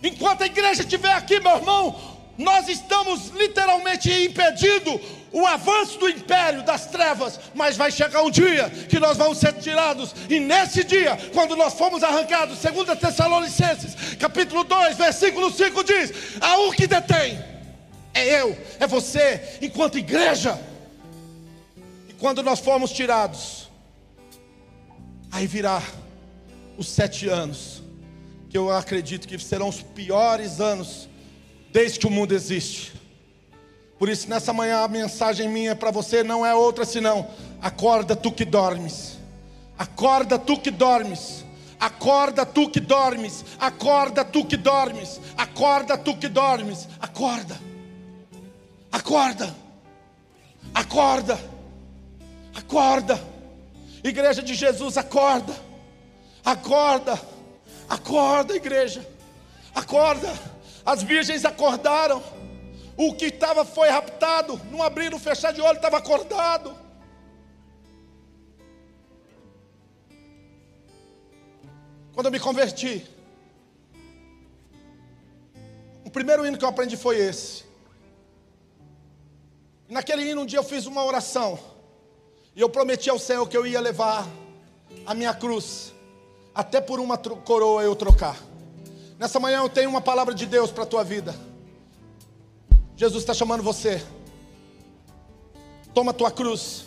Enquanto 0.00 0.42
a 0.42 0.46
igreja 0.46 0.82
estiver 0.82 1.12
aqui, 1.12 1.40
meu 1.40 1.56
irmão, 1.56 2.20
nós 2.38 2.68
estamos 2.68 3.30
literalmente 3.30 4.12
impedindo 4.12 5.00
o 5.32 5.46
avanço 5.46 5.98
do 5.98 6.08
império 6.08 6.62
das 6.62 6.86
trevas, 6.86 7.40
mas 7.54 7.76
vai 7.76 7.90
chegar 7.90 8.22
um 8.22 8.30
dia 8.30 8.68
que 8.88 9.00
nós 9.00 9.16
vamos 9.16 9.38
ser 9.38 9.54
tirados, 9.54 10.14
e 10.28 10.38
nesse 10.38 10.84
dia, 10.84 11.18
quando 11.32 11.56
nós 11.56 11.74
formos 11.74 12.02
arrancados, 12.02 12.58
2 12.60 12.98
Tessalonicenses, 12.98 14.14
capítulo 14.16 14.62
2, 14.64 14.96
versículo 14.96 15.50
5 15.50 15.84
diz: 15.84 16.12
a 16.40 16.58
um 16.58 16.70
que 16.70 16.86
detém, 16.86 17.42
é 18.12 18.40
eu, 18.40 18.56
é 18.78 18.86
você, 18.86 19.58
enquanto 19.62 19.98
igreja, 19.98 20.60
e 22.08 22.12
quando 22.12 22.42
nós 22.42 22.60
formos 22.60 22.92
tirados, 22.92 23.70
aí 25.30 25.46
virá 25.46 25.82
os 26.76 26.88
sete 26.88 27.28
anos, 27.28 27.82
que 28.50 28.58
eu 28.58 28.70
acredito 28.70 29.26
que 29.26 29.38
serão 29.38 29.68
os 29.68 29.80
piores 29.80 30.60
anos 30.60 31.08
desde 31.72 31.98
que 31.98 32.06
o 32.06 32.10
mundo 32.10 32.34
existe. 32.34 32.92
Por 34.02 34.08
isso, 34.08 34.28
nessa 34.28 34.52
manhã, 34.52 34.80
a 34.80 34.88
mensagem 34.88 35.48
minha 35.48 35.76
para 35.76 35.92
você 35.92 36.24
não 36.24 36.44
é 36.44 36.52
outra 36.52 36.84
senão: 36.84 37.24
acorda 37.60 38.16
tu 38.16 38.32
que 38.32 38.44
dormes, 38.44 39.16
acorda 39.78 40.36
tu 40.36 40.58
que 40.58 40.72
dormes, 40.72 41.44
acorda 41.78 42.44
tu 42.44 42.68
que 42.68 42.80
dormes, 42.80 43.44
acorda 43.60 44.24
tu 44.24 44.44
que 44.44 44.56
dormes, 44.56 45.20
acorda 45.38 45.96
tu 45.96 46.16
que 46.16 46.26
dormes, 46.26 46.88
acorda, 47.00 47.56
acorda, 48.90 49.54
acorda, 50.74 51.38
acorda, 52.56 53.22
igreja 54.02 54.42
de 54.42 54.56
Jesus, 54.56 54.98
acorda, 54.98 55.54
acorda, 56.44 57.22
acorda, 57.88 58.56
igreja, 58.56 59.08
acorda, 59.72 60.28
as 60.84 61.04
virgens 61.04 61.44
acordaram. 61.44 62.41
O 63.04 63.12
que 63.12 63.24
estava 63.24 63.64
foi 63.64 63.88
raptado, 63.88 64.60
não 64.70 64.80
abrir, 64.80 65.10
não 65.10 65.18
fechar 65.18 65.52
de 65.52 65.60
olho, 65.60 65.74
estava 65.74 65.96
acordado. 65.96 66.72
Quando 72.14 72.26
eu 72.26 72.30
me 72.30 72.38
converti, 72.38 73.04
o 76.04 76.10
primeiro 76.10 76.46
hino 76.46 76.56
que 76.56 76.64
eu 76.64 76.68
aprendi 76.68 76.96
foi 76.96 77.18
esse. 77.18 77.64
E 79.88 79.92
naquele 79.92 80.22
hino 80.22 80.42
um 80.42 80.46
dia 80.46 80.60
eu 80.60 80.64
fiz 80.64 80.86
uma 80.86 81.04
oração. 81.04 81.58
E 82.54 82.60
eu 82.60 82.68
prometi 82.68 83.10
ao 83.10 83.18
Senhor 83.18 83.48
que 83.48 83.56
eu 83.56 83.66
ia 83.66 83.80
levar 83.80 84.28
a 85.04 85.12
minha 85.12 85.34
cruz, 85.34 85.92
até 86.54 86.80
por 86.80 87.00
uma 87.00 87.18
coroa 87.18 87.82
eu 87.82 87.96
trocar. 87.96 88.38
Nessa 89.18 89.40
manhã 89.40 89.58
eu 89.58 89.68
tenho 89.68 89.90
uma 89.90 90.00
palavra 90.00 90.32
de 90.32 90.46
Deus 90.46 90.70
para 90.70 90.84
a 90.84 90.86
tua 90.86 91.02
vida. 91.02 91.34
Jesus 93.02 93.24
está 93.24 93.34
chamando 93.34 93.64
você. 93.64 94.00
Toma 95.92 96.12
a 96.12 96.14
tua 96.14 96.30
cruz 96.30 96.84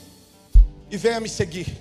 e 0.90 0.96
venha 0.96 1.20
me 1.20 1.28
seguir. 1.28 1.78